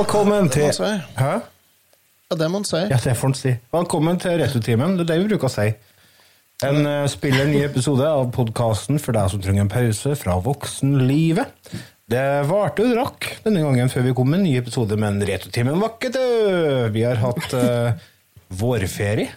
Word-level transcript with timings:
Velkommen 0.00 0.48
til. 0.48 0.70
Hæ? 1.18 1.32
Ja, 2.30 2.36
det 2.40 2.46
må 2.48 2.62
han 2.62 2.64
si. 2.64 2.78
Ja, 2.88 2.96
det 3.04 3.12
får 3.20 3.28
han 3.28 3.34
si. 3.36 3.50
Velkommen 3.74 4.16
til 4.22 4.38
Retrotimen. 4.40 4.94
Det 4.96 5.02
er 5.04 5.08
det 5.10 5.16
vi 5.20 5.26
bruker 5.28 5.44
å 5.44 5.52
si. 5.52 5.66
En 6.64 6.78
uh, 6.88 7.04
spiller 7.12 7.50
ny 7.50 7.58
episode 7.66 8.06
av 8.08 8.30
podkasten 8.32 8.96
for 9.02 9.12
deg 9.12 9.28
som 9.28 9.42
trenger 9.44 9.66
en 9.66 9.72
pause 9.72 10.14
fra 10.16 10.38
voksenlivet. 10.40 11.52
Det 12.08 12.24
varte 12.48 12.86
og 12.86 12.94
drakk 12.94 13.28
denne 13.44 13.60
gangen 13.66 13.92
før 13.92 14.08
vi 14.08 14.14
kom 14.16 14.32
med 14.32 14.40
en 14.40 14.48
ny 14.48 14.54
episode, 14.62 14.96
men 14.96 15.20
Retrotimen 15.20 15.76
var 15.84 15.92
ikke 15.98 16.14
død! 16.16 16.96
Vi 16.96 17.04
har 17.04 17.20
hatt 17.20 17.58
uh, 17.60 18.08
vårferie. 18.62 19.28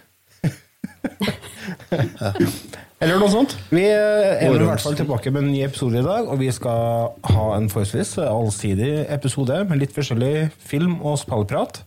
Eller 3.04 3.20
noe 3.20 3.28
sånt. 3.28 3.52
Vi 3.68 3.82
eh, 3.84 4.44
er 4.46 4.48
i 4.48 4.64
hvert 4.64 4.80
fall 4.80 4.96
tilbake 4.96 5.28
med 5.34 5.44
en 5.44 5.50
ny 5.52 5.60
episode 5.66 6.00
i 6.00 6.04
dag, 6.06 6.28
og 6.30 6.38
vi 6.40 6.48
skal 6.54 7.10
ha 7.34 7.48
en 7.58 7.68
forholdsvis 7.68 8.16
allsidig 8.24 8.92
episode 9.12 9.58
med 9.68 9.82
litt 9.82 9.92
forskjellig 9.92 10.48
film- 10.70 11.02
og 11.04 11.18
spillprat. 11.20 11.82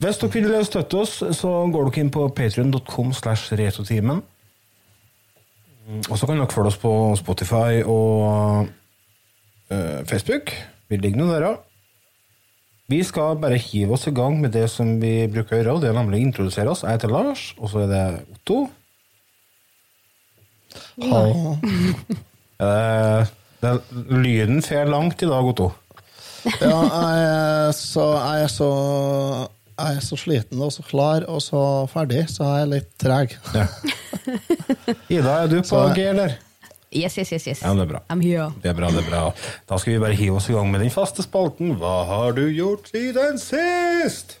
Hvis 0.00 0.18
dere 0.18 0.42
vil 0.48 0.66
støtte 0.66 0.98
oss, 1.04 1.18
så 1.36 1.52
går 1.70 1.90
dere 1.90 2.02
inn 2.02 2.10
på 2.10 2.26
patrion.com 2.34 3.14
slash 3.14 3.54
retotimen. 3.60 4.24
Og 6.08 6.14
så 6.18 6.26
kan 6.26 6.40
dere 6.40 6.50
følge 6.50 6.72
oss 6.72 6.80
på 6.80 6.92
Spotify 7.20 7.82
og 7.84 8.66
eh, 9.70 10.00
Facebook. 10.08 10.54
Vi 10.90 10.98
ligger 10.98 11.20
nå 11.20 11.30
der 11.30 11.46
ja. 11.46 11.54
Vi 12.90 13.04
skal 13.06 13.38
bare 13.38 13.60
hive 13.60 13.94
oss 13.94 14.08
i 14.10 14.14
gang 14.14 14.40
med 14.42 14.50
det 14.56 14.66
som 14.72 14.96
vi 14.98 15.28
bruker 15.30 15.54
å 15.54 15.60
gjøre, 15.60 15.74
og 15.76 15.84
det 15.84 15.92
er 15.92 15.98
nemlig 16.00 16.18
å 16.18 16.26
introdusere 16.26 16.72
oss. 16.72 16.82
Jeg 16.82 16.96
heter 16.96 17.12
Lars, 17.12 17.52
og 17.60 17.70
så 17.70 17.84
er 17.84 17.92
det 17.92 18.04
Otto. 18.34 18.64
Hallo. 21.02 21.56
Eh, 22.60 23.28
lyden 24.12 24.58
fer 24.60 24.84
langt 24.92 25.22
i 25.24 25.28
dag, 25.30 25.46
Otto. 25.48 25.70
Ja, 26.60 26.74
jeg 26.84 27.22
er 27.22 27.70
så, 27.72 28.04
jeg 28.20 28.42
er 28.44 28.52
så 28.52 28.68
jeg 29.80 29.96
er 29.96 30.04
så 30.04 30.18
sliten 30.20 30.60
og 30.60 30.72
så 30.74 30.84
klar 30.84 31.24
og 31.30 31.40
så 31.40 31.62
ferdig, 31.88 32.26
så 32.28 32.44
jeg 32.44 32.66
er 32.66 32.70
litt 32.74 32.90
treg. 33.00 33.32
Ja. 33.56 33.64
Ida, 35.08 35.38
er 35.38 35.48
du 35.48 35.56
på 35.64 35.80
G, 35.96 36.04
eller? 36.12 36.36
Yes, 36.90 37.16
yes, 37.16 37.32
yes, 37.32 37.46
yes. 37.46 37.62
Ja, 37.62 37.72
det 37.78 37.86
er 37.86 37.90
bra. 37.94 38.02
I'm 38.12 38.20
here. 38.20 38.50
Det 38.60 38.72
er 38.72 38.76
bra, 38.76 38.90
det 38.92 39.04
er 39.04 39.08
bra. 39.08 39.22
Da 39.70 39.78
skal 39.78 39.94
vi 39.94 40.02
bare 40.02 40.18
hive 40.18 40.40
oss 40.40 40.50
i 40.50 40.56
gang 40.56 40.68
med 40.72 40.82
den 40.84 40.92
faste 40.92 41.24
spalten. 41.24 41.76
Hva 41.80 42.00
har 42.08 42.34
du 42.36 42.42
gjort 42.50 42.90
siden 42.90 43.38
sist? 43.40 44.40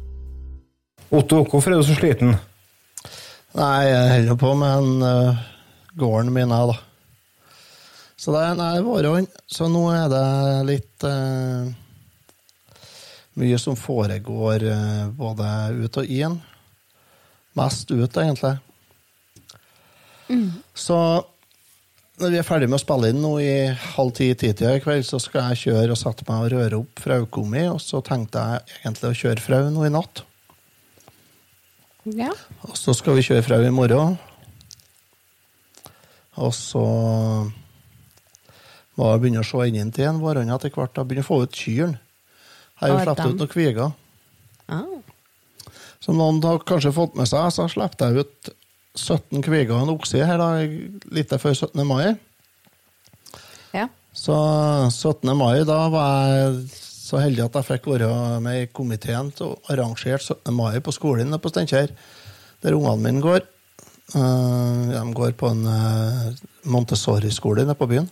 Otto, 1.11 1.41
hvorfor 1.43 1.73
er 1.73 1.81
du 1.81 1.83
så 1.83 1.95
sliten? 1.97 2.37
Nei, 3.57 3.79
jeg 3.83 4.11
holder 4.13 4.37
på 4.39 4.51
med 4.55 4.77
en 4.79 5.01
uh, 5.03 5.41
gården 5.99 6.31
min, 6.31 6.53
jeg, 6.55 6.69
da. 6.71 6.77
Så 8.15 8.31
det 8.31 8.43
er 8.45 8.55
nei, 8.55 8.69
vårhånd. 8.85 9.27
Så 9.51 9.67
nå 9.67 9.81
er 9.91 10.05
det 10.13 10.21
litt 10.69 11.03
uh, 11.03 11.67
mye 13.43 13.59
som 13.59 13.75
foregår 13.75 14.63
uh, 14.71 15.11
både 15.19 15.51
ut 15.81 15.99
og 15.99 16.15
inn. 16.15 16.39
Mest 17.59 17.91
ut, 17.91 18.15
egentlig. 18.15 18.55
Så 20.71 20.95
når 22.21 22.31
vi 22.31 22.39
er 22.39 22.47
ferdig 22.47 22.71
med 22.71 22.79
å 22.79 22.85
spille 22.85 23.11
inn 23.11 23.19
nå 23.19 23.35
i 23.43 23.53
halv 23.97 24.15
ti-titida 24.15 24.77
i 24.77 24.83
kveld, 24.87 25.03
så 25.03 25.19
skal 25.19 25.51
jeg 25.51 25.65
kjøre 25.65 25.91
og 25.91 25.99
sette 25.99 26.23
meg 26.31 26.45
og 26.45 26.53
røre 26.55 26.83
opp 26.85 27.03
frauko 27.03 27.43
mi, 27.43 27.67
og 27.67 27.83
så 27.83 27.99
tenkte 27.99 28.47
jeg 28.47 28.77
egentlig 28.85 29.11
å 29.11 29.23
kjøre 29.25 29.49
frau 29.51 29.65
nå 29.75 29.89
i 29.89 29.91
natt. 29.99 30.23
Ja. 32.09 32.31
Og 32.65 32.77
så 32.79 32.95
skal 32.97 33.17
vi 33.17 33.25
kjøre 33.25 33.43
fra 33.45 33.59
i 33.61 33.73
morgen. 33.73 34.15
Og 36.41 36.53
så 36.55 36.81
må 38.97 39.09
jeg 39.11 39.21
begynne 39.21 39.43
å 39.43 39.47
se 39.47 39.67
inn 39.69 39.91
til 39.93 40.09
en 40.09 40.21
vårhånd 40.23 40.53
etter 40.55 40.73
hvert. 40.73 40.97
Jeg 40.97 41.09
begynner 41.09 41.27
å 41.27 41.29
få 41.29 41.41
ut 41.43 41.61
kyrne. 41.61 41.99
Har 42.81 42.89
jo 42.89 42.97
sluppet 43.03 43.29
ut 43.29 43.37
noen 43.43 43.51
kviger. 43.51 43.91
Ah. 44.71 44.87
Som 46.01 46.17
noen 46.17 46.41
har 46.41 46.63
kanskje 46.65 46.93
fått 46.95 47.17
med 47.19 47.29
seg, 47.29 47.51
så 47.53 47.67
slapp 47.69 47.99
jeg 48.01 48.25
ut 48.25 48.51
17 48.97 49.43
kviger 49.45 49.75
og 49.75 49.85
en 49.85 49.93
okse 49.93 50.25
her 50.25 50.41
da, 50.41 50.49
litt 51.13 51.33
før 51.39 51.53
17. 51.53 51.83
mai. 51.87 52.15
Ja. 53.75 53.85
Så 54.17 54.35
17. 54.89 55.29
mai, 55.37 55.61
da 55.67 55.83
var 55.93 56.31
jeg 56.33 56.80
så 57.11 57.19
heldig 57.19 57.43
at 57.43 57.57
jeg 57.59 57.67
fikk 57.67 57.89
være 57.91 58.39
med 58.43 58.61
i 58.61 58.67
komiteen 58.71 59.33
til 59.35 59.51
å 59.51 59.57
arrangere 59.73 60.21
17. 60.21 60.53
mai 60.55 60.79
på 60.79 60.93
skolen 60.95 61.35
på 61.35 61.51
Steinkjer, 61.51 61.91
der 62.63 62.77
ungene 62.77 63.03
mine 63.03 63.23
går. 63.23 63.43
Eh, 64.15 64.91
de 64.93 65.01
går 65.17 65.35
på 65.39 65.49
en 65.51 65.65
eh, 65.67 66.29
Montessori-skole 66.71 67.65
nede 67.65 67.75
på 67.79 67.89
byen. 67.91 68.07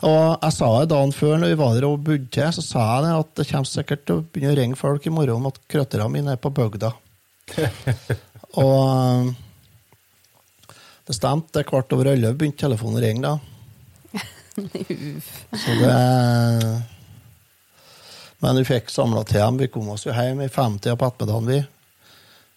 Og 0.00 0.40
jeg 0.40 0.54
sa 0.56 0.68
det 0.80 0.88
dagen 0.94 1.12
før 1.12 1.36
når 1.36 1.52
vi 1.52 1.58
var 1.60 1.74
der 1.76 1.86
og 1.90 2.06
bodde 2.06 2.30
til, 2.32 2.48
så 2.56 2.64
sa 2.64 2.84
jeg 2.88 3.04
det 3.04 3.12
at 3.18 3.32
det 3.36 3.46
kommer 3.50 3.68
sikkert 3.68 4.04
til 4.08 4.16
å 4.16 4.24
begynne 4.24 4.54
å 4.54 4.58
ringe 4.62 4.80
folk 4.80 5.04
i 5.04 5.12
morgen 5.12 5.42
om 5.42 5.50
at 5.50 5.60
krøtterne 5.68 6.06
mine 6.14 6.36
er 6.36 6.40
på 6.40 6.52
bygda. 6.56 6.94
og 8.64 8.78
eh, 8.80 9.34
det 11.10 11.18
stemte. 11.18 11.52
Det 11.52 11.66
er 11.66 11.68
kvart 11.68 11.92
over 11.92 12.14
elleve 12.14 12.38
begynte 12.40 12.64
telefonen 12.64 12.96
å 12.96 13.04
ringe 13.04 13.28
da. 13.28 13.34
Så 15.60 15.76
det 15.80 15.92
Men 18.40 18.56
vi 18.56 18.64
fikk 18.68 18.88
samla 18.92 19.24
til 19.28 19.42
dem. 19.42 19.60
Vi 19.60 19.68
kom 19.72 19.90
oss 19.92 20.06
jo 20.06 20.14
hjem 20.16 20.40
i 20.44 20.48
50 20.48 20.96
på 20.96 21.08
ettermiddagen, 21.10 21.50
vi. 21.50 21.60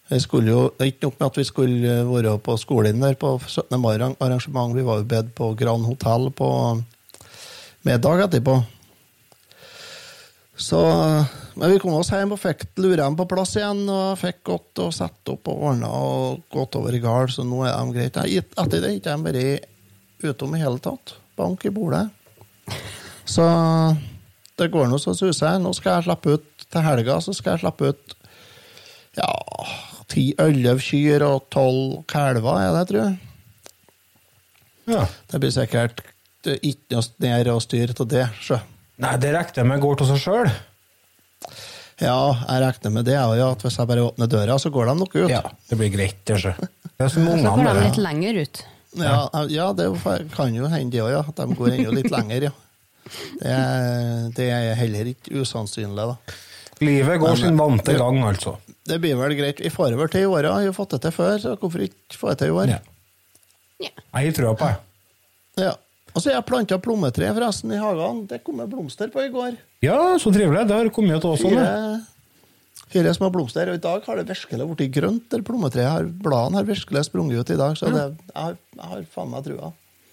Vi 0.08 0.20
skulle 0.20 0.52
jo, 0.52 0.62
det 0.76 0.84
er 0.84 0.90
Ikke 0.92 1.08
nok 1.08 1.20
med 1.20 1.26
at 1.26 1.38
vi 1.38 1.44
skulle 1.48 1.94
være 2.08 2.38
på 2.44 2.56
skolen 2.60 3.00
der 3.00 3.16
på 3.16 3.38
17. 3.40 3.80
mai-arrangement, 3.80 4.76
vi 4.76 4.84
var 4.84 5.00
jo 5.00 5.08
bedt 5.08 5.34
på 5.36 5.54
Grand 5.56 5.84
Hotell 5.88 6.30
på 6.30 6.48
middag 7.84 8.26
etterpå. 8.26 8.58
Så, 10.56 10.80
men 11.58 11.72
vi 11.72 11.80
kom 11.82 11.96
oss 11.98 12.12
hjem 12.14 12.36
og 12.36 12.38
fikk 12.38 12.68
dem 12.78 13.16
på 13.18 13.26
plass 13.26 13.56
igjen. 13.58 13.82
og 13.90 14.18
Fikk 14.20 14.42
gått 14.46 14.82
og 14.84 14.92
satt 14.94 15.32
opp 15.32 15.50
og 15.50 15.64
ordna 15.70 15.90
og 15.90 16.44
gått 16.52 16.76
over 16.78 16.94
i 16.94 17.02
gard, 17.02 17.32
så 17.34 17.42
nå 17.42 17.64
er 17.66 17.74
de 17.74 17.96
greit. 17.96 18.16
Etter 18.16 18.78
det 18.78 18.90
har 18.90 18.98
ikke 19.00 19.18
bare 19.24 19.46
utom 20.24 20.54
i 20.54 20.62
hele 20.62 20.78
tatt. 20.78 21.16
Bank 21.36 21.64
i 21.66 21.72
bordet. 21.74 22.06
Så 23.26 23.44
det 24.60 24.70
går 24.72 24.88
nå 24.90 24.98
så 25.02 25.14
suser. 25.18 25.58
Nå 25.62 25.72
skal 25.76 25.98
jeg 25.98 26.08
slippe 26.08 26.36
ut 26.36 26.66
til 26.70 26.84
helga, 26.86 27.18
så 27.24 27.34
skal 27.36 27.56
jeg 27.56 27.64
slippe 27.64 27.92
ut 27.92 28.16
ja, 29.18 29.28
ti-elleve 30.10 30.82
kyr 30.82 31.22
og 31.26 31.46
tolv 31.54 32.02
kalver, 32.10 32.58
er 32.62 32.74
det, 32.78 32.84
tror 32.90 33.00
jeg. 33.04 33.14
Ja. 34.94 35.06
Det 35.30 35.40
blir 35.40 35.54
sikkert 35.54 36.02
det 36.44 36.58
er 36.58 36.66
ikke 36.68 36.98
noe 36.98 37.24
ned 37.24 37.48
og 37.54 37.62
styr 37.64 37.92
til 37.96 38.08
det. 38.10 38.26
Så. 38.44 38.58
Nei, 39.00 39.14
det 39.20 39.32
regner 39.32 39.62
jeg 39.62 39.68
med 39.70 39.80
går 39.82 40.00
til 40.00 40.10
seg 40.12 40.20
sjøl. 40.20 40.50
Ja, 42.02 42.18
jeg 42.50 42.60
regner 42.64 42.92
med 42.92 43.06
det, 43.08 43.16
ja, 43.16 43.48
at 43.48 43.64
hvis 43.64 43.78
jeg 43.80 43.88
bare 43.88 44.04
åpner 44.04 44.30
døra, 44.30 44.58
så 44.60 44.70
går 44.74 44.90
de 44.90 44.96
nok 44.98 45.16
ut. 45.16 45.30
Ja, 45.30 45.40
det 45.70 45.78
blir 45.80 45.92
greit, 45.94 46.20
det. 46.28 46.40
sjø. 46.42 46.52
Er 46.98 47.10
Så 47.10 47.22
går 47.24 47.64
de 47.64 47.74
litt 47.80 48.00
lenger 48.02 48.42
ut. 48.42 48.64
Ja, 48.94 49.16
ja, 49.50 49.70
det 49.74 49.88
kan 50.34 50.54
jo 50.54 50.68
hende 50.70 50.92
det 50.92 51.02
òg, 51.02 51.10
ja. 51.14 51.22
De 51.38 51.56
går 51.58 51.72
enda 51.78 51.94
litt 51.96 52.12
lenger, 52.12 52.50
ja. 52.50 52.54
Det 53.40 53.50
er, 53.50 54.30
det 54.36 54.48
er 54.50 54.74
heller 54.78 55.10
ikke 55.12 55.40
usannsynlig, 55.42 56.08
da. 56.14 56.16
Livet 56.84 57.20
går 57.22 57.28
Men, 57.34 57.36
sin 57.42 57.56
vante 57.60 57.92
det- 57.92 57.98
gang, 58.00 58.22
altså. 58.26 58.56
Det 58.84 58.98
blir 59.00 59.16
vel 59.16 59.32
greit. 59.38 59.60
Vi 59.64 59.70
får 59.72 59.94
vel 59.96 60.08
til 60.12 60.26
i 60.26 60.28
året. 60.28 60.50
Vi 60.60 60.66
har 60.68 60.72
fått 60.76 60.90
det 60.96 61.00
til 61.06 61.12
før, 61.14 61.38
så 61.40 61.54
hvorfor 61.56 61.80
ikke 61.86 62.18
få 62.20 62.32
det 62.32 62.38
til 62.42 62.48
i 62.52 62.56
år? 62.58 62.72
Ja. 62.74 62.80
Jeg 63.80 63.92
har 64.12 64.32
trua 64.36 64.54
på 64.58 64.66
det. 64.68 65.64
Ja. 65.64 65.70
Og 66.14 66.22
så 66.22 66.30
har 66.30 66.36
jeg 66.36 66.46
planta 66.46 66.76
plommetre 66.78 67.30
forresten 67.34 67.72
i 67.74 67.78
hagen. 67.80 68.26
Det 68.30 68.42
kom 68.44 68.60
jeg 68.62 68.70
blomster 68.70 69.08
på 69.10 69.22
i 69.24 69.30
går. 69.32 69.56
Ja, 69.82 69.96
så 70.22 70.30
trivelig. 70.34 70.66
Det 70.68 70.76
har 70.76 70.90
kommet 70.94 71.20
til 71.20 71.30
oss 71.30 71.42
òg. 71.42 71.54
Fire, 71.56 72.02
fire 72.92 73.14
små 73.16 73.30
blomster. 73.34 73.70
Og 73.72 73.80
i 73.80 73.82
dag 73.82 74.04
har 74.06 74.20
det 74.20 74.26
virkelig 74.28 74.68
blitt 74.76 74.92
grønt. 74.94 75.28
der 75.30 75.42
plommetreet 75.42 75.90
har, 75.90 76.04
Bladene 76.04 76.60
har 76.60 76.68
virkelig 76.68 77.04
sprunget 77.08 77.40
ut 77.40 77.50
i 77.50 77.56
dag, 77.58 77.74
så 77.76 77.90
det, 77.90 78.04
jeg, 78.04 78.34
har, 78.36 78.56
jeg 78.76 78.90
har 78.92 79.02
faen 79.14 79.30
meg 79.32 79.44
trua. 79.48 79.72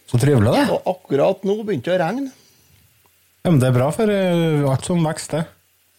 Så 0.09 0.19
trivelig, 0.19 0.51
da. 0.51 0.65
Og 0.73 0.89
akkurat 0.95 1.43
nå 1.47 1.59
begynte 1.63 1.91
det 1.91 1.99
å 1.99 2.01
regne. 2.05 2.31
Ja, 3.41 3.49
men 3.49 3.59
det 3.61 3.71
er 3.71 3.75
bra 3.75 3.89
for 3.95 4.11
eh, 4.13 4.61
alt 4.69 4.85
som 4.85 5.01
vokser. 5.05 5.47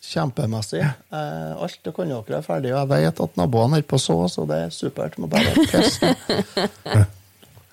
Kjempemessig. 0.02 0.82
Eh, 0.82 1.52
alt 1.62 1.78
det 1.82 1.94
kan 1.94 2.10
dere 2.10 2.38
er 2.38 2.46
ferdig, 2.46 2.72
og 2.74 2.80
jeg 2.80 2.90
vet 3.06 3.22
at 3.26 3.38
naboene 3.38 3.78
holder 3.78 3.88
på 3.90 3.98
å 3.98 4.02
så, 4.02 4.16
så 4.30 4.46
det 4.50 4.58
er 4.66 4.74
supert. 4.74 5.18
Må 5.18 5.30
bare. 5.30 5.54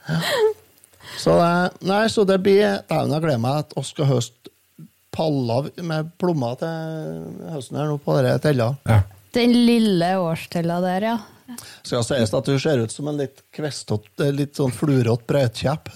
Ja. 0.10 0.18
Så 1.22 1.36
det, 1.38 1.50
nei, 1.86 2.00
så 2.10 2.24
det 2.26 2.40
blir 2.42 2.80
Dæven, 2.90 3.12
jeg 3.14 3.22
gleder 3.22 3.42
meg 3.44 3.60
at 3.62 3.76
vi 3.78 3.84
skal 3.86 4.08
høste 4.10 4.50
paller 5.14 5.68
med 5.86 6.10
plommer 6.22 6.56
til 6.58 7.50
høsten 7.54 7.78
her 7.78 7.92
nå 7.92 7.98
på 8.02 8.16
disse 8.18 8.40
tella. 8.46 8.72
Ja. 8.90 9.02
Den 9.38 9.54
lille 9.68 10.10
årstella 10.24 10.80
der, 10.82 11.06
ja. 11.12 11.18
Skal 11.84 12.04
sies 12.06 12.34
at 12.36 12.50
du 12.50 12.58
ser 12.62 12.82
ut 12.84 12.94
som 12.94 13.08
en 13.12 13.20
litt 13.20 13.44
kvestete, 13.56 14.30
litt 14.36 14.60
sånn 14.60 14.74
flurått 14.76 15.26
brøytkjepp. 15.30 15.92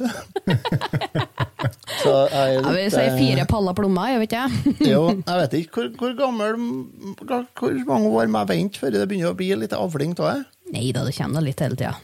så 2.04 2.14
jeg 2.32 2.38
er 2.38 2.54
Jeg 2.54 2.78
vil 2.78 2.94
si 2.96 3.04
eh, 3.04 3.18
fire 3.20 3.48
paller 3.50 3.78
plommer, 3.78 4.14
jeg 4.14 4.24
vet 4.24 4.32
ikke. 4.34 4.48
Jo, 4.94 5.04
jeg 5.18 5.42
vet 5.44 5.60
ikke 5.60 5.78
hvor, 5.78 5.92
hvor 6.00 6.16
gammel 6.18 6.58
Hvor 7.60 7.78
mange 7.88 8.10
år 8.12 8.32
må 8.32 8.44
jeg 8.44 8.52
vente 8.54 8.82
før 8.82 8.96
det 8.96 9.06
begynner 9.12 9.36
å 9.36 9.38
bli 9.40 9.52
litt 9.64 9.78
avling 9.78 10.18
av 10.20 10.32
det? 10.32 10.40
Nei 10.74 10.90
da, 10.96 11.06
det 11.06 11.16
kommer 11.18 11.46
litt 11.46 11.62
hele 11.64 11.78
tida. 11.80 11.96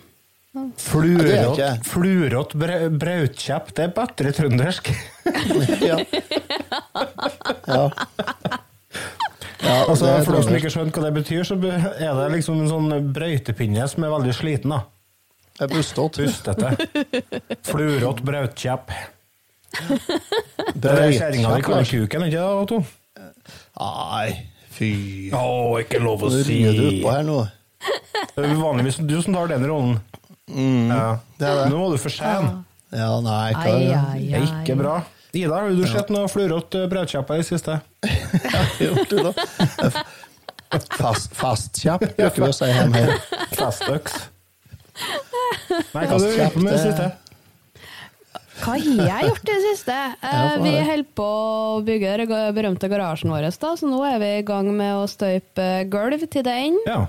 Flurått 0.81 1.85
flurått 1.85 2.55
brautkjepp, 2.57 3.69
det 3.77 3.85
er 3.85 3.93
bedre 3.95 4.33
trøndersk. 4.35 4.89
Ja. 5.89 5.99
ja. 7.69 7.83
Ja 9.63 9.75
Altså, 9.89 10.06
det 10.07 10.25
for 10.25 10.35
dere 10.38 10.44
som 10.47 10.56
ikke 10.59 10.71
skjønner 10.73 10.95
hva 10.95 11.03
det 11.07 11.13
betyr, 11.19 11.44
så 11.47 11.57
er 11.59 12.13
det 12.19 12.27
liksom 12.38 12.61
en 12.63 12.69
sånn 12.71 12.94
brøytepinne 13.15 13.88
som 13.91 14.06
er 14.07 14.13
veldig 14.15 14.35
sliten. 14.38 14.73
da. 14.75 14.81
Det 15.59 15.65
er 15.67 15.73
bustete. 15.73 16.23
Bustete. 16.23 16.69
Flurått 17.67 18.21
brautkjepp. 18.23 18.94
Det 20.79 20.94
er 20.94 21.11
kjerringa 21.13 21.56
di 21.57 21.65
kaller 21.65 21.85
kuken, 21.89 22.23
ikke 22.29 22.38
det, 22.39 22.45
Otto? 22.63 22.79
Nei, 23.79 24.29
fy. 24.73 24.91
Å, 25.35 25.44
ikke 25.83 26.00
lov 26.03 26.23
å 26.25 26.31
Nå 26.31 26.39
si. 26.39 26.45
ringer 26.53 26.77
du 26.79 26.85
utpå 26.94 27.11
her 27.13 27.27
nå. 27.27 27.39
Det 28.35 28.45
er 28.47 28.56
vanligvis 28.59 29.01
du 29.07 29.17
som 29.23 29.35
tar 29.35 29.51
den 29.51 29.67
rollen. 29.67 30.00
Ja. 30.50 31.19
det 31.38 31.45
er 31.51 31.59
det. 31.59 31.67
Nå 31.73 31.77
må 31.83 31.91
du 31.94 32.00
for 32.01 32.11
sen. 32.13 32.50
Ja, 32.95 33.11
nei, 33.21 33.51
hva 33.53 33.67
er 33.69 33.79
det? 33.83 34.29
Det 34.31 34.39
er 34.39 34.47
ikke 34.47 34.79
bra. 34.79 34.95
Ida, 35.31 35.53
har 35.53 35.69
du 35.69 35.85
sett 35.85 36.09
noe 36.09 36.29
flurått 36.31 36.73
brødkjepper 36.89 37.37
i 37.37 37.43
det 37.43 37.47
siste? 37.51 37.79
det 38.79 39.23
da? 39.27 40.01
Fast, 40.97 41.33
fastkjapp, 41.37 42.03
bruker 42.17 42.43
vi 42.43 42.49
å 42.49 42.55
si 42.55 42.69
hjemme 42.69 43.01
her. 43.03 43.15
Festøks. 43.57 44.19
Nei, 45.93 46.03
hva 46.03 46.05
har 46.11 46.21
du 46.21 46.29
gjort 46.33 46.57
med 46.59 46.73
det 46.73 46.81
siste? 46.83 47.07
Hva 48.59 48.73
har 48.73 48.81
jeg 48.83 49.29
gjort 49.29 49.45
i 49.45 49.53
det 49.53 49.59
siste? 49.63 49.97
Eh, 50.29 50.55
vi 50.65 50.73
holder 50.75 51.05
på 51.15 51.27
å 51.29 51.77
bygge 51.85 52.17
den 52.23 52.57
berømte 52.57 52.89
garasjen 52.91 53.31
vår, 53.31 53.47
da, 53.53 53.71
så 53.79 53.89
nå 53.89 54.01
er 54.09 54.19
vi 54.21 54.33
i 54.39 54.43
gang 54.49 54.67
med 54.75 54.97
å 54.97 55.07
støype 55.09 55.69
gulv 55.93 56.25
til 56.27 56.45
den. 56.45 56.77
Ja. 56.89 57.05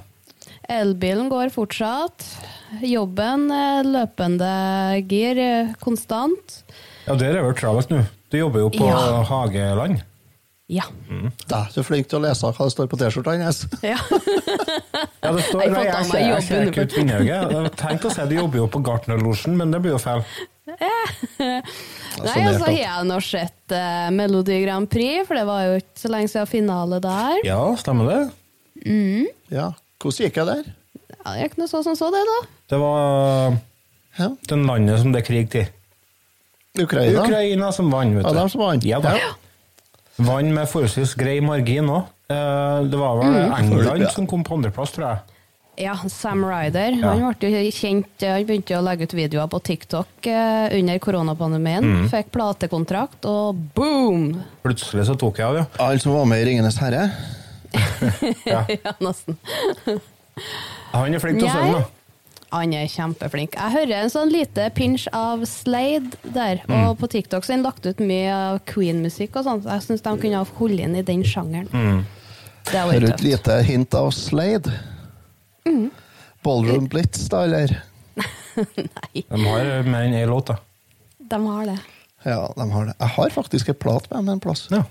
Elbilen 0.71 1.29
går 1.33 1.51
fortsatt. 1.53 2.29
Jobben 2.87 3.49
løpende 3.89 4.55
gir, 5.11 5.41
eh, 5.43 5.75
konstant. 5.83 6.61
Ja, 7.11 7.17
der 7.19 7.41
er 7.41 7.43
vel 7.49 7.57
travelt 7.59 7.91
nå. 7.91 8.05
Du 8.31 8.39
jobber 8.39 8.63
jo 8.63 8.71
på 8.71 8.87
Ja. 8.87 9.21
Hageland. 9.27 10.05
Ja. 10.71 10.85
Da, 11.51 11.65
du 11.75 11.81
er 11.83 11.87
flink 11.87 12.07
til 12.07 12.21
å 12.21 12.23
lese 12.29 12.47
hva 12.47 12.67
det 12.69 12.71
står 12.77 12.87
på 12.93 12.99
T-skjorta 13.01 13.35
hennes. 13.35 13.65
ja. 13.83 13.99
Ja, 13.99 15.33
det 15.35 15.43
står, 15.49 15.65
nei, 15.67 15.83
jeg, 15.89 16.05
ser, 16.07 16.21
jeg 16.23 16.45
ser 16.47 16.71
ikke 16.71 16.85
ut. 16.87 16.95
Jeg 17.27 17.99
å 18.07 18.13
si 18.15 18.27
du 18.31 18.37
jobber 18.37 18.63
jo 18.63 18.69
på 18.71 18.83
Gartnerlosjen, 18.87 19.57
men 19.59 19.75
det 19.75 19.81
blir 19.83 19.97
jo 19.97 20.01
feil. 20.03 20.23
Nei, 22.21 22.37
altså 22.47 22.69
har 22.69 22.77
jeg 22.77 23.07
nå 23.09 23.17
sett 23.25 23.75
uh, 23.75 24.07
Melodi 24.15 24.61
Grand 24.63 24.87
Prix, 24.91 25.25
for 25.27 25.39
det 25.39 25.43
var 25.49 25.65
jo 25.67 25.81
ikke 25.81 26.03
så 26.05 26.11
lenge 26.13 26.31
siden 26.31 26.51
finale 26.51 27.01
der. 27.03 27.41
Ja, 27.49 27.59
stemmer 27.81 28.07
det? 28.11 28.21
Ja, 29.51 29.73
hvordan 29.99 30.29
gikk 30.29 30.39
jeg 30.39 30.49
der? 30.53 30.71
Ja, 31.11 31.35
det 31.35 31.49
gikk 31.49 31.59
noe 31.59 31.73
så 31.73 31.83
som 31.87 31.99
så, 31.99 32.13
det, 32.15 32.23
da. 32.31 32.39
Det 32.71 32.81
var 32.81 33.59
Ja, 34.21 34.31
den 34.53 34.67
landet 34.69 35.03
som 35.03 35.11
det 35.15 35.25
er 35.25 35.27
krig 35.27 35.51
til. 35.51 35.67
Ukraina? 36.79 37.25
Ukraina 37.25 37.73
som 37.75 37.91
vant, 37.91 38.15
vet 38.15 38.25
Ja, 38.25 38.31
du. 38.31 38.39
dem 38.39 38.49
som 38.53 38.61
vant. 38.61 38.85
Ja, 38.87 39.01
da. 39.03 39.17
Ja. 39.19 39.33
Vant 40.21 40.53
med 40.55 40.69
forholdsvis 40.69 41.17
grei 41.19 41.41
margin 41.41 41.89
òg. 41.91 42.07
Det 42.31 42.99
var 42.99 43.19
vel 43.19 43.37
England 43.57 44.11
som 44.15 44.27
kom 44.31 44.45
på 44.47 44.55
andreplass, 44.55 44.93
tror 44.95 45.09
jeg. 45.09 45.19
Ja, 45.81 45.95
Sam 46.09 46.45
Ryder. 46.45 46.99
Ja. 47.01 47.15
Han 47.15 47.35
ble 47.41 47.51
jo 47.55 47.71
kjent 47.73 48.25
Han 48.27 48.45
begynte 48.45 48.77
å 48.77 48.83
legge 48.85 49.07
ut 49.09 49.15
videoer 49.17 49.49
på 49.51 49.61
TikTok 49.65 50.27
eh, 50.29 50.75
under 50.77 50.99
koronapandemien. 51.01 51.87
Mm. 51.87 52.09
Fikk 52.13 52.29
platekontrakt, 52.35 53.25
og 53.25 53.57
boom! 53.75 54.35
Plutselig 54.65 55.07
så 55.09 55.17
tok 55.19 55.41
jeg 55.41 55.47
av, 55.49 55.61
ja. 55.63 55.65
Alle 55.81 56.03
som 56.03 56.13
var 56.15 56.29
med 56.29 56.43
i 56.43 56.51
Ringenes 56.51 56.77
herre? 56.83 57.07
ja. 58.53 58.67
ja, 58.69 58.93
nesten. 59.01 59.39
Han 60.93 61.17
er 61.17 61.23
flink 61.23 61.41
til 61.41 61.49
å 61.49 61.55
synge, 61.55 61.81
da. 61.81 62.00
Han 62.53 62.73
er 62.75 62.87
kjempeflink. 62.91 63.55
Jeg 63.55 63.73
hører 63.77 63.93
en 64.03 64.11
sånn 64.11 64.31
lite 64.33 64.65
pinch 64.75 65.05
av 65.15 65.45
Slade 65.47 66.17
der, 66.35 66.61
Mm. 66.67 66.89
og 66.89 66.99
på 66.99 67.07
TikTok 67.13 67.45
så 67.45 67.53
har 67.53 67.59
han 67.59 67.65
lagt 67.67 67.87
ut 67.87 67.99
mye 68.03 68.33
av 68.35 68.59
Queen-musikk 68.67 69.37
og 69.37 69.45
sånt. 69.45 69.65
Jeg 69.71 69.83
syns 69.87 70.03
de 70.03 70.15
kunne 70.19 70.37
ha 70.41 70.45
holdt 70.59 70.81
inn 70.81 70.97
i 70.97 71.03
den 71.03 71.23
sjangeren. 71.23 71.69
Mm. 71.71 72.05
Det 72.65 72.73
du 72.73 72.91
vært 72.91 73.03
et 73.05 73.11
tøft. 73.17 73.25
lite 73.25 73.63
hint 73.65 73.95
av 73.95 74.11
Slade? 74.11 74.73
Ballroom 76.43 76.89
Blitz, 76.89 77.29
da, 77.29 77.45
eller? 77.45 77.83
Nei, 78.57 79.23
De 79.29 79.45
har 79.45 79.83
mer 79.87 80.05
enn 80.09 80.15
én 80.19 80.27
låt, 80.29 80.47
da. 80.51 80.57
de 81.31 81.39
har 81.47 81.65
det. 81.71 81.79
Ja, 82.25 82.53
de 82.57 82.67
har 82.71 82.87
det. 82.91 82.95
Jeg 83.01 83.09
har 83.17 83.31
faktisk 83.31 83.69
et 83.69 83.79
plat 83.79 84.11
med 84.11 84.19
dem 84.25 84.29
en 84.35 84.41
plass. 84.41 84.67
Ja. 84.73 84.83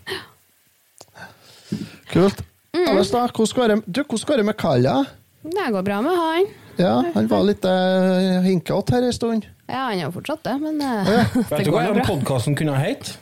Kult. 2.10 2.42
Alles 2.88 3.12
da, 3.12 3.26
hvordan 3.28 3.56
går 3.58 3.68
det, 3.74 3.78
du, 3.86 4.04
hvordan 4.04 4.38
det 4.42 4.46
med 4.46 4.58
Kalla? 4.58 4.96
Det 5.44 5.68
går 5.74 5.84
bra 5.86 6.00
med 6.06 6.16
han. 6.18 6.48
Ja, 6.80 7.04
han 7.14 7.28
var 7.28 7.44
litt 7.44 7.66
uh, 7.68 8.40
hinkete 8.46 8.96
her 8.96 9.08
en 9.10 9.16
stund. 9.16 9.48
Ja, 9.68 9.90
han 9.90 10.00
er 10.00 10.06
jo 10.08 10.14
fortsatt 10.16 10.46
det, 10.48 10.56
men 10.64 10.80
uh, 10.80 11.10
Vet 11.36 11.58
det 11.58 11.66
du 11.68 11.74
hva 11.76 11.86
den 11.92 12.06
podkasten 12.08 12.56
kunne 12.60 12.78
ha 12.78 12.84
hett? 12.84 13.18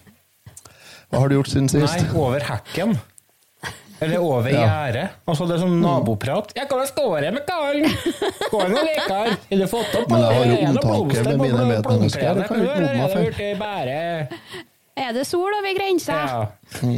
Hva 1.09 1.24
har 1.24 1.31
du 1.31 1.38
gjort 1.39 1.50
siden 1.50 1.69
sist? 1.71 2.04
Nei. 2.04 2.12
Over 2.19 2.44
hekken. 2.45 2.98
Eller 4.00 4.21
over 4.21 4.51
Ja. 4.54 4.62
gjerdet. 4.62 5.09
Altså, 5.25 5.48
det 5.50 5.55
er 5.55 5.63
sånn 5.63 5.79
naboprat. 5.82 6.51
Ja, 6.58 6.67
hvordan 6.70 6.89
står 6.91 7.15
det 7.25 7.32
med 7.34 7.48
karen? 7.48 7.88
Går 8.51 8.62
han 8.62 8.75
og 8.77 8.86
lekar? 8.86 9.32
Har 9.50 9.62
du 9.63 9.67
fått 9.72 9.96
opp 9.98 10.12
Men 10.12 10.22
jeg 10.22 10.38
har 10.38 10.46
jo 10.51 10.58
omtanke 10.70 11.24
med 11.25 11.41
mine 11.41 11.65
medmennesker, 11.72 12.38
det 12.38 12.48
kan 12.51 12.62
jo 12.62 12.67
ikke 12.67 12.84
noe 12.84 12.96
meg 13.01 13.10
for. 13.15 14.62
Er 14.98 15.13
det 15.13 15.25
sol 15.29 15.53
over 15.53 15.74
grensa? 15.77 16.20
Ja. 16.27 16.46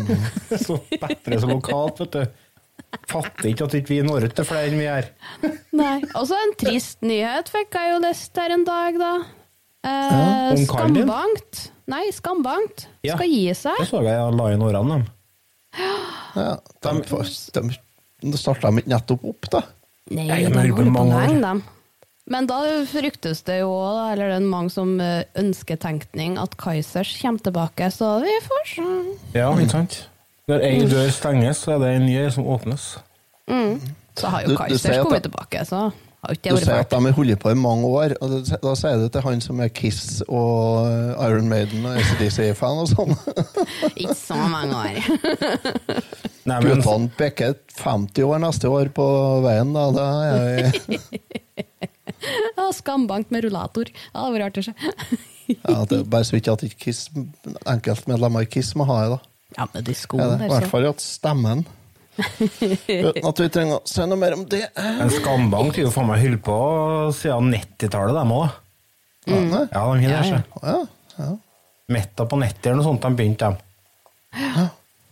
Så 0.65 0.79
bedre 0.91 1.39
så 1.39 1.48
lokalt, 1.50 2.00
vet 2.00 2.13
du. 2.15 2.45
Fatter 3.09 3.50
ikke 3.50 3.65
at 3.65 3.74
ikke 3.79 3.89
vi 3.95 4.00
når 4.05 4.27
ut 4.29 4.36
til 4.38 4.45
flere 4.45 4.69
enn 4.69 4.77
vi 4.79 4.86
er. 4.89 5.07
Nei. 5.74 5.95
Også 6.17 6.38
en 6.38 6.53
trist 6.62 7.01
nyhet 7.05 7.50
fikk 7.50 7.74
jeg 7.79 7.93
jo 7.95 8.00
lest 8.03 8.38
her 8.38 8.53
en 8.53 8.65
dag, 8.67 9.00
da. 9.01 9.12
Eh, 9.89 10.55
din? 10.55 10.65
Skambankt. 10.67 11.63
Nei, 11.89 12.03
Skambankt 12.13 12.88
Ja. 13.07 13.15
skal 13.15 13.29
gi 13.31 13.48
Det 13.48 13.57
seg. 13.57 13.79
så 13.89 14.03
jeg 14.03 14.13
jeg 14.13 14.36
la 14.38 14.50
inn 14.53 14.62
årene, 14.62 15.00
dem. 15.00 15.07
Ja, 16.36 16.57
de, 16.86 16.93
de, 17.55 17.63
de 18.29 18.38
starta 18.38 18.69
de 18.69 18.81
ikke 18.83 18.91
nettopp 18.93 19.24
opp, 19.31 19.50
da? 19.53 19.62
Nei, 20.12 20.25
Nei, 20.27 20.39
de 20.43 20.50
de 20.50 20.53
holder 20.53 20.74
på 20.74 20.81
holder 20.83 20.93
på 20.93 21.05
lenge, 21.09 21.41
dem. 21.41 21.63
Men 22.29 22.45
da 22.50 22.59
fryktes 22.86 23.41
det 23.48 23.59
jo 23.63 23.71
òg, 23.74 24.12
eller 24.12 24.29
det 24.29 24.38
er 24.38 24.45
mange 24.51 24.69
som 24.74 24.91
ønsker 25.01 25.79
tenkning, 25.81 26.38
at 26.38 26.53
Kaizers 26.62 27.15
kommer 27.21 27.41
tilbake, 27.41 27.88
så 27.93 28.19
vi 28.21 28.36
får 28.45 28.67
se. 28.75 28.88
Ja, 29.33 29.50
ikke 29.57 29.71
sant? 29.74 29.98
Når 30.50 30.65
ei 30.65 30.84
dør 30.89 31.10
stenges, 31.13 31.63
så 31.63 31.75
er 31.75 31.82
det 31.84 31.96
en 32.00 32.06
ny 32.10 32.20
som 32.34 32.48
åpnes. 32.50 32.91
Så 34.20 34.29
har 34.34 34.44
jo 34.44 34.53
du 34.53 34.58
Kaizers 34.60 35.03
kommet 35.03 35.25
tilbake, 35.27 35.65
så 35.65 35.89
har 36.20 36.36
ikke 36.36 36.51
Du 36.51 36.56
det 36.58 36.60
vært 36.60 36.65
sier 36.68 36.82
at 36.84 36.91
de 36.91 37.00
har 37.06 37.15
holdt 37.15 37.39
på 37.39 37.51
i 37.53 37.58
mange 37.58 37.88
år, 37.88 38.15
og 38.20 38.34
da, 38.34 38.58
da 38.63 38.74
sier 38.75 39.00
du 39.00 39.08
til 39.13 39.24
han 39.24 39.44
som 39.44 39.62
er 39.63 39.70
Kiss 39.72 40.20
og 40.27 40.89
Iron 41.24 41.48
Maiden 41.51 41.86
og 41.88 41.96
ACDC-fan 42.01 42.82
og 42.84 42.89
sånn. 42.91 43.15
Ikke 44.01 44.18
så 44.18 44.39
mange 44.51 44.75
år. 44.75 45.00
Guttene 46.50 47.12
bikker 47.15 47.56
50 47.79 48.25
år 48.25 48.44
neste 48.44 48.72
år 48.74 48.91
på 48.96 49.06
veien, 49.46 49.72
da. 49.75 49.86
da 49.96 50.08
er 50.27 50.74
vi, 50.89 51.00
Ja, 52.58 52.65
Skambankt 52.75 53.32
med 53.32 53.46
rullator. 53.46 53.88
Ja, 54.12 54.25
det 54.25 54.34
vært 54.36 54.48
artig 54.50 54.65
å 54.65 54.68
se. 54.68 55.20
ja, 55.56 55.77
det 55.88 56.01
er 56.01 56.08
bare 56.10 56.27
så 56.27 56.36
vidt 56.36 56.50
at 56.51 56.65
enkeltmedlemmer 56.68 58.44
i 58.44 58.50
Kiss 58.51 58.74
må 58.75 58.89
ha 58.89 59.03
det, 59.06 59.13
da. 59.15 59.28
Ja, 59.58 59.65
med 59.74 59.84
de 59.88 59.96
skoene 59.98 60.38
der, 60.38 60.46
så. 60.46 60.46
I 60.46 60.56
hvert 60.60 60.72
fall 60.72 60.88
at 60.91 61.03
stemmen 61.03 61.65
Uten 62.20 63.27
at 63.29 63.39
vi 63.39 63.48
trenger 63.53 63.77
å 63.77 63.88
si 63.88 64.03
noe 64.03 64.20
mer 64.20 64.36
om 64.36 64.41
det. 64.51 64.65
en 64.75 65.12
skambank 65.13 65.77
har 65.77 65.86
jo 65.86 65.91
faen 65.94 66.10
meg 66.10 66.20
holdt 66.25 66.41
på 66.44 66.56
siden 67.15 67.53
90-tallet, 67.53 68.18
dem 68.18 68.34
òg. 68.36 68.58
Ja. 69.29 69.38
Ja, 69.39 69.62
de 69.72 69.77
har 69.79 69.96
det. 70.03 70.10
Ja, 70.12 70.41
ja. 70.63 70.74
ja, 70.74 70.79
ja. 71.20 71.29
Metta 71.96 72.25
på 72.29 72.39
nettet 72.41 72.68
eller 72.70 72.82
noe 72.82 72.89
sånt 72.89 73.06
de 73.08 73.13
begynte, 73.18 73.50
de. 73.53 74.36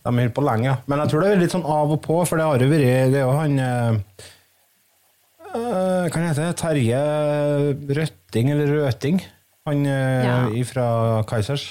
De 0.08 0.12
har 0.12 0.20
holdt 0.20 0.36
på 0.36 0.44
lenge. 0.46 0.76
Men 0.86 1.02
jeg 1.02 1.12
tror 1.12 1.24
det 1.24 1.30
er 1.32 1.40
litt 1.42 1.54
sånn 1.56 1.66
av 1.66 1.96
og 1.96 2.02
på, 2.04 2.20
for 2.28 2.38
det 2.40 2.46
har 2.46 2.62
jo 2.62 2.70
vært 2.70 3.12
Det 3.12 3.18
er 3.18 3.24
jo 3.24 3.32
han 3.34 3.58
øh, 3.64 3.98
eh, 5.48 6.06
Hva 6.12 6.22
heter 6.28 6.44
det? 6.44 6.54
Terje 6.60 7.02
Røtting, 7.98 8.52
eller 8.54 8.72
Røting? 8.76 9.20
Han 9.68 9.84
øh, 9.86 10.28
Ja. 10.28 10.38
fra 10.68 10.88
Kaizers. 11.28 11.70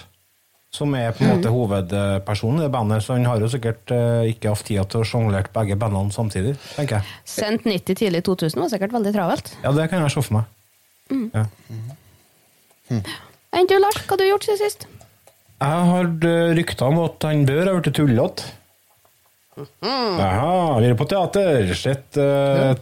Som 0.77 0.93
er 0.93 1.13
på 1.15 1.23
en 1.25 1.31
måte 1.33 1.49
hovedpersonen 1.49 2.61
i 2.61 2.65
det 2.67 2.73
bandet, 2.73 3.01
så 3.01 3.15
han 3.15 3.25
har 3.25 3.41
jo 3.41 3.49
sikkert 3.49 3.93
eh, 3.95 4.27
ikke 4.33 4.51
hatt 4.53 4.67
tid 4.67 4.91
til 4.93 5.01
å 5.01 5.07
sjonglere 5.07 5.49
begge 5.55 5.77
bandene 5.79 6.13
samtidig, 6.13 6.53
tenker 6.75 6.99
jeg. 6.99 7.15
Sendt 7.25 7.65
90 7.65 7.97
tidlig 8.03 8.21
2000 8.27 8.61
var 8.61 8.69
sikkert 8.73 8.93
veldig 8.93 9.15
travelt. 9.15 9.49
Ja, 9.63 9.73
det 9.73 9.87
kan 9.89 10.05
jeg 10.05 10.13
se 10.13 10.21
for 10.21 10.37
meg. 10.37 10.53
Ja. 11.33 11.47
Enn 13.57 13.67
du, 13.69 13.75
Lars? 13.81 14.03
Hva 14.03 14.13
har 14.13 14.21
du 14.21 14.27
gjort 14.27 14.45
siden 14.45 14.61
sist? 14.61 14.87
Jeg 15.57 15.89
har 15.89 16.11
eh, 16.29 16.53
rykter 16.59 16.91
om 16.91 17.01
at 17.07 17.25
han 17.25 17.45
bør 17.49 17.71
ha 17.71 17.75
blitt 17.79 17.97
tullete. 17.97 18.53
Jaha, 19.81 20.77
vi 20.83 20.91
er 20.91 20.97
på 20.97 21.07
teater. 21.09 21.71
Sett 21.73 22.19
uh, 22.21 22.75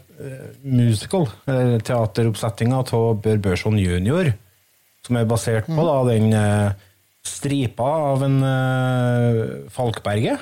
musical, 0.68 1.30
eller 1.48 1.80
teateroppsettinga 1.88 2.82
av 2.84 3.22
Bør 3.24 3.40
Børson 3.46 3.80
jr., 3.80 4.34
som 5.06 5.20
er 5.20 5.30
basert 5.30 5.70
på 5.70 5.86
da, 5.86 5.96
den 6.10 6.34
eh, 6.34 6.74
stripa 7.27 7.88
av 8.12 8.24
en 8.25 8.38
uh, 8.44 9.70
Falkberge. 9.74 10.38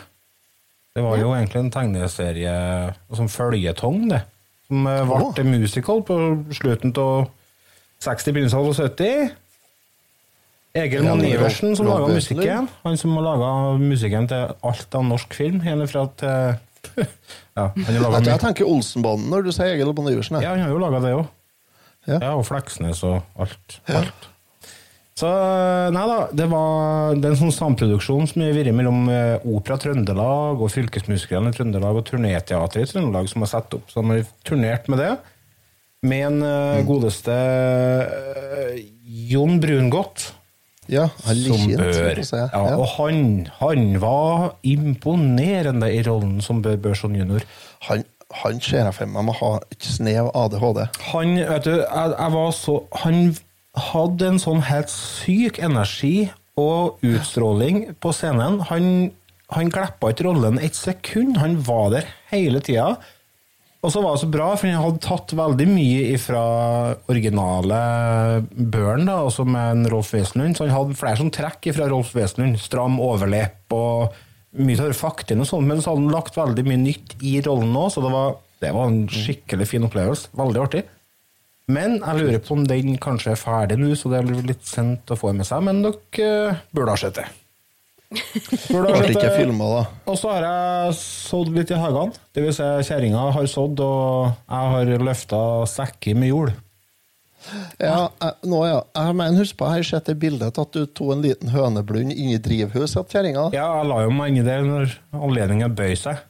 Det 0.93 1.01
var 1.01 1.17
jo 1.17 1.31
egentlig 1.33 1.63
en 1.63 1.71
tegneserie 1.73 2.55
som 3.17 3.29
føljetong, 3.31 4.09
det. 4.11 4.23
Som 4.67 4.85
uh, 4.85 5.31
ble 5.33 5.45
musical 5.47 6.03
på 6.05 6.19
slutten 6.53 6.93
av 7.01 7.29
60, 8.03 8.35
begynnelsen 8.35 8.59
av 8.59 8.73
70. 8.77 9.31
Egil 10.73 11.05
Ja, 11.05 11.13
Monn-Iversen, 11.13 11.75
som 11.77 11.85
laga 11.85 12.09
musikken. 12.09 12.67
Han 12.81 12.97
som 12.97 13.13
har 13.19 13.25
laga 13.27 13.49
musikken 13.77 14.27
til 14.29 14.55
alt 14.65 14.95
av 14.97 15.05
norsk 15.05 15.35
film. 15.37 15.61
Hele 15.65 15.87
fra 15.89 16.07
til 16.17 16.55
Ja, 17.57 17.69
jeg 17.77 18.39
tenker 18.41 18.67
Olsenbanden 18.67 19.29
når 19.31 19.45
du 19.45 19.51
sier 19.55 19.75
Egil 19.75 19.93
Bonde 19.95 20.11
Iversen. 20.15 20.41
ja, 20.41 20.51
han 20.51 20.65
har 20.65 20.73
jo 20.73 20.81
laga 20.81 20.99
det 21.03 21.13
òg. 21.15 21.27
Ja. 22.09 22.17
Ja, 22.17 22.31
og 22.35 22.43
Fleksnes 22.49 23.03
og 23.07 23.21
alt. 23.39 23.77
alt. 23.87 24.25
Så 25.13 25.29
nei 25.93 26.03
da, 26.09 26.19
det 26.33 26.47
var 26.49 27.13
det 27.13 27.27
er 27.27 27.35
en 27.35 27.41
sånn 27.43 27.53
samproduksjon 27.53 28.25
som 28.31 28.41
har 28.41 28.55
vært 28.55 28.73
mellom 28.73 29.05
eh, 29.13 29.43
Opera 29.45 29.77
Trøndelag 29.81 30.61
og 30.63 30.71
Fylkesmusikerne 30.73 31.51
i 31.51 31.57
Trøndelag 31.57 31.99
og 31.99 32.07
Turnéteatret 32.07 32.81
i 32.81 32.89
Trøndelag 32.89 33.29
som 33.29 33.45
har 33.45 33.51
satt 33.51 33.77
opp. 33.77 33.85
Så 33.93 34.01
de 34.01 34.15
har 34.15 34.31
turnert 34.47 34.89
med 34.89 35.03
det. 35.03 35.11
Med 36.03 36.25
en 36.27 36.39
mm. 36.43 36.87
godeste 36.89 37.31
uh, 37.31 38.73
Jon 39.29 39.61
Brungot. 39.63 40.33
Ja, 40.91 41.05
Som 41.23 41.61
kjent, 41.61 41.77
bør. 41.79 42.23
si. 42.27 42.35
Ja, 42.35 42.49
Ja. 42.51 42.75
og 42.75 42.87
han, 42.97 43.47
han 43.61 44.01
var 44.01 44.57
imponerende 44.67 45.93
i 45.93 46.01
rollen 46.03 46.41
som 46.41 46.61
Bør 46.61 46.75
Børson 46.75 47.15
jr. 47.15 47.45
Han, 47.87 48.03
han 48.43 48.59
ser 48.59 48.83
jeg 48.83 48.97
for 48.97 49.13
meg 49.13 49.29
må 49.29 49.37
ha 49.37 49.53
et 49.71 49.87
snev 49.87 50.31
ADHD. 50.35 50.83
Han, 51.13 51.37
vet 51.37 51.69
du, 51.69 51.73
jeg, 51.77 52.13
jeg 52.17 52.35
var 52.35 52.51
så 52.57 52.79
Han 53.05 53.35
hadde 53.73 54.29
en 54.29 54.39
sånn 54.41 54.61
helt 54.67 54.91
syk 54.93 55.59
energi 55.63 56.29
og 56.59 57.01
utstråling 57.05 57.95
på 58.03 58.13
scenen. 58.13 58.59
Han, 58.69 58.85
han 59.55 59.73
gleppa 59.73 60.13
ikke 60.13 60.27
rollen 60.27 60.61
et 60.61 60.77
sekund. 60.77 61.39
Han 61.41 61.57
var 61.65 61.89
der 61.95 62.09
hele 62.33 62.61
tida. 62.61 62.93
Og 63.83 63.91
så 63.91 63.99
var 63.99 64.15
det 64.15 64.21
så 64.21 64.29
bra, 64.31 64.45
for 64.55 64.69
han 64.69 64.79
hadde 64.79 65.01
tatt 65.03 65.33
veldig 65.35 65.65
mye 65.67 66.19
fra 66.21 66.43
originale 67.11 67.79
Børn, 68.47 69.09
da, 69.09 69.17
også 69.25 69.43
med 69.43 69.73
en 69.73 69.89
Rolf 69.91 70.13
Wesenlund. 70.15 70.55
Så 70.55 70.69
han 70.69 70.75
hadde 70.75 70.95
flere 70.95 71.19
sånn 71.19 71.33
trekk 71.35 71.67
fra 71.75 71.89
Rolf 71.91 72.13
Wesenlund. 72.15 72.61
Stram 72.63 72.95
overlepp 73.03 73.75
og 73.75 74.15
mye 74.53 74.79
av 74.85 74.95
fakten 74.95 75.41
og 75.43 75.49
sånn, 75.49 75.67
men 75.67 75.81
så 75.81 75.91
hadde 75.91 76.05
han 76.05 76.13
lagt 76.13 76.37
veldig 76.37 76.63
mye 76.67 76.79
nytt 76.79 77.15
i 77.25 77.39
rollen 77.43 77.73
òg, 77.75 77.89
så 77.91 78.03
det 78.05 78.11
var, 78.13 78.35
det 78.61 78.69
var 78.75 78.91
en 78.91 78.99
skikkelig 79.09 79.67
fin 79.67 79.87
opplevelse. 79.89 80.29
Veldig 80.37 80.61
artig. 80.61 80.83
Men 81.71 81.95
jeg 82.01 82.19
lurer 82.19 82.41
på 82.43 82.57
om 82.57 82.65
den 82.67 82.97
kanskje 82.99 83.31
er 83.33 83.39
ferdig 83.39 83.77
nå, 83.79 83.93
så 83.95 84.11
det 84.11 84.19
er 84.19 84.43
litt 84.49 84.65
sent 84.67 85.13
å 85.13 85.15
få 85.19 85.31
med 85.35 85.47
seg, 85.47 85.63
men 85.63 85.79
dere 85.85 86.27
eh, 86.27 86.59
burde 86.75 86.95
ha 86.95 86.99
sett 86.99 87.21
det. 87.21 87.29
Burde 88.67 88.91
ha 88.91 88.99
sett 88.99 89.21
det. 89.21 89.85
Og 90.11 90.19
så 90.19 90.33
har 90.33 90.47
jeg 90.49 90.97
sådd 90.99 91.53
litt 91.55 91.71
i 91.71 91.79
hagene. 91.79 92.19
Det 92.35 92.43
vil 92.43 92.53
si, 92.57 92.67
kjerringa 92.89 93.29
har 93.37 93.47
sådd, 93.49 93.79
og 93.85 94.33
jeg 94.43 94.75
har 94.75 94.93
løfta 95.07 95.39
sekker 95.71 96.19
med 96.19 96.33
jord. 96.33 96.53
Ja, 97.81 98.07
jeg, 98.21 98.35
nå, 98.47 98.59
ja. 98.67 98.77
Jeg 98.95 99.15
mener, 99.19 99.39
husk 99.41 99.57
på, 99.59 99.67
jeg 99.67 99.83
har 99.83 99.87
sett 99.87 100.11
det 100.11 100.15
bildet 100.19 100.59
at 100.59 100.75
du 100.75 100.85
tok 100.85 101.15
en 101.15 101.23
liten 101.25 101.51
høneblund 101.51 102.13
inni 102.13 102.39
drivhuset 102.43 103.07
til 103.07 103.19
kjerringa. 103.19 103.49
Ja, 103.55 103.67
jeg 103.79 103.89
la 103.89 104.03
jo 104.05 104.13
meg 104.15 104.31
inni 104.31 104.45
der 104.47 104.63
når 104.67 104.95
anledningen 105.15 105.75
bøy 105.75 105.95
seg. 105.99 106.21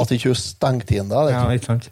At 0.00 0.12
ikke 0.14 0.32
hun 0.32 0.38
stengte 0.38 0.98
inn 0.98 1.10
deg. 1.10 1.32
Ja, 1.34 1.46
ikke 1.52 1.72
sant? 1.72 1.90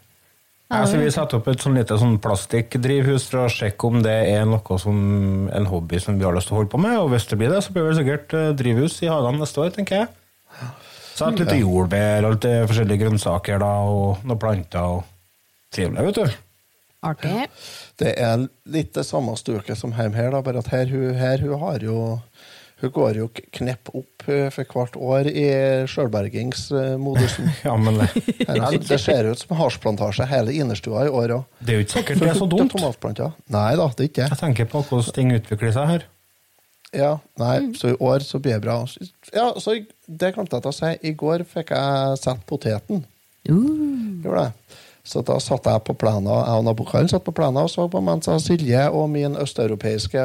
Ja, 0.75 0.83
så 0.89 0.99
vi 0.99 1.11
setter 1.13 1.39
opp 1.39 1.47
et 1.47 1.63
sånn 1.63 1.77
lite 1.77 1.95
sånn 1.99 2.17
plastikkdrivhus 2.23 3.29
for 3.31 3.45
å 3.45 3.51
sjekke 3.51 3.87
om 3.87 4.01
det 4.03 4.15
er 4.33 4.43
noe 4.49 4.79
som 4.81 4.97
en 5.47 5.67
hobby 5.71 6.01
som 6.03 6.19
vi 6.19 6.27
har 6.27 6.35
lyst 6.35 6.51
til 6.51 6.57
å 6.57 6.59
holde 6.59 6.71
på 6.73 6.81
med. 6.83 6.97
Og 6.99 7.13
hvis 7.13 7.27
det 7.31 7.39
blir 7.39 7.53
det, 7.53 7.61
så 7.63 7.75
blir 7.75 7.87
det 7.87 7.97
sikkert 7.99 8.35
eh, 8.35 8.51
drivhus 8.59 8.97
i 9.05 9.11
hagene 9.11 9.39
neste 9.39 9.63
år, 9.63 9.71
tenker 9.75 10.03
jeg. 10.03 10.69
Så 11.15 11.29
et 11.29 11.39
lite 11.39 11.59
jordbær 11.61 12.27
og 12.27 12.35
litt 12.35 12.47
eh, 12.49 12.65
forskjellige 12.67 13.05
grønnsaker 13.05 13.61
da, 13.63 13.71
og 13.87 14.25
noen 14.27 14.41
planter. 14.41 14.97
og 14.97 15.71
Trivelig, 15.75 16.09
vet 16.09 16.19
du. 16.19 16.41
Artig. 17.05 17.47
Det 18.01 18.11
er 18.19 18.47
litt 18.73 18.91
det 18.97 19.05
samme 19.07 19.35
stuket 19.39 19.77
som 19.79 19.93
hjemme 19.95 20.17
her, 20.17 20.31
da, 20.33 20.41
bare 20.43 20.63
at 20.63 20.71
her, 20.73 20.91
her 21.19 21.43
hun 21.45 21.59
har 21.61 21.83
jo 21.85 21.99
Hun 22.81 22.91
går 22.91 23.17
jo 23.21 23.27
knepp 23.55 23.89
opp 23.95 24.25
eh, 24.27 24.49
for 24.51 24.67
hvert 24.75 24.97
år 24.99 25.29
i 25.31 25.45
sjølbergingsmodusen. 25.87 27.51
Ja, 27.67 27.75
men 27.79 28.01
det, 28.01 28.09
Her, 28.47 28.75
det 28.75 28.99
ser 28.99 29.29
ut 29.31 29.39
som 29.39 29.55
hasjplantasje 29.59 30.27
hele 30.27 30.55
innerstua 30.55 31.05
i 31.07 31.13
år 31.13 31.37
òg. 31.37 31.45
det 31.61 31.71
er 31.71 31.79
jo 31.79 31.85
ikke 31.85 31.97
sikkert 31.99 32.23
det 32.23 32.33
er 32.33 32.41
så 32.41 32.49
dumt. 32.51 32.75
Nei 33.55 33.69
da, 33.79 33.87
det 33.95 34.03
er 34.03 34.11
ikke 34.11 34.21
det. 34.25 34.29
Jeg 34.33 34.41
tenker 34.41 34.69
på 34.73 34.83
hvordan 34.89 35.15
ting 35.15 35.31
utvikler 35.37 35.73
seg 35.75 35.91
her. 35.93 36.05
Ja, 36.95 37.13
nei, 37.41 37.55
så 37.75 37.91
i 37.91 37.97
år 37.99 38.23
så 38.23 38.39
blir 38.39 38.55
det 38.55 38.63
bra. 38.63 38.77
Ja, 39.35 39.49
så 39.59 39.79
Det 40.05 40.33
glemte 40.35 40.55
jeg 40.55 40.63
til 40.63 40.71
å 40.71 40.75
si. 40.75 40.91
I 41.09 41.15
går 41.17 41.43
fikk 41.49 41.73
jeg 41.75 42.19
satt 42.21 42.43
poteten. 42.47 43.03
Gjorde 44.23 44.43
det. 44.45 44.81
Så 45.05 45.21
da 45.21 45.37
satt 45.43 45.67
jeg 45.69 45.83
på 45.85 45.93
plena, 46.01 46.39
jeg 46.47 46.61
og 46.61 46.65
nabokaren 46.65 47.09
satt 47.11 47.25
på 47.27 47.33
plena 47.35 47.65
og 47.67 47.69
så 47.69 47.85
på 47.91 48.01
mens 48.01 48.29
Silje 48.41 48.87
og 48.89 49.09
min 49.13 49.35
østeuropeiske 49.37 50.21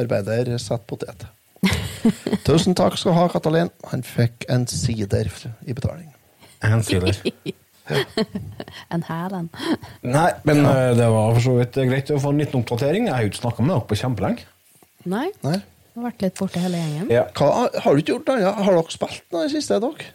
arbeider 0.00 0.50
satt 0.58 0.82
potet. 0.90 1.28
Tusen 2.46 2.76
takk 2.78 2.98
skal 2.98 3.12
du 3.12 3.18
ha, 3.18 3.28
Katalin. 3.32 3.70
Han 3.92 4.02
fikk 4.06 4.46
en 4.52 4.66
sider 4.70 5.30
i 5.66 5.76
betaling. 5.76 6.10
En 6.64 6.84
sider. 6.86 7.16
En 8.90 9.04
hæl 9.06 9.34
en. 9.36 9.44
Nei, 10.02 10.30
men 10.48 10.64
ja. 10.64 10.72
det 10.98 11.06
var 11.06 11.36
for 11.36 11.44
så 11.44 11.52
vidt 11.60 11.76
greit 11.86 12.10
å 12.10 12.18
få 12.18 12.32
en 12.34 12.40
liten 12.42 12.58
oppdatering. 12.58 13.06
Jeg 13.06 13.14
har 13.14 13.22
jo 13.22 13.30
ikke 13.30 13.42
snakka 13.44 13.62
med 13.62 13.72
dere 13.76 13.86
på 13.86 13.98
kjempelenge. 14.00 14.46
Nei, 15.06 15.28
Nei. 15.46 15.60
du 15.94 16.00
har 16.00 16.08
vært 16.08 16.24
litt 16.26 16.40
borte 16.40 16.62
hele 16.64 16.80
gjengen. 16.80 17.12
Ja. 17.14 17.28
Hva, 17.38 17.68
har 17.70 17.94
du 17.94 18.02
ikke 18.02 18.16
gjort 18.16 18.32
noe? 18.32 18.40
annet? 18.40 18.66
Har 18.66 18.78
dere 18.80 18.96
spilt 18.96 19.22
noe 19.30 19.44
i 19.44 19.46
det 19.46 19.54
siste, 19.54 19.78
dere? 19.84 20.10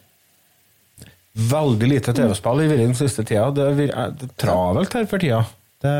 Veldig 1.32 1.88
lite 1.88 2.12
TV-spill 2.12 2.62
i 2.66 2.70
den 2.76 2.94
siste 2.98 3.24
tida. 3.24 3.48
Det 3.56 3.64
er, 3.70 3.82
er 3.88 4.12
det 4.20 4.28
er 4.28 4.36
travelt 4.44 4.98
her 4.98 5.08
for 5.08 5.24
tida. 5.24 5.40
Det, 5.82 5.92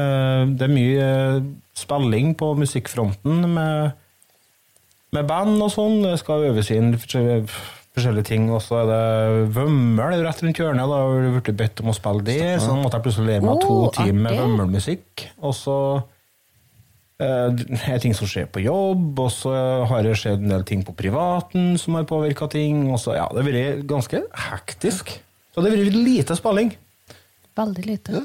det 0.60 0.68
er 0.68 0.74
mye 0.76 1.06
eh, 1.06 1.38
spilling 1.76 2.34
på 2.38 2.52
musikkfronten 2.60 3.46
med, 3.56 3.96
med 5.16 5.28
band 5.28 5.60
og 5.60 5.70
sånn. 5.72 6.00
Det 6.04 6.16
skal 6.20 6.48
øves 6.48 6.70
inn 6.74 6.94
forskjellige, 6.96 7.44
forskjellige 7.96 8.28
ting. 8.30 8.48
Og 8.52 8.62
så 8.64 8.82
er 8.82 8.88
det 8.90 9.50
Vømmøl 9.56 10.22
rett 10.24 10.42
rundt 10.44 10.62
hjørnet. 10.62 10.88
Da 10.88 11.02
har 11.02 11.20
jeg 11.26 11.34
blitt 11.36 11.60
bedt 11.60 11.84
om 11.84 11.92
å 11.92 11.96
spille 11.96 12.26
det. 12.26 12.40
Så 12.64 12.76
måtte 12.78 12.98
jeg 12.98 13.06
plutselig 13.08 13.30
lære 13.30 13.46
meg 13.46 13.62
to 13.64 13.76
Å, 13.76 13.92
timer 13.98 14.26
med 14.26 14.40
Vømmøl-musikk. 14.40 15.26
Og 15.44 15.56
så 15.58 15.78
eh, 17.22 17.48
det 17.60 17.82
er 17.92 18.02
ting 18.02 18.16
som 18.18 18.30
skjer 18.30 18.48
på 18.52 18.64
jobb, 18.64 19.10
og 19.26 19.32
så 19.34 19.56
har 19.90 20.06
det 20.06 20.16
skjedd 20.20 20.44
en 20.44 20.56
del 20.56 20.66
ting 20.68 20.84
på 20.86 20.96
privaten 20.96 21.74
som 21.80 21.98
har 22.00 22.08
påvirka 22.08 22.48
ting. 22.52 22.86
Og 22.90 23.00
så, 23.02 23.18
ja, 23.20 23.28
det 23.32 23.44
har 23.44 23.50
vært 23.50 23.88
ganske 23.90 24.24
hektisk. 24.50 25.16
Så 25.52 25.60
det 25.60 25.68
har 25.68 25.76
vært 25.76 25.98
lite 26.00 26.38
spilling. 26.38 26.72
Veldig 27.58 27.84
lite. 27.84 28.24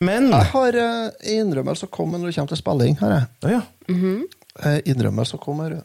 Men 0.00 0.30
Jeg 0.30 0.46
har 0.54 0.76
uh, 0.80 1.24
innrømmelse 1.28 1.88
å 1.88 1.92
komme 1.92 2.16
når 2.16 2.30
det 2.30 2.36
kommer 2.38 2.54
til 2.54 2.60
spilling. 2.62 2.94
Her, 3.02 3.16
jeg. 3.18 3.26
Å 3.44 3.50
ja. 3.50 3.64
Eh, 4.60 4.78
innrømmelse 4.88 5.38
kommer. 5.42 5.80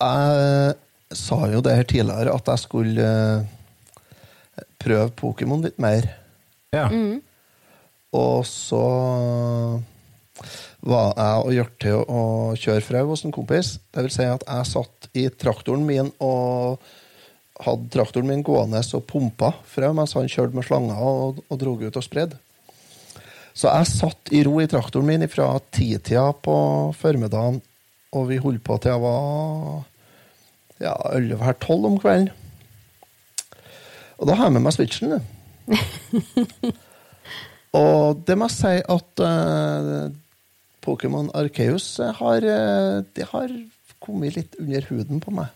Jeg 0.00 1.16
sa 1.16 1.40
jo 1.50 1.60
det 1.64 1.74
her 1.76 1.88
tidligere, 1.88 2.34
at 2.34 2.52
jeg 2.52 2.62
skulle 2.62 3.06
eh, 3.06 4.64
prøve 4.80 5.10
Pokémon 5.18 5.64
litt 5.64 5.80
mer. 5.82 6.08
ja. 6.72 6.88
Og 8.10 8.42
så 8.42 8.84
var 10.80 11.12
jeg 11.14 11.42
og 11.44 11.52
gjort 11.54 11.76
til 11.82 11.98
å 12.00 12.22
kjøre 12.58 12.84
frau 12.84 13.04
hos 13.12 13.24
en 13.26 13.34
kompis. 13.34 13.74
Det 13.92 14.06
vil 14.06 14.14
si 14.14 14.26
at 14.26 14.44
jeg 14.46 14.70
satt 14.70 15.10
i 15.14 15.26
traktoren 15.30 15.84
min 15.86 16.08
og 16.18 16.80
hadde 17.60 17.90
traktoren 17.92 18.30
min 18.30 18.44
gående 18.46 18.80
og 18.96 19.04
pumpa 19.08 19.52
frau 19.68 19.92
mens 19.96 20.16
han 20.16 20.30
kjørte 20.32 20.56
med 20.56 20.64
slanger 20.64 21.02
og, 21.04 21.42
og 21.46 21.60
drog 21.60 21.84
ut 21.84 22.00
og 22.00 22.06
spredde. 22.06 22.40
Så 23.52 23.68
jeg 23.68 23.90
satt 23.90 24.32
i 24.32 24.42
ro 24.46 24.56
i 24.62 24.68
traktoren 24.70 25.10
min 25.10 25.28
fra 25.28 25.52
titida 25.74 26.30
på 26.32 26.54
formiddagen 26.96 27.58
Og 28.14 28.28
vi 28.28 28.38
holdt 28.42 28.62
på 28.64 28.76
til 28.78 28.94
jeg 28.94 29.02
var 29.02 29.82
ja, 30.80 30.94
11-12 31.14 31.86
om 31.86 31.98
kvelden. 32.00 32.30
Og 34.20 34.28
da 34.28 34.36
har 34.36 34.48
jeg 34.48 34.56
med 34.56 34.66
meg 34.66 34.76
switchen. 34.76 35.20
og 37.80 38.24
det 38.26 38.36
må 38.36 38.50
jeg 38.50 38.58
si 38.58 38.74
at 38.96 39.24
uh, 39.24 40.10
Pokémon 40.84 41.30
Arceus 41.36 41.94
har, 42.20 42.44
eh, 42.44 43.04
det 43.14 43.28
har 43.32 43.52
kommet 44.00 44.36
litt 44.36 44.56
under 44.60 44.86
huden 44.88 45.20
på 45.20 45.32
meg. 45.36 45.52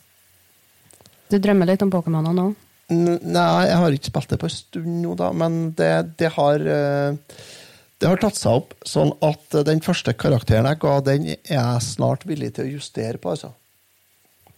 Du 1.32 1.38
drømmer 1.40 1.68
litt 1.68 1.82
om 1.82 1.92
Pokémoner 1.92 2.36
nå? 2.36 2.50
Nei, 2.92 3.64
jeg 3.64 3.76
har 3.80 3.94
ikke 3.96 4.10
spilt 4.12 4.32
det 4.34 4.38
på 4.42 4.48
en 4.50 4.52
stund 4.52 4.96
nå, 5.00 5.14
da, 5.16 5.30
men 5.32 5.72
det, 5.76 5.92
det 6.20 6.28
har 6.34 6.60
eh, 6.60 7.16
Det 7.96 8.10
har 8.10 8.20
tatt 8.20 8.36
seg 8.36 8.58
opp 8.58 8.74
sånn 8.84 9.14
at 9.24 9.54
den 9.64 9.80
første 9.80 10.12
karakteren 10.12 10.68
jeg 10.68 10.80
ga, 10.82 10.98
den 11.00 11.30
er 11.32 11.38
jeg 11.48 11.84
snart 11.86 12.26
villig 12.28 12.50
til 12.56 12.66
å 12.66 12.74
justere 12.74 13.20
på, 13.22 13.32
altså. 13.32 13.54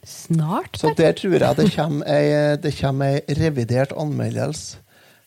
Snart? 0.06 0.78
Så 0.78 0.92
der 0.96 1.14
tror 1.18 1.34
jeg 1.42 1.56
det 1.58 1.70
kommer 1.74 2.06
ei, 2.06 2.56
det 2.62 2.72
kommer 2.78 3.16
ei 3.16 3.36
revidert 3.40 3.94
anmeldelse 3.98 4.82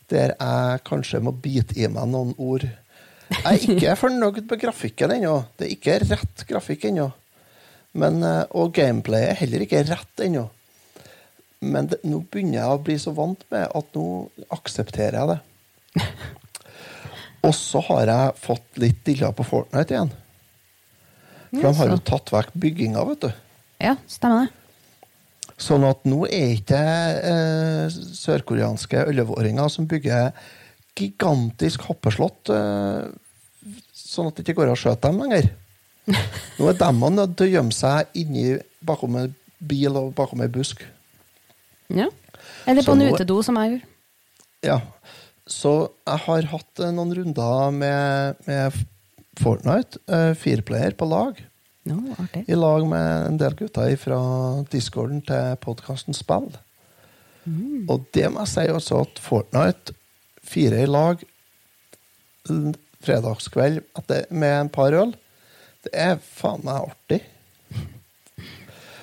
der 0.09 0.31
jeg 0.33 0.79
kanskje 0.87 1.19
må 1.21 1.33
bite 1.37 1.75
i 1.77 1.85
meg 1.91 2.07
noen 2.09 2.31
ord. 2.41 2.63
Jeg 3.29 3.43
er 3.45 3.65
ikke 3.75 3.95
fornøyd 3.99 4.39
med 4.49 4.61
grafikken 4.63 5.11
ennå. 5.19 5.35
Det 5.59 5.67
er 5.67 5.73
ikke 5.75 5.97
rett 6.01 6.45
grafikk 6.49 6.87
ennå. 6.89 7.11
Eh, 7.93 8.45
Og 8.57 8.71
gameplayet 8.73 9.29
er 9.35 9.37
heller 9.43 9.65
ikke 9.65 9.83
rett 9.85 10.23
ennå. 10.25 10.47
Men 11.61 11.91
det, 11.91 11.99
nå 12.07 12.23
begynner 12.31 12.61
jeg 12.61 12.73
å 12.73 12.81
bli 12.81 12.95
så 13.01 13.13
vant 13.13 13.43
med 13.51 13.67
at 13.75 13.93
nå 13.99 14.07
aksepterer 14.55 15.19
jeg 15.19 15.29
det. 15.35 16.07
Og 17.45 17.53
så 17.55 17.81
har 17.91 18.09
jeg 18.09 18.37
fått 18.41 18.81
litt 18.81 19.03
dilla 19.07 19.29
på 19.35 19.45
Fortnite 19.47 19.93
igjen. 19.95 20.09
For 21.53 21.65
de 21.69 21.75
har 21.79 21.93
jo 21.93 21.99
tatt 22.05 22.31
vekk 22.33 22.55
bygginga, 22.65 23.03
vet 23.09 23.27
du. 23.27 23.29
Ja, 23.81 23.93
stemmer 24.09 24.47
det. 24.47 24.55
Sånn 25.59 25.83
at 25.83 26.05
nå 26.07 26.23
er 26.31 26.53
ikke 26.55 26.79
eh, 26.79 27.97
sørkoreanske 28.15 29.01
11-åringer 29.11 29.71
som 29.73 29.87
bygger 29.91 30.31
gigantisk 30.99 31.83
hoppeslott, 31.89 32.51
eh, 32.53 33.09
sånn 33.95 34.29
at 34.29 34.37
det 34.37 34.45
ikke 34.45 34.61
går 34.61 34.71
an 34.71 34.77
å 34.77 34.79
skjøte 34.79 35.09
dem 35.09 35.19
lenger. 35.23 35.49
Nå 36.57 36.69
er 36.71 36.79
de 36.79 36.91
nødt 36.95 37.35
til 37.37 37.49
å 37.49 37.53
gjemme 37.57 37.75
seg 37.75 38.15
inni 38.17 38.53
bakom 38.85 39.19
en 39.19 39.35
bil 39.59 39.99
og 39.99 40.13
bakom 40.17 40.41
en 40.43 40.53
busk. 40.53 40.81
Ja. 41.91 42.07
Eller 42.69 42.85
på 42.85 42.95
en 42.95 43.09
utedo, 43.09 43.41
som 43.45 43.59
jeg 43.59 43.75
gjorde. 43.75 43.91
Ja. 44.65 44.79
Så 45.49 45.73
jeg 46.05 46.23
har 46.25 46.49
hatt 46.53 46.81
eh, 46.83 46.93
noen 46.93 47.13
runder 47.17 47.75
med, 47.75 48.39
med 48.47 48.79
Fortnite, 49.39 50.01
uh, 50.11 50.33
fireplayer 50.37 50.93
på 50.99 51.07
lag. 51.09 51.37
No, 51.89 52.15
artig. 52.21 52.43
I 52.47 52.57
lag 52.57 52.85
med 52.87 53.27
en 53.27 53.37
del 53.41 53.55
gutter 53.57 53.95
fra 53.99 54.19
discorden 54.71 55.21
til 55.25 55.55
podkasten 55.63 56.17
Spill. 56.17 56.51
Og 57.89 58.05
det 58.13 58.27
må 58.29 58.43
jeg 58.43 58.51
si 58.51 58.65
også 58.69 59.01
at 59.07 59.21
Fortnite, 59.23 59.95
fire 60.45 60.83
i 60.83 60.89
lag, 60.89 61.21
fredagskveld 63.05 63.81
med 64.29 64.53
en 64.53 64.69
par 64.73 64.93
øl, 64.93 65.15
det 65.85 65.93
er 65.95 66.19
faen 66.21 66.61
meg 66.67 66.89
artig. 66.91 67.21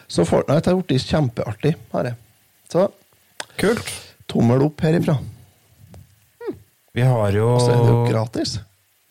Så 0.07 0.27
Fortnite 0.29 0.71
har 0.71 0.83
blitt 0.87 1.09
kjempeartig, 1.09 1.75
har 1.93 2.11
jeg. 2.13 2.19
Så 2.71 2.87
Kult. 3.59 3.91
tommel 4.31 4.63
opp 4.69 4.85
herifra. 4.85 5.17
Vi 6.97 7.05
har 7.05 7.33
jo 7.37 7.49
Og 7.57 7.61
så 7.61 7.73
er 7.73 7.83
det 7.83 7.91
jo 7.93 8.05
gratis. 8.09 8.59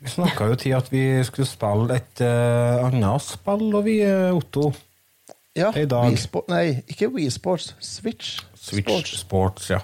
Vi 0.05 0.11
snakka 0.13 0.45
jo 0.51 0.55
til 0.61 0.75
at 0.77 0.89
vi 0.93 1.01
skulle 1.25 1.47
spille 1.49 1.95
et 1.97 2.21
uh, 2.21 2.85
annet 2.85 3.23
spill, 3.25 3.63
og 3.73 3.85
vi, 3.87 3.99
eh, 4.05 4.29
Otto. 4.35 4.69
Ja, 5.55 5.71
I 5.73 5.85
dag. 5.89 6.11
Wii 6.11 6.43
nei, 6.51 6.65
ikke 6.91 7.07
Wii 7.15 7.29
Sports. 7.33 7.71
Switch, 7.79 8.41
Switch 8.59 8.85
Sports. 8.85 9.15
Sports, 9.23 9.69
ja. 9.71 9.79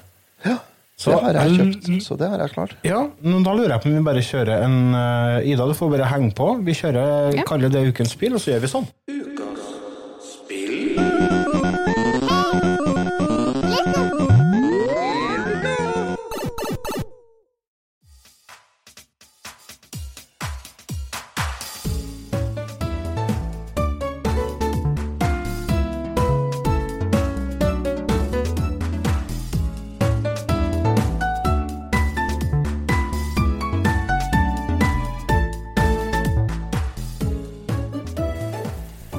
Ja, 0.46 0.58
Så 1.00 1.12
det 1.16 1.22
har 1.24 1.38
jeg 1.40 1.56
kjøpt, 1.58 2.04
så 2.06 2.18
det 2.20 2.28
har 2.30 2.42
jeg 2.44 2.52
klart. 2.54 2.76
Ja, 2.86 3.00
men 3.24 3.44
Da 3.46 3.54
lurer 3.58 3.74
jeg 3.74 3.82
på 3.82 3.90
om 3.90 3.96
vi 3.98 4.04
bare 4.06 4.22
kjører 4.26 4.66
en 4.68 4.78
eh, 4.94 5.50
Ida, 5.50 5.66
du 5.66 5.74
får 5.78 5.90
bare 5.96 6.10
henge 6.12 6.34
på. 6.38 6.50
Vi 6.68 6.76
kjører, 6.78 7.32
Ja. 7.40 7.46
kaller 7.48 7.70
det 7.74 7.88
ukens 7.90 8.14
spill, 8.14 8.36
og 8.38 8.44
så 8.44 8.52
gjør 8.54 8.62
vi 8.68 8.72
sånn. 8.76 8.88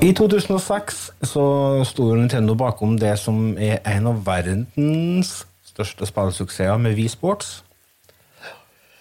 I 0.03 0.11
2006 0.19 0.97
så 1.31 1.43
sto 1.87 2.09
Nintendo 2.19 2.57
bakom 2.59 2.97
det 2.99 3.13
som 3.23 3.53
er 3.55 3.79
en 3.87 4.09
av 4.11 4.23
verdens 4.27 5.45
største 5.69 6.09
spillsuksesser 6.09 6.81
med 6.83 6.97
Wii 6.99 7.11
Sports. 7.13 7.61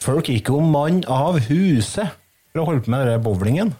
Folk 0.01 0.29
gikk 0.29 0.51
jo 0.53 0.59
mann 0.61 1.01
av 1.09 1.39
huset 1.47 2.13
for 2.51 2.61
å 2.61 2.67
holde 2.69 2.85
på 2.85 2.93
med 2.93 3.09
den 3.09 3.23
bowlingen. 3.25 3.73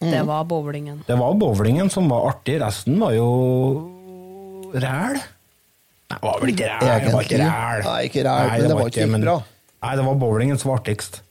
Det 0.00 0.22
var 0.28 0.46
bowlingen. 0.48 1.02
Det 1.08 1.16
var 1.18 1.34
bowlingen 1.38 1.90
som 1.92 2.06
var 2.12 2.30
artig, 2.30 2.60
resten 2.62 3.00
var 3.02 3.16
jo 3.18 3.26
ræl. 4.72 5.18
Nei, 5.18 6.14
det 6.14 6.22
var 6.22 6.38
vel 6.42 6.54
ikke 6.54 6.70
ræl. 6.70 6.86
Det 6.86 7.12
var 7.16 7.26
ikke 7.26 7.42
ræl. 7.42 7.82
Nei, 7.88 7.98
ikke 8.06 8.24
ræl, 8.26 8.52
men 8.54 8.68
det 8.70 8.78
var 8.78 8.92
ikke 8.94 9.10
men- 9.10 9.26
bra. 9.26 9.36
Nei, 9.82 9.96
det 9.96 10.06
var 10.06 10.22
bowlingen 10.22 10.58
som 10.62 10.70
var 10.70 10.78
artigst. 10.78 11.22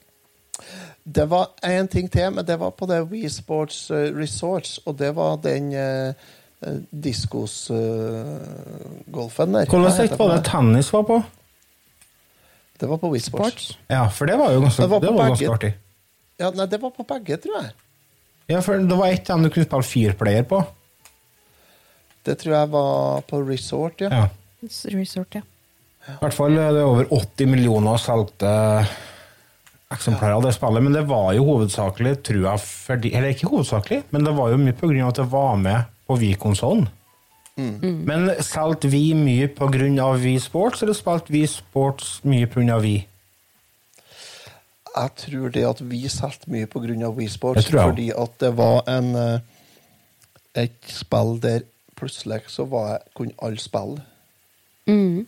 Det 1.10 1.26
var 1.30 1.48
én 1.66 1.88
ting 1.90 2.12
til, 2.12 2.32
men 2.36 2.46
det 2.46 2.60
var 2.62 2.72
på 2.78 2.86
det 2.90 3.00
We 3.10 3.30
Sports 3.34 3.90
eh, 3.92 4.12
Resorts, 4.14 4.80
og 4.86 4.98
det 5.00 5.16
var 5.18 5.38
den 5.42 5.74
eh, 5.74 6.14
diskos-golfen 6.92 9.54
der. 9.56 9.66
Hvordan 9.66 9.86
Hva 9.88 9.92
heter 9.96 10.08
sett 10.08 10.20
var 10.20 10.28
det 10.36 10.44
tennis 10.46 10.94
var 10.94 11.04
på? 11.08 11.24
Det 12.80 12.88
var 12.88 12.98
på 12.98 13.10
WeSports. 13.12 13.28
Sports. 13.28 13.64
Sports. 13.64 13.80
Ja, 13.92 14.08
for 14.10 14.26
det 14.26 14.38
var 14.40 14.54
jo 14.54 14.60
ganske, 14.64 14.82
Det 14.82 14.90
var 14.90 15.00
det 15.04 15.12
var 15.12 15.28
ganske 15.28 15.52
artig. 15.52 15.74
Ja, 16.40 16.52
nei, 16.56 16.66
det 16.72 16.80
var 16.82 16.90
på 16.96 17.04
begge, 17.04 17.38
tror 17.44 17.56
jeg. 17.60 17.72
Ja, 18.50 18.62
for 18.64 18.78
det 18.80 18.98
var 18.98 19.08
ett 19.08 19.30
av 19.30 19.38
dem 19.38 19.44
du 19.44 19.50
kunne 19.54 19.66
spille 19.68 19.84
fireplayer 19.84 20.44
på. 20.48 20.64
Det 22.24 22.38
tror 22.40 22.56
jeg 22.56 22.70
var 22.72 23.22
på 23.28 23.42
Resort, 23.50 24.02
ja. 24.06 24.10
Ja. 24.14 24.30
Resort, 24.94 25.36
ja. 25.36 25.42
I 26.08 26.18
hvert 26.22 26.34
fall 26.34 26.58
er 26.58 26.72
det 26.74 26.84
over 26.88 27.06
80 27.14 27.48
millioner 27.52 27.98
solgte 28.02 28.50
eksemplarer 29.94 30.38
av 30.38 30.46
det 30.46 30.54
spillet, 30.54 30.84
men 30.86 30.94
det 30.94 31.08
var 31.10 31.34
jo 31.34 31.48
hovedsakelig, 31.48 32.20
tror 32.28 32.44
jeg, 32.46 32.64
fordi, 32.64 33.12
eller 33.18 33.34
ikke 33.34 33.50
hovedsakelig, 33.50 34.04
men 34.14 34.26
det 34.28 34.36
var 34.38 34.54
jo 34.54 34.62
mye 34.62 35.04
av 35.04 35.12
at 35.12 35.22
det 35.22 35.28
var 35.32 35.56
med 35.60 35.94
på 36.08 36.18
Wii-konsollen. 36.22 36.90
Men 37.60 38.30
solgte 38.46 38.88
vi 38.88 39.14
mye 39.18 39.50
av 40.00 40.22
Wii 40.24 40.40
Sports, 40.40 40.84
eller 40.84 40.96
spilte 40.96 41.34
vi 41.34 41.42
Sports 41.48 42.20
mye 42.24 42.48
av 42.72 42.86
Wii? 42.86 43.02
Jeg 44.96 45.12
tror 45.16 45.50
det 45.54 45.66
at 45.68 45.82
vi 45.82 46.08
solgte 46.10 46.52
mye 46.54 46.70
av 47.06 47.18
Wii 47.18 47.28
Sports, 47.28 47.68
fordi 47.68 48.12
at 48.16 48.40
det 48.40 48.54
var 48.58 48.88
en 48.88 49.16
eh, 49.16 49.40
et 50.56 50.78
spill 50.88 51.38
der 51.42 51.66
plutselig 52.00 52.48
så 52.48 52.66
var 52.66 52.88
jeg, 52.90 53.00
kunne 53.16 53.38
alle 53.42 53.60
spille. 53.60 54.02
Mm. 54.88 55.28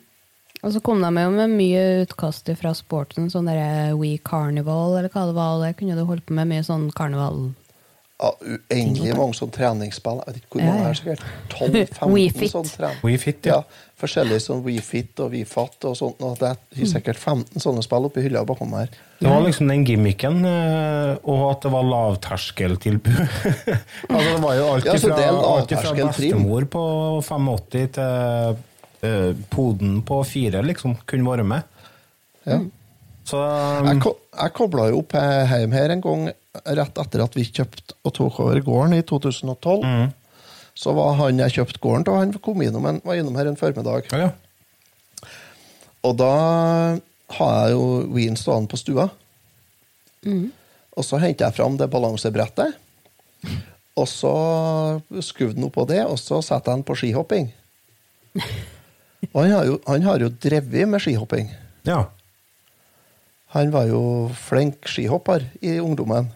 Og 0.62 0.74
så 0.76 0.82
kom 0.86 1.02
de 1.02 1.10
jo 1.24 1.32
med 1.34 1.56
mye 1.58 1.86
utkast 2.04 2.52
fra 2.60 2.74
sporten, 2.78 3.32
sånn 3.34 3.50
der 3.50 3.96
We 3.98 4.18
Carnival, 4.22 4.98
eller 5.00 5.10
hva 5.10 5.26
det 5.30 5.38
var. 5.38 5.56
og 5.58 5.66
Der 5.66 5.74
kunne 5.74 5.98
du 5.98 6.06
holdt 6.06 6.28
på 6.30 6.38
med 6.38 6.52
mye 6.52 6.66
sånn 6.68 6.92
karneval. 6.94 7.50
Ja, 8.22 8.30
uendelig 8.46 9.16
mange 9.18 9.34
sånne 9.34 9.56
treningsspill. 9.56 10.20
Jeg 10.22 10.36
vet 10.36 10.44
ikke 10.44 10.60
hvor 10.60 10.62
Ja, 10.62 10.74
mange 10.76 10.82
ja. 10.84 10.84
det 10.84 10.92
er, 10.92 11.00
sikkert 11.00 11.24
12-15 11.50 12.52
sånne 12.52 12.74
trening. 12.76 13.00
We 13.08 13.16
Fit, 13.18 13.48
Ja, 13.50 13.56
ja. 13.56 13.88
forskjellige 13.98 14.44
sånn 14.46 14.62
WeFit 14.68 15.24
og 15.26 15.32
WeFat 15.34 15.88
og 15.90 15.96
sånt. 15.98 16.22
Og 16.22 16.38
det 16.38 16.52
er 16.52 16.92
sikkert 16.92 17.18
15 17.18 17.58
sånne 17.66 17.82
spill 17.82 18.06
oppi 18.06 18.22
hylla 18.22 18.44
bakom 18.46 18.76
her. 18.78 18.94
Det 19.18 19.26
var 19.30 19.42
liksom 19.48 19.74
den 19.74 19.86
gimmicken, 19.86 20.38
eh, 20.46 21.18
og 21.26 21.42
at 21.50 21.66
det 21.66 21.72
var 21.74 21.90
lavterskeltilbud. 21.90 23.22
altså, 24.14 24.30
det 24.30 24.42
var 24.46 24.56
jo 24.60 24.70
alt 24.70 24.86
Ja, 24.86 24.98
fra, 25.02 25.18
det 25.18 25.30
alt 25.32 25.76
fra 25.82 25.96
bestemor 26.06 26.70
på 26.78 26.86
85 27.26 27.88
til 27.98 28.62
eh, 29.06 29.32
poden 29.54 30.00
på 30.08 30.22
fire, 30.28 30.64
liksom, 30.66 30.98
kunne 31.10 31.30
være 31.30 31.48
med. 31.48 31.82
Ja. 32.46 32.60
Så 33.28 33.38
Jeg, 33.86 34.00
ko 34.02 34.16
jeg 34.34 34.54
kobla 34.58 34.88
jo 34.90 35.04
opp 35.04 35.14
hjem 35.14 35.76
her 35.76 35.94
en 35.94 36.02
gang 36.02 36.24
rett 36.80 36.98
etter 37.04 37.22
at 37.22 37.36
vi 37.38 37.46
kjøpte 37.46 37.96
og 38.02 38.16
tok 38.18 38.40
over 38.44 38.62
gården 38.66 38.98
i 38.98 39.04
2012. 39.06 39.86
Mm. 39.86 40.10
Så 40.74 40.94
var 40.98 41.14
han 41.20 41.40
jeg 41.44 41.60
kjøpte 41.60 41.84
gården 41.84 42.08
til, 42.08 42.18
han 42.18 42.34
kom 42.42 42.64
innom, 42.66 42.88
en, 42.90 43.02
var 43.06 43.20
innom 43.20 43.38
her 43.38 43.52
en 43.52 43.60
formiddag. 43.60 44.10
ja, 44.12 44.28
ja. 44.28 44.32
Og 46.02 46.16
da 46.18 46.34
har 47.38 47.52
jeg 47.62 47.74
jo 47.76 47.84
Wien 48.16 48.38
stående 48.40 48.72
på 48.72 48.80
stua. 48.80 49.06
Og 50.98 51.06
så 51.06 51.20
henter 51.22 51.48
jeg 51.48 51.58
fram 51.60 51.78
det 51.78 51.92
balansebrettet. 51.94 52.74
Og 54.00 54.08
så 54.10 54.34
skuvde 55.22 55.60
han 55.60 55.68
oppå 55.68 55.86
det, 55.90 56.02
og 56.08 56.18
så 56.20 56.42
satte 56.46 56.74
han 56.74 56.84
på 56.88 56.96
skihopping. 56.98 57.52
Og 59.34 59.44
han 59.44 59.52
har 59.54 59.66
jo, 59.70 59.78
han 59.88 60.02
har 60.08 60.20
jo 60.24 60.30
drevet 60.42 60.88
med 60.90 61.02
skihopping. 61.04 61.50
Ja. 61.88 62.04
Han 63.56 63.72
var 63.74 63.86
jo 63.90 64.02
flink 64.48 64.88
skihopper 64.88 65.44
i 65.62 65.78
ungdommen. 65.84 66.30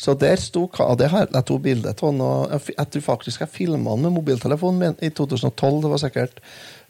Så 0.00 0.14
der 0.16 0.36
sto 0.40 0.62
ka- 0.72 0.96
Det 0.96 1.10
har 1.12 1.26
jeg 1.28 1.44
to 1.44 1.58
bilder 1.58 1.90
av. 1.92 2.00
han, 2.00 2.20
og 2.20 2.50
Jeg 2.50 2.74
jeg 2.78 2.90
tror 2.90 3.02
faktisk 3.02 3.40
jeg 3.40 3.48
filma 3.52 3.90
han 3.90 4.00
med 4.02 4.12
mobiltelefonen 4.12 4.78
min 4.78 4.96
i 5.02 5.10
2012. 5.10 5.82
Det 5.82 5.90
var 5.90 5.98
sikkert 5.98 6.40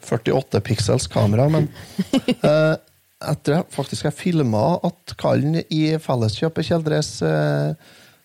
48 0.01 0.61
pixels 0.61 1.07
kamera, 1.07 1.49
men 1.49 1.67
eh, 2.43 2.75
jeg 3.21 3.37
tror 3.43 3.55
jeg 3.57 3.65
faktisk 3.69 4.03
jeg 4.07 4.13
filma 4.13 4.79
at 4.83 5.13
kallen 5.17 5.59
i 5.69 5.97
Felleskjøpet 5.99 6.65
Kjeldres 6.65 7.21
eh, 7.21 7.73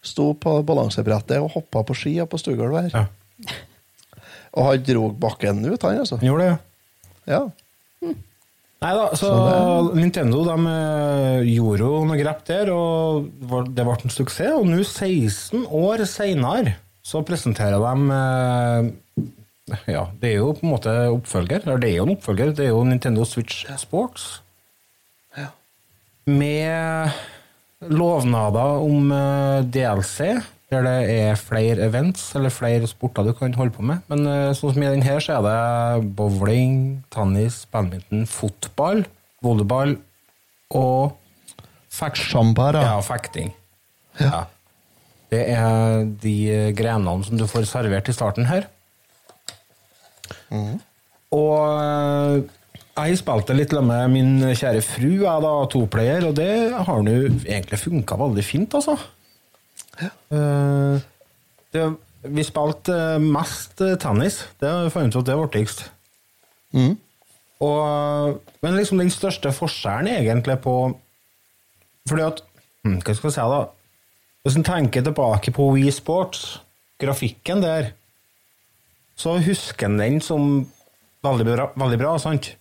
sto 0.07 0.33
på 0.39 0.63
balansebrettet 0.65 1.43
og 1.43 1.51
hoppa 1.59 1.83
på 1.83 1.95
ski 1.95 2.15
på 2.25 2.39
stuegulvet 2.39 2.93
her. 2.93 3.09
ja. 3.45 3.55
Og 4.57 4.71
han 4.71 4.85
dro 4.89 5.11
bakken 5.13 5.65
ut, 5.67 5.83
han 5.85 6.03
altså. 6.03 6.19
Han 6.21 6.31
gjorde 6.31 6.49
det. 6.49 6.59
Ja. 7.29 7.43
Nei 8.77 8.93
da, 8.93 9.05
så, 9.17 9.29
Nintendo 9.97 10.43
de 10.45 10.57
eh, 10.71 11.47
gjorde 11.55 11.87
jo 11.87 12.01
noe 12.05 12.19
grep 12.21 12.43
der, 12.49 12.71
og 12.75 13.31
det 13.73 13.87
ble 13.87 13.95
en 13.97 14.13
suksess. 14.13 14.53
Og 14.53 14.67
nå, 14.69 14.83
16 14.85 15.65
år 15.75 16.05
seinere, 16.09 16.77
så 17.07 17.23
presenterer 17.27 17.81
de 17.81 18.19
eh, 18.19 19.25
Ja, 19.91 20.05
det 20.21 20.35
er 20.35 20.37
jo 20.43 20.53
på 20.59 20.67
en 20.67 20.75
måte 20.75 20.93
oppfølger. 21.15 21.65
Eller 21.65 21.81
det 21.83 21.93
er 21.93 21.97
jo 21.99 22.09
en 22.09 22.17
oppfølger, 22.19 22.53
det 22.57 22.69
er 22.69 22.75
jo 22.75 22.85
Nintendo 22.87 23.25
Switch 23.29 23.65
Sports. 23.81 24.29
Ja. 25.37 25.49
Med 26.29 27.17
lovnader 27.91 28.85
om 28.85 29.11
eh, 29.13 29.65
DLC, 29.73 30.37
der 30.73 30.83
det 30.83 30.95
er 31.15 31.37
flere 31.39 31.85
events 31.87 32.25
eller 32.35 32.51
flere 32.51 32.89
sporter 32.91 33.23
du 33.29 33.33
kan 33.39 33.55
holde 33.55 33.71
på 33.77 33.85
med. 33.87 34.01
Men 34.11 34.27
eh, 34.27 34.49
sånn 34.59 34.73
som 34.75 34.83
i 34.83 34.89
den 34.91 35.05
her, 35.07 35.21
så 35.23 35.37
er 35.39 35.45
det 35.47 36.09
bowling, 36.19 37.05
tennis, 37.15 37.61
badminton, 37.71 38.25
fotball, 38.27 39.05
volleyball 39.47 39.95
og 40.75 41.15
fekt- 41.93 42.25
Shambara. 42.33 42.83
Ja, 42.83 42.97
fekting. 43.07 43.53
Ja. 44.19 44.47
Det 45.31 45.45
er 45.55 46.05
de 46.23 46.35
grenene 46.79 47.23
som 47.27 47.39
du 47.39 47.47
får 47.51 47.67
servert 47.71 48.09
i 48.11 48.15
starten 48.17 48.47
her. 48.51 48.67
Og 51.37 51.59
eh, 51.83 52.43
jeg 52.97 53.19
spilte 53.21 53.55
litt 53.57 53.75
med 53.85 54.11
min 54.15 54.31
kjære 54.57 54.83
fru, 54.87 55.11
jeg 55.23 55.43
da, 55.45 55.55
toplayer, 55.71 56.27
og 56.29 56.35
det 56.39 56.51
har 56.73 57.03
nå 57.05 57.17
egentlig 57.45 57.79
funka 57.83 58.19
veldig 58.23 58.45
fint, 58.47 58.75
altså. 58.79 58.97
Eh, 60.03 61.01
det, 61.73 61.85
vi 62.27 62.45
spilte 62.45 62.97
eh, 62.97 63.23
mest 63.23 63.81
eh, 63.85 63.97
tennis. 64.01 64.43
Det 64.61 64.73
fant 64.93 65.09
vi 65.09 65.15
ut 65.15 65.21
at 65.23 65.29
det 65.29 65.37
var 65.39 65.49
artigst. 65.49 65.87
Mm. 66.77 66.97
Og, 67.65 68.41
men 68.61 68.77
liksom 68.77 69.01
den 69.01 69.13
største 69.13 69.49
forskjellen 69.55 70.11
egentlig 70.13 70.59
på 70.61 70.75
Fordi 72.05 72.25
at 72.27 72.43
hm, 72.85 72.99
Hva 73.01 73.15
skal 73.17 73.31
jeg 73.31 73.37
si, 73.39 73.47
da? 73.49 73.61
Hvis 74.45 74.59
en 74.59 74.67
tenker 74.67 75.07
tilbake 75.07 75.55
på 75.57 75.71
Wii 75.73 75.91
Sports, 75.91 76.61
grafikken 77.01 77.65
der, 77.65 77.89
så 79.17 79.39
husker 79.43 79.89
en 79.89 79.97
den 79.99 80.21
som 80.23 80.67
veldig 81.25 81.47
bra, 81.49 81.65
veldig 81.75 81.99
bra 81.99 82.13
sant? 82.23 82.53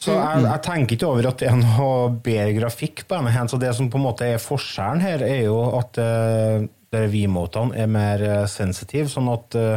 Så 0.00 0.14
jeg, 0.16 0.44
jeg 0.46 0.64
tenker 0.64 0.96
ikke 0.96 1.08
over 1.10 1.26
at 1.28 1.42
det 1.42 1.48
er 1.50 1.56
noe 1.60 2.10
bedre 2.24 2.52
grafikk 2.56 3.04
på 3.04 3.18
denne 3.18 3.32
hånd. 3.34 3.52
Så 3.52 3.58
det 3.60 3.72
som 3.76 3.90
på 3.92 4.00
en 4.00 4.06
måte 4.06 4.28
er 4.32 4.40
forskjellen 4.40 5.02
her, 5.04 5.24
er 5.26 5.42
jo 5.44 5.58
at 5.76 6.00
uh, 6.00 6.64
V-motene 6.90 7.76
er 7.76 7.90
mer 7.90 8.24
uh, 8.24 8.44
sensitive, 8.48 9.10
sånn 9.12 9.28
at 9.32 9.58
uh, 9.60 9.74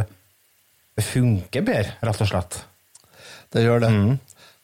det 0.94 1.04
funker 1.04 1.66
bedre, 1.66 1.98
rett 2.06 2.22
og 2.24 2.30
slett. 2.30 2.62
Det 3.52 3.66
gjør 3.66 3.84
det. 3.84 3.90
Mm. 3.92 4.14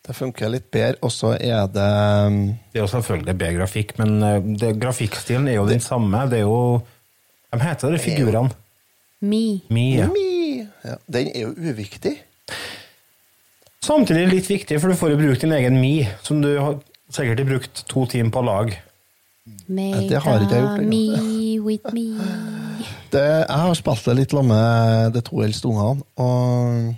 Det 0.08 0.16
funker 0.16 0.50
litt 0.50 0.70
bedre, 0.72 0.96
og 1.04 1.12
så 1.12 1.34
er 1.36 1.68
det 1.70 1.90
um, 2.24 2.40
Det 2.72 2.80
er 2.80 2.86
jo 2.86 2.92
selvfølgelig 2.94 3.36
bedre 3.36 3.58
grafikk, 3.60 3.94
men 4.00 4.16
uh, 4.24 4.38
det, 4.40 4.72
grafikkstilen 4.80 5.50
er 5.52 5.58
jo 5.60 5.68
den 5.68 5.84
samme. 5.84 6.24
Det 6.32 6.40
er 6.40 6.48
jo 6.48 6.80
De 7.52 7.60
heter 7.60 7.92
de 7.92 8.00
figurene. 8.00 8.56
Mi. 9.20 9.60
Mi, 9.68 9.90
ja. 9.98 10.08
Mi. 10.08 10.64
Ja, 10.86 10.96
den 11.12 11.28
er 11.34 11.44
jo 11.44 11.52
uviktig. 11.52 12.16
Samtidig 13.90 14.28
litt 14.30 14.46
viktig, 14.46 14.76
for 14.78 14.92
du 14.92 14.98
får 14.98 15.10
jo 15.10 15.18
brukt 15.18 15.42
din 15.42 15.52
egen 15.56 15.80
Mi, 15.82 16.04
som 16.22 16.38
du 16.38 16.52
har 16.54 16.76
sikkert 17.10 17.40
har 17.42 17.48
brukt 17.48 17.80
to 17.90 18.04
timer 18.06 18.30
på 18.30 18.42
lag. 18.46 18.70
Make 19.66 20.04
det 20.12 20.20
har 20.22 20.44
ikke 20.44 20.60
jeg 20.60 20.62
gjort 20.62 20.84
me 20.86 21.58
with 21.58 21.90
me. 21.96 22.04
Det, 23.10 23.24
jeg 23.48 23.58
har 23.64 23.74
spilt 23.74 24.06
det 24.06 24.14
litt 24.20 24.34
sammen 24.36 24.54
med 24.54 25.16
de 25.16 25.22
to 25.26 25.42
eldste 25.42 25.72
ungene. 25.72 26.06
Og 26.22 26.92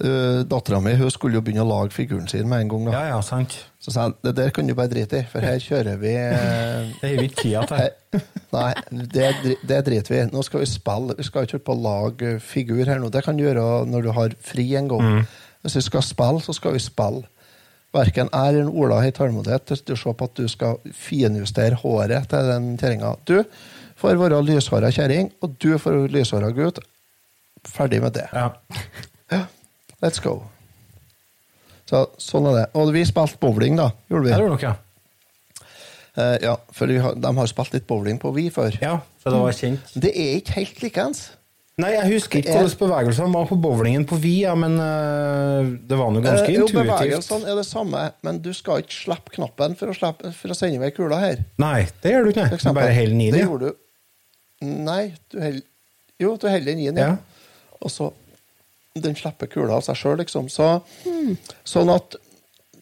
uh, 0.00 0.40
dattera 0.48 0.80
mi 0.80 0.94
skulle 1.12 1.36
jo 1.36 1.42
begynne 1.44 1.64
å 1.64 1.68
lage 1.68 1.92
figuren 1.92 2.28
sin 2.30 2.48
med 2.48 2.64
en 2.64 2.72
gang. 2.72 2.86
da. 2.88 2.92
Ja, 2.94 3.16
ja, 3.16 3.20
sant. 3.26 3.58
Så 3.82 3.92
sa 3.92 4.06
jeg 4.08 4.16
det 4.24 4.34
der 4.38 4.54
kan 4.54 4.66
du 4.66 4.74
bare 4.78 4.92
drite 4.92 5.20
i, 5.20 5.26
for 5.28 5.44
her 5.44 5.58
kjører 5.60 5.98
vi 6.00 6.14
eh, 6.14 6.92
Det 7.00 7.10
har 7.10 7.18
vi 7.18 7.28
ikke 7.28 7.42
tida 7.42 7.64
til. 7.68 8.22
Nei, 8.54 8.72
det, 9.10 9.28
det 9.66 9.80
driter 9.88 10.14
vi 10.14 10.20
i. 10.20 10.30
Nå 10.30 10.44
skal 10.46 10.62
vi 10.62 10.70
spille. 10.70 11.16
Vi 11.18 11.26
skal 11.26 11.48
ikke 11.48 11.58
holde 11.58 11.66
på 11.66 11.74
å 11.76 11.82
lage 11.82 12.32
figur 12.44 12.84
her 12.86 13.02
nå. 13.02 13.10
Det 13.12 13.24
kan 13.26 13.36
du 13.36 13.42
gjøre 13.42 13.66
når 13.90 14.06
du 14.06 14.10
har 14.14 14.36
fri 14.40 14.68
en 14.78 14.90
gang. 14.92 15.22
Hvis 15.66 15.78
vi 15.80 15.84
skal 15.88 16.04
spille, 16.06 16.42
så 16.44 16.54
skal 16.56 16.76
vi 16.76 16.82
spille. 16.82 17.26
Verken 17.92 18.30
jeg 18.32 18.54
eller 18.54 18.70
Ola 18.72 19.02
har 19.02 19.12
tålmodighet 19.12 19.66
til 19.68 19.82
til 19.82 19.96
å 19.98 20.00
se 20.00 20.14
på 20.16 20.28
at 20.30 20.38
du 20.38 20.46
skal 20.48 20.78
finjustere 20.96 21.76
håret 21.82 22.30
til 22.30 22.48
den 22.48 22.70
kjerringa. 22.80 23.16
Du 23.28 23.42
får 24.00 24.16
være 24.22 24.40
lyshåra 24.46 24.88
kjerring, 24.94 25.28
og 25.42 25.58
du 25.60 25.74
får 25.76 25.98
være 25.98 26.14
lyshåra 26.14 26.52
gutt. 26.56 26.80
Ferdig 27.68 28.00
med 28.02 28.16
det. 28.16 28.28
Ja. 28.32 29.42
Let's 30.02 30.22
go. 30.22 30.40
Så, 31.88 32.06
sånn 32.22 32.48
er 32.50 32.56
det. 32.60 32.64
Og 32.78 32.92
vi 32.94 33.04
spilte 33.06 33.38
bowling, 33.42 33.76
da. 33.78 33.90
Gjorde 34.10 34.26
vi? 34.26 34.32
Det 34.32 34.40
gjorde 34.40 34.56
dere, 34.62 34.72
ja. 34.72 35.68
Eh, 36.12 36.34
ja, 36.44 36.56
for 36.76 36.90
vi 36.92 36.98
har, 37.00 37.14
de 37.16 37.30
har 37.38 37.48
spilt 37.48 37.76
litt 37.76 37.86
bowling 37.88 38.18
på 38.20 38.32
vi 38.36 38.48
før. 38.52 38.74
Ja, 38.82 38.98
for 39.22 39.32
det 39.32 39.40
var 39.40 39.54
kjent. 39.56 39.94
Det 39.94 40.12
er 40.12 40.34
ikke 40.40 40.58
helt 40.58 40.82
likeens. 40.84 41.22
Nei, 41.80 41.94
jeg 41.94 42.18
husker 42.18 42.42
ikke 42.42 42.52
hvordan 42.52 42.74
bevegelsene 42.82 43.32
var 43.32 43.46
på 43.48 43.56
bowlingen 43.64 44.02
på 44.04 44.18
Vi, 44.20 44.34
ja, 44.42 44.52
men 44.58 44.74
uh, 44.76 45.70
det 45.88 45.96
var 45.96 46.10
noe 46.12 46.20
ganske 46.20 46.50
Eh, 46.50 46.58
jo, 46.58 46.66
intuitivt. 46.66 46.90
bevegelsene 46.90 47.48
er 47.48 47.56
det 47.56 47.64
samme, 47.64 48.02
men 48.28 48.40
du 48.44 48.50
skal 48.52 48.82
ikke 48.82 48.92
slippe 48.98 49.32
knappen 49.38 49.78
for 49.80 49.88
å, 49.88 49.96
slippe, 49.96 50.34
for 50.36 50.52
å 50.52 50.56
sende 50.58 50.82
vei 50.82 50.90
kula 50.92 51.22
her. 51.22 51.40
Nei, 51.62 51.86
det 52.04 52.12
gjør 52.12 52.28
du 52.28 52.32
ikke. 52.34 52.48
Du 52.52 52.68
Bare 52.76 52.92
holder 52.92 53.14
den 53.14 53.24
i 53.24 53.30
det. 53.32 53.72
Nei, 54.62 55.02
du 55.32 55.38
held, 55.42 55.64
jo, 56.20 56.34
du 56.36 56.44
holder 56.50 56.68
den 56.68 56.84
i 56.84 56.90
den, 56.90 57.00
ja. 57.00 57.14
Ja. 57.16 57.72
Og 57.80 57.90
så 57.90 58.12
Den 58.94 59.16
slipper 59.16 59.48
kula 59.48 59.78
av 59.78 59.86
seg 59.86 59.96
sjøl, 59.96 60.18
liksom. 60.20 60.50
Så, 60.52 60.66
sånn, 61.64 61.92
at, 61.92 62.18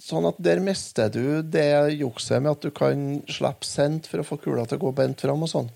sånn 0.02 0.26
at 0.30 0.40
der 0.42 0.62
mister 0.64 1.12
du 1.12 1.42
det 1.46 1.94
jukset 1.94 2.42
med 2.42 2.56
at 2.56 2.64
du 2.66 2.72
kan 2.74 3.20
slippe 3.30 3.68
sendt 3.68 4.10
for 4.10 4.22
å 4.22 4.26
få 4.26 4.40
kula 4.42 4.66
til 4.66 4.80
å 4.80 4.84
gå 4.88 4.94
bent 5.02 5.22
fram 5.22 5.46
og 5.46 5.52
sånn. 5.52 5.70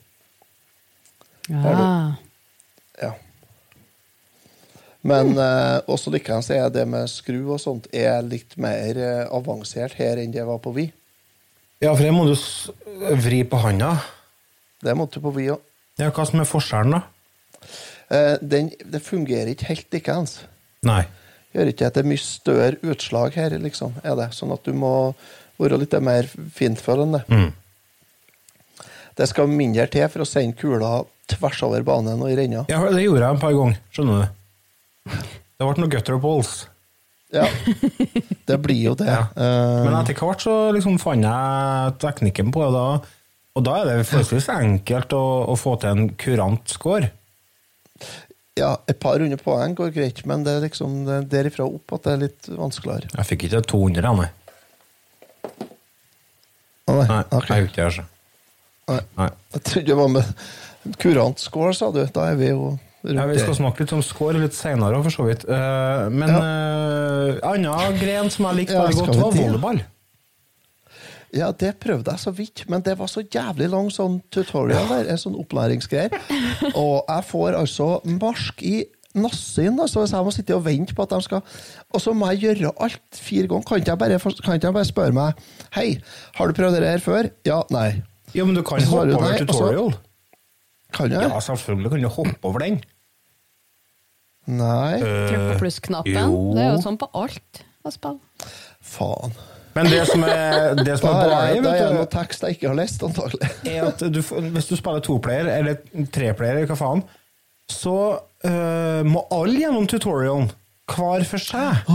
Ja. 1.53 2.17
Ja. 3.03 3.13
Men 5.05 5.35
eh, 5.37 5.79
også 5.91 6.13
likeens 6.15 6.49
er 6.55 6.71
det 6.73 6.87
med 6.89 7.11
skru 7.13 7.43
og 7.43 7.61
sånt 7.61 7.91
er 7.93 8.23
litt 8.25 8.57
mer 8.61 8.97
eh, 8.97 9.25
avansert 9.29 9.99
her 9.99 10.21
enn 10.23 10.33
det 10.33 10.47
var 10.49 10.63
på 10.65 10.73
Vi. 10.77 10.87
Ja, 11.85 11.93
for 11.93 12.01
det 12.07 12.15
må 12.17 12.25
du 12.25 12.35
vri 13.21 13.43
på 13.45 13.61
handa. 13.61 13.99
Det 14.81 14.95
måtte 14.97 15.21
du 15.21 15.27
på 15.27 15.35
Vi 15.37 15.51
òg. 15.53 15.61
Ja, 16.01 16.09
hva 16.09 16.25
som 16.27 16.41
er 16.41 16.49
forskjellen, 16.49 16.97
da? 16.97 17.03
Eh, 18.11 18.35
den, 18.43 18.71
det 18.91 19.01
fungerer 19.05 19.53
ikke 19.55 19.71
helt 19.71 19.95
likeens. 19.97 20.39
Nei. 20.85 21.03
Gjør 21.55 21.71
ikke 21.71 21.87
at 21.89 21.95
det 21.97 22.03
er 22.05 22.11
mye 22.11 22.21
større 22.23 22.91
utslag 22.93 23.37
her, 23.39 23.55
liksom. 23.63 23.95
er 24.05 24.17
det. 24.19 24.31
Sånn 24.35 24.53
at 24.55 24.65
du 24.67 24.73
må 24.77 25.15
være 25.61 25.79
litt 25.79 25.95
mer 26.03 26.27
fintfølende. 26.27 27.23
Mm. 27.31 27.53
Det 29.15 29.29
skal 29.31 29.47
mindre 29.51 29.87
til 29.93 30.09
for 30.11 30.25
å 30.25 30.29
sende 30.29 30.59
kula 30.59 30.97
tvers 31.31 31.61
over 31.65 31.85
banen 31.87 32.21
og 32.21 32.33
i 32.33 32.37
renna. 32.37 32.65
Ja, 32.69 32.81
det 32.91 33.05
gjorde 33.05 33.23
jeg 33.23 33.37
et 33.39 33.43
par 33.45 33.55
ganger, 33.55 33.79
skjønner 33.95 34.25
du. 34.25 35.19
Det 35.55 35.69
ble 35.69 35.75
noe 35.85 35.93
gutter 35.93 36.19
balls. 36.21 36.55
Ja. 37.35 37.47
Det 38.47 38.59
blir 38.63 38.81
jo 38.91 38.95
det. 38.99 39.09
Ja. 39.09 39.23
Eh, 39.35 39.85
Men 39.87 39.95
etter 40.01 40.19
hvert 40.19 40.43
så 40.45 40.55
liksom 40.75 40.99
fant 41.03 41.25
jeg 41.25 41.95
teknikken 42.03 42.51
på 42.55 42.67
det, 42.75 42.83
og 43.55 43.63
da 43.67 43.77
er 43.81 43.89
det 43.89 44.09
forholdsvis 44.11 44.51
enkelt 44.53 45.15
å, 45.15 45.23
å 45.51 45.55
få 45.59 45.77
til 45.83 45.95
en 45.95 46.11
kurant 46.19 46.67
score. 46.75 47.09
Ja, 48.59 48.71
et 48.87 48.99
par 49.03 49.19
hundre 49.19 49.39
poeng 49.41 49.75
går 49.75 49.93
greit, 49.95 50.23
men 50.31 50.45
det 50.47 50.57
er 50.57 50.67
liksom 50.69 51.03
det 51.09 51.15
er 51.17 51.29
derifra 51.39 51.67
opp 51.67 51.97
at 51.97 52.07
det 52.07 52.13
er 52.13 52.25
litt 52.29 52.51
vanskeligere. 52.55 53.11
Jeg 53.17 53.31
fikk 53.33 53.47
ikke 53.49 53.63
200, 53.75 54.05
jeg, 54.05 54.19
nei. 54.21 54.31
Nei. 56.85 57.07
Nei, 57.09 57.23
okay. 57.33 57.49
jeg 57.49 57.65
gjorde 57.65 57.71
ikke 57.73 57.81
det, 57.81 57.87
altså. 57.89 58.05
Nei. 58.91 59.01
Nei. 59.19 59.29
Jeg 59.55 59.65
trodde 59.69 59.89
det 59.89 59.97
var 59.99 60.11
med 60.13 60.97
kurant 61.01 61.41
score, 61.41 61.73
sa 61.77 61.89
du. 61.95 62.03
Da 62.15 62.29
er 62.31 62.39
vi 62.39 62.51
jo 62.51 62.75
rundt 62.75 63.17
Ja, 63.17 63.25
vi 63.29 63.39
skal 63.41 63.57
snakke 63.57 63.85
litt 63.85 63.95
om 63.97 64.05
score 64.05 64.41
litt 64.41 64.57
senere, 64.57 65.01
for 65.07 65.15
så 65.15 65.27
vidt. 65.29 65.47
Eh, 65.49 66.05
men 66.13 66.35
Ja. 66.35 66.43
uh, 66.45 67.41
annen 67.51 67.99
gren 68.01 68.31
som 68.31 68.47
jeg 68.51 68.63
likte 68.63 68.79
veldig 68.79 69.01
godt, 69.01 69.17
var 69.23 69.37
volleyball. 69.39 69.83
Ja, 71.35 71.49
det 71.51 71.73
prøvde 71.83 72.13
jeg 72.15 72.21
så 72.23 72.31
vidt, 72.31 72.65
men 72.71 72.83
det 72.87 72.95
var 72.99 73.09
så 73.11 73.25
jævlig 73.27 73.67
lang 73.73 73.89
sånn 73.91 74.21
tutorial 74.31 74.87
der, 74.89 75.09
en 75.11 75.19
sånn 75.19 75.35
opplæringsgreier. 75.41 76.15
Og 76.79 77.03
jeg 77.11 77.25
får 77.31 77.57
altså 77.59 77.89
marsk 78.21 78.63
i 78.63 78.85
nassen, 79.19 79.81
altså, 79.83 80.01
hvis 80.05 80.15
jeg 80.15 80.27
må 80.27 80.33
sitte 80.35 80.55
og 80.57 80.65
vente 80.67 80.95
på 80.95 81.03
at 81.07 81.13
de 81.15 81.21
skal 81.23 81.43
Og 81.95 82.01
så 82.03 82.11
må 82.19 82.27
jeg 82.33 82.41
gjøre 82.49 82.73
alt 82.83 83.19
fire 83.19 83.47
ganger. 83.51 83.67
Kan 83.69 83.79
ikke 83.83 83.93
jeg 83.93 83.99
bare, 84.01 84.19
kan 84.43 84.57
ikke 84.59 84.67
jeg 84.71 84.75
bare 84.75 84.89
spørre 84.89 85.15
meg 85.15 85.45
Hei, 85.77 85.89
har 86.39 86.51
du 86.51 86.57
prøvd 86.59 86.79
det 86.83 86.89
her 86.91 87.03
før? 87.05 87.29
Ja, 87.47 87.61
nei. 87.75 88.03
Ja, 88.35 88.45
men 88.47 88.55
du 88.59 88.63
kan 88.67 88.83
hoppe 88.83 89.15
over 89.15 89.15
tutorial. 89.15 89.31
og 89.31 89.39
så- 89.39 89.47
tutorial. 89.47 89.95
Kan 90.95 91.11
jeg? 91.11 91.23
Ja, 91.31 91.39
selvfølgelig 91.43 91.91
kan 91.91 92.03
du 92.03 92.09
hoppe 92.09 92.39
over 92.47 92.59
den. 92.63 92.81
Nei. 94.47 94.99
Trykk 95.01 95.45
på 95.53 95.59
plussknappen. 95.63 96.35
Det 96.55 96.63
er 96.67 96.75
jo 96.75 96.83
sånn 96.85 96.99
på 97.01 97.09
alt 97.17 97.63
å 97.87 97.93
spille. 97.95 98.21
Faen. 98.85 99.33
Men 99.75 99.91
det 99.91 100.05
som 100.07 100.23
er, 100.27 100.75
det 100.79 100.97
som 101.01 101.11
er 101.11 101.19
bare, 101.19 101.41
da 101.65 101.75
er 101.75 101.89
det 101.89 101.99
noe 101.99 102.11
tekst 102.11 102.47
jeg 102.47 102.57
ikke 102.57 102.71
har 102.71 102.79
lest, 102.79 103.03
antagelig. 103.07 103.51
er 103.71 103.89
at 103.89 104.05
du, 104.15 104.21
hvis 104.55 104.71
du 104.71 104.77
spiller 104.79 105.05
toplayer, 105.05 105.51
eller 105.59 106.07
treplayer, 106.15 106.61
eller 106.61 106.71
hva 106.71 106.79
faen, 106.79 107.05
så 107.71 107.97
øh, 108.47 109.03
må 109.09 109.25
alle 109.35 109.61
gjennom 109.65 109.89
tutorialen, 109.91 110.51
hver 110.91 111.25
for 111.27 111.41
seg. 111.41 111.87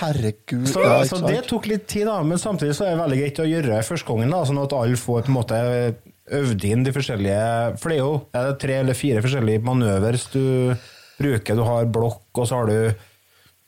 Herregud. 0.00 0.66
Så, 0.68 0.82
ja, 0.82 0.96
så 1.06 1.20
det 1.22 1.44
tok 1.48 1.68
litt 1.70 1.86
tid, 1.90 2.08
da, 2.08 2.18
men 2.26 2.40
samtidig 2.40 2.74
så 2.76 2.88
er 2.88 2.94
det 2.94 3.02
veldig 3.02 3.20
greit 3.20 3.40
å 3.44 3.46
gjøre 3.48 3.70
det 3.76 3.86
første 3.86 4.10
gangen, 4.10 4.34
da, 4.34 4.42
sånn 4.48 4.62
at 4.64 4.76
alle 4.76 5.00
får 5.00 5.26
på 5.26 5.32
en 5.32 5.38
måte 5.38 5.60
øvd 6.34 6.64
inn 6.64 6.84
de 6.86 6.92
forskjellige 6.94 7.40
For 7.76 7.92
det 7.92 7.96
er 7.98 8.00
jo 8.00 8.12
er 8.32 8.46
det 8.48 8.60
tre 8.62 8.76
eller 8.80 8.96
fire 8.96 9.20
forskjellige 9.24 9.60
manøvers 9.66 10.24
du 10.32 10.44
bruker. 11.18 11.58
Du 11.58 11.64
har 11.68 11.90
blokk, 11.92 12.26
og 12.32 12.48
så 12.48 12.62
har 12.62 12.70
du 12.70 12.78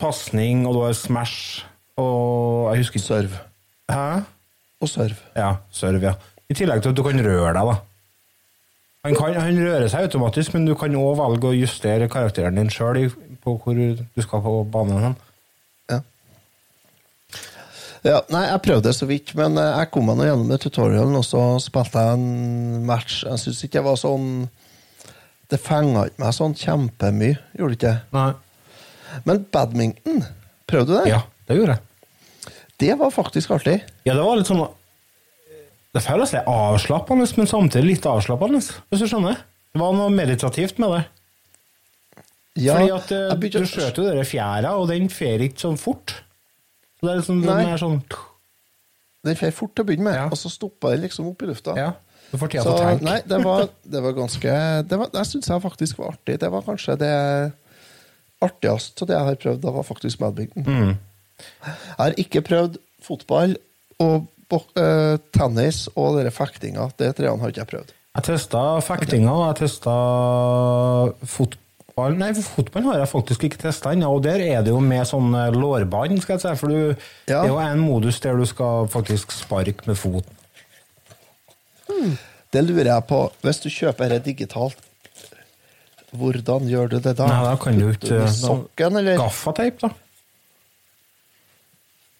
pasning, 0.00 0.64
og 0.66 0.76
du 0.76 0.82
har 0.86 0.96
smash, 0.96 1.66
og 2.00 2.72
jeg 2.72 2.84
husker 2.84 3.00
ikke 3.00 3.06
Serve. 3.06 3.44
Hæ? 3.90 4.24
Og 4.80 4.88
serve. 4.88 5.16
Ja, 5.36 5.54
serve, 5.70 6.02
ja. 6.04 6.12
I 6.50 6.54
tillegg 6.54 6.82
til 6.82 6.92
at 6.92 6.96
du 6.98 7.04
kan 7.06 7.20
røre 7.24 7.52
deg, 7.56 7.68
da. 7.70 7.76
Han, 9.06 9.14
kan, 9.14 9.36
han 9.38 9.60
rører 9.62 9.86
seg 9.88 10.08
automatisk, 10.08 10.54
men 10.54 10.66
du 10.66 10.74
kan 10.78 10.94
òg 10.98 11.14
velge 11.20 11.52
å 11.52 11.56
justere 11.56 12.08
karakteren 12.10 12.58
din 12.58 12.70
sjøl 12.72 13.06
på 13.44 13.54
hvor 13.62 13.78
du 13.78 14.22
skal 14.22 14.42
på 14.42 14.54
banen. 14.72 15.04
hen. 15.04 15.16
Ja. 15.92 16.00
ja. 18.02 18.20
Nei, 18.34 18.42
jeg 18.50 18.64
prøvde 18.66 18.94
så 18.96 19.06
vidt, 19.08 19.32
men 19.38 19.58
eh, 19.62 19.76
jeg 19.78 19.92
kom 19.94 20.10
meg 20.10 20.26
gjennom 20.26 20.50
det 20.50 20.58
tutorialen, 20.64 21.14
og 21.18 21.24
så 21.26 21.44
spilte 21.62 22.02
jeg 22.02 22.18
en 22.18 22.82
match. 22.88 23.22
Jeg 23.28 23.44
syns 23.44 23.62
ikke 23.62 23.78
det 23.78 23.86
var 23.86 24.00
sånn 24.02 24.28
Det 25.46 25.60
fenga 25.62 26.08
ikke 26.08 26.24
meg 26.24 26.34
sånn 26.34 26.58
kjempemye, 26.58 27.38
gjorde 27.54 27.76
det 27.76 27.78
ikke? 27.78 27.94
Nei. 28.18 28.28
Men 29.28 29.44
badminton, 29.54 30.24
prøvde 30.66 30.90
du 30.90 30.96
det? 30.98 31.12
Ja, 31.14 31.22
det 31.46 31.56
gjorde 31.58 31.76
jeg. 31.76 32.52
Det 32.82 32.92
var 33.00 33.10
faktisk 33.14 33.50
artig. 33.56 33.78
Ja, 34.04 34.14
det 34.14 34.22
var 34.26 34.36
litt 34.36 34.48
sånn 34.50 34.66
Det 35.96 36.02
føles 36.04 36.34
litt 36.34 36.48
avslappende, 36.50 37.24
men 37.38 37.48
samtidig 37.48 37.86
litt 37.94 38.06
avslappende, 38.10 38.60
hvis 38.60 39.00
du 39.00 39.06
skjønner. 39.08 39.38
Det 39.72 39.80
var 39.80 39.94
noe 39.96 40.10
meditativt 40.12 40.78
med 40.82 40.92
det. 40.92 41.04
Ja, 42.56 42.74
Fordi 42.76 42.92
at 42.92 43.10
eh, 43.12 43.34
begynte 43.36 43.62
du 43.64 43.68
skjøt 43.70 43.98
jo 44.00 44.04
den 44.08 44.24
fjæra, 44.28 44.74
og 44.76 44.88
den 44.88 45.08
fer 45.12 45.40
ikke 45.44 45.60
sånn 45.60 45.78
fort. 45.80 46.14
Så 46.96 47.04
det 47.06 47.12
er 47.14 47.18
liksom 47.22 47.40
den 47.44 47.70
er 47.72 47.80
sånn 47.80 47.98
Den 49.26 49.36
fer 49.40 49.50
fort 49.56 49.72
til 49.76 49.84
å 49.84 49.88
begynne 49.88 50.06
med, 50.06 50.14
Ja. 50.16 50.26
og 50.32 50.38
så 50.40 50.48
stoppa 50.52 50.92
den 50.94 51.02
liksom 51.04 51.26
opp 51.32 51.42
i 51.42 51.48
lufta. 51.50 51.74
Ja. 51.76 51.90
Du 52.30 52.36
får 52.38 52.48
tida 52.52 52.62
til 52.64 52.72
å 52.72 52.78
tenke. 52.80 53.04
nei, 53.06 53.18
det 53.26 53.38
var, 53.44 53.68
det 53.86 54.00
var 54.02 54.12
ganske 54.16 54.54
Det, 54.88 54.96
var, 54.98 55.10
det 55.12 55.24
syns 55.28 55.48
jeg 55.48 55.62
faktisk 55.62 55.98
var 55.98 56.12
artig. 56.14 56.38
Det 56.42 56.50
var 56.50 56.64
kanskje 56.66 56.96
det 57.00 57.12
artigste 58.42 59.04
av 59.04 59.08
det 59.10 59.16
jeg 59.16 59.28
har 59.30 59.38
prøvd, 59.44 59.60
det 59.62 59.72
var 59.76 59.86
faktisk 59.86 60.18
badminton. 60.20 60.66
Mm. 60.66 60.96
Jeg 61.40 61.98
har 62.00 62.16
ikke 62.22 62.42
prøvd 62.46 62.78
fotball 63.06 63.56
og 64.02 64.26
eh, 64.78 65.16
tennis 65.34 65.84
og 65.94 66.16
dere 66.18 66.32
fektinga. 66.34 66.88
Det 66.98 67.12
treene 67.18 67.40
har 67.42 67.52
ikke 67.52 67.62
jeg 67.64 67.70
prøvd. 67.74 67.92
Jeg 68.16 68.24
testa 68.30 68.60
fektinga, 68.80 69.32
og 69.36 69.46
jeg 69.50 69.58
testa 69.66 69.94
fotball 71.28 71.62
Nei, 71.96 72.28
fotball 72.36 72.84
har 72.90 72.98
jeg 73.00 73.08
faktisk 73.08 73.44
ikke 73.48 73.58
testa 73.62 73.94
ennå, 73.96 74.10
og 74.18 74.22
der 74.26 74.42
er 74.44 74.60
det 74.64 74.68
jo 74.68 74.80
med 74.84 75.06
sånn 75.08 75.30
eh, 75.32 75.46
lårbånd, 75.56 76.18
skal 76.20 76.36
jeg 76.36 76.42
si, 76.42 76.50
for 76.60 76.68
du, 76.68 77.04
Ja. 77.24 77.38
det 77.40 77.46
er 77.46 77.52
jo 77.54 77.60
en 77.62 77.80
modus 77.80 78.18
der 78.20 78.36
du 78.36 78.44
skal 78.48 78.84
faktisk 78.92 79.32
sparke 79.32 79.88
med 79.88 79.96
foten. 79.96 80.34
Det 82.52 82.62
lurer 82.66 82.90
jeg 82.90 83.06
på. 83.08 83.20
Hvis 83.44 83.62
du 83.64 83.70
kjøper 83.72 84.12
dette 84.12 84.28
digitalt, 84.28 84.76
hvordan 86.16 86.68
gjør 86.70 86.92
du 86.92 86.98
det 87.00 87.16
da? 87.18 87.26
Nei, 87.30 87.40
da 87.48 87.54
kan 87.60 87.80
du 87.80 87.88
ikke 87.90 88.26
sokken, 88.32 89.00
eller? 89.00 89.16
Gaffateip, 89.20 89.80
da. 89.82 89.90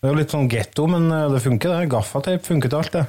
Det 0.07 0.13
er 0.13 0.15
jo 0.15 0.21
litt 0.21 0.31
sånn 0.31 0.47
getto, 0.53 0.85
men 0.87 1.09
eh, 1.11 1.25
det 1.35 1.41
funker, 1.43 1.73
det. 1.81 1.89
Gaffateip 1.91 2.45
funker 2.47 2.71
til 2.71 2.79
alt, 2.79 2.93
det. 2.95 3.01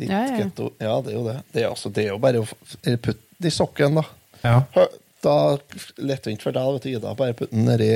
Litt 0.00 0.08
Ja, 0.10 0.22
ja. 0.26 0.38
getto. 0.40 0.72
ja, 0.82 0.94
det 1.06 1.12
er 1.12 1.14
jo 1.14 1.22
det. 1.28 1.36
Det 1.54 1.62
er, 1.62 1.68
altså, 1.70 1.92
det 1.94 2.02
er 2.02 2.08
jo 2.10 2.18
bare 2.18 2.40
å 2.42 2.46
putte 2.48 3.14
det 3.38 3.52
i 3.52 3.54
sokken, 3.54 4.00
da. 4.00 4.02
Ja. 4.42 4.56
Hø- 4.74 4.88
Da 5.22 5.34
Lettvint 6.00 6.40
for 6.40 6.50
deg, 6.56 6.64
vet 6.72 6.82
du, 6.82 6.88
Ida. 6.96 7.10
Bare 7.14 7.34
putte 7.36 7.52
den 7.52 7.66
nedi 7.68 7.90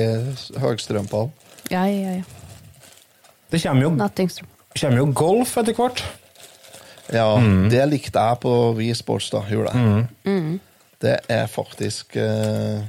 høgstrømpene. 0.61 1.31
Ja, 1.73 1.81
ja, 1.89 2.19
ja. 2.19 2.23
Det 3.49 3.61
kommer 3.63 3.81
jo, 3.81 3.89
kommer 4.77 4.97
jo 5.01 5.07
golf 5.17 5.55
etter 5.57 5.73
hvert. 5.73 6.03
Ja, 7.11 7.25
Mm. 7.41 7.67
det 7.73 7.81
likte 7.89 8.21
jeg 8.29 8.39
på 8.45 8.53
Vi 8.77 8.93
Sports, 8.93 9.31
da. 9.33 9.41
Gjorde 9.49 9.73
jeg. 9.73 10.07
Mm. 10.29 10.59
Det 11.01 11.19
er 11.27 11.47
faktisk 11.49 12.15
eh, 12.15 12.85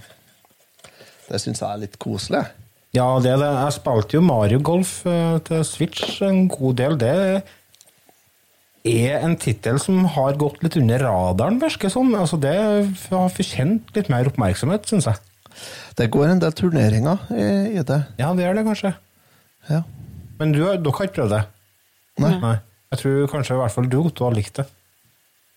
Det 1.29 1.41
syns 1.41 1.61
jeg 1.65 1.71
er 1.73 1.83
litt 1.83 1.99
koselig. 1.99 2.45
Ja, 2.97 3.07
det 3.21 3.35
er 3.35 3.41
det. 3.43 3.53
Jeg 3.53 3.77
spilte 3.77 4.17
jo 4.17 4.25
Mario 4.25 4.59
Golf 4.65 4.99
eh, 5.09 5.37
til 5.45 5.65
Switch 5.69 6.21
en 6.25 6.47
god 6.49 6.79
del. 6.79 6.97
Det 7.01 7.13
er 8.87 9.25
en 9.27 9.35
tittel 9.41 9.81
som 9.83 10.07
har 10.15 10.39
gått 10.41 10.63
litt 10.65 10.79
under 10.81 11.03
radaren, 11.05 11.59
virker 11.61 11.91
det 11.91 11.93
som. 11.93 12.15
Altså, 12.17 12.39
det 12.41 12.55
har 12.57 13.35
fortjent 13.35 13.93
litt 13.97 14.09
mer 14.13 14.31
oppmerksomhet, 14.31 14.89
syns 14.89 15.11
jeg. 15.11 15.21
Det 15.99 16.09
går 16.13 16.31
en 16.31 16.41
del 16.41 16.57
turneringer 16.57 17.29
i, 17.33 17.45
i 17.77 17.85
det. 17.85 18.01
Ja, 18.21 18.33
det 18.37 18.47
er 18.47 18.57
det 18.57 18.65
kanskje. 18.69 18.95
Ja. 19.69 19.83
Men 20.41 20.53
du, 20.55 20.63
dere 20.63 20.97
har 20.97 21.09
ikke 21.09 21.21
prøvd 21.21 21.37
det? 21.37 21.45
Nei. 22.23 22.57
Jeg 22.93 23.03
tror 23.03 23.31
kanskje 23.33 23.57
i 23.57 23.61
hvert 23.61 23.75
fall 23.75 23.89
du 23.93 23.99
Otto 24.01 24.29
har 24.29 24.37
likt 24.37 24.61
det. 24.61 24.67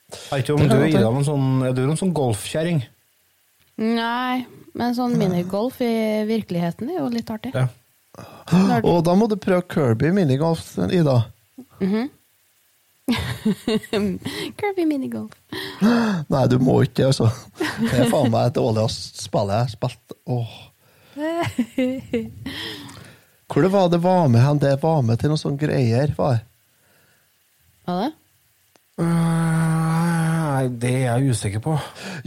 Jeg 0.09 0.29
vet 0.31 0.47
ikke 0.47 0.55
om 0.55 0.63
Det 0.63 0.69
du 0.71 0.79
er 0.81 0.87
Ida, 0.89 1.11
sånn, 1.27 1.49
er 1.69 1.75
du 1.77 1.83
noen 1.85 1.99
sånn 1.99 2.15
golfkjerring? 2.17 2.81
Nei, 3.79 4.41
men 4.77 4.95
sånn 4.97 5.15
minigolf 5.19 5.79
i 5.81 6.23
virkeligheten 6.29 6.89
er 6.93 6.99
jo 7.01 7.09
litt 7.13 7.29
artig. 7.33 7.53
Ja. 7.55 7.67
Når- 8.51 8.85
Og 8.89 9.03
da 9.05 9.13
må 9.15 9.27
du 9.29 9.35
prøve 9.39 9.63
Kirby 9.71 10.11
minigolf, 10.11 10.77
Ida. 10.91 11.17
Kirby 14.59 14.85
minigolf. 14.85 15.31
Nei, 16.33 16.43
du 16.51 16.57
må 16.61 16.81
ikke 16.83 17.01
det, 17.03 17.05
altså. 17.09 17.29
Det 17.79 17.93
er 18.03 18.09
faen 18.11 18.29
meg 18.33 18.49
et 18.51 18.57
dårligste 18.59 19.23
spill 19.25 19.49
jeg 19.53 19.63
har 19.65 19.71
spilt. 19.73 20.17
Åh. 20.29 20.57
Hvor 23.49 23.65
det 23.65 23.71
var 23.73 23.87
det 23.89 23.99
var 24.03 24.27
med 24.29 24.43
hen? 24.45 24.59
Det 24.61 24.75
var 24.83 25.01
med 25.05 25.19
til 25.19 25.31
noen 25.31 25.41
sånne 25.41 25.57
greier, 25.61 26.11
var 26.17 26.37
Hva 27.87 27.95
det? 28.03 28.11
Nei, 28.99 30.63
det 30.83 30.91
er 30.99 31.05
jeg 31.21 31.31
usikker 31.33 31.61
på. 31.63 31.73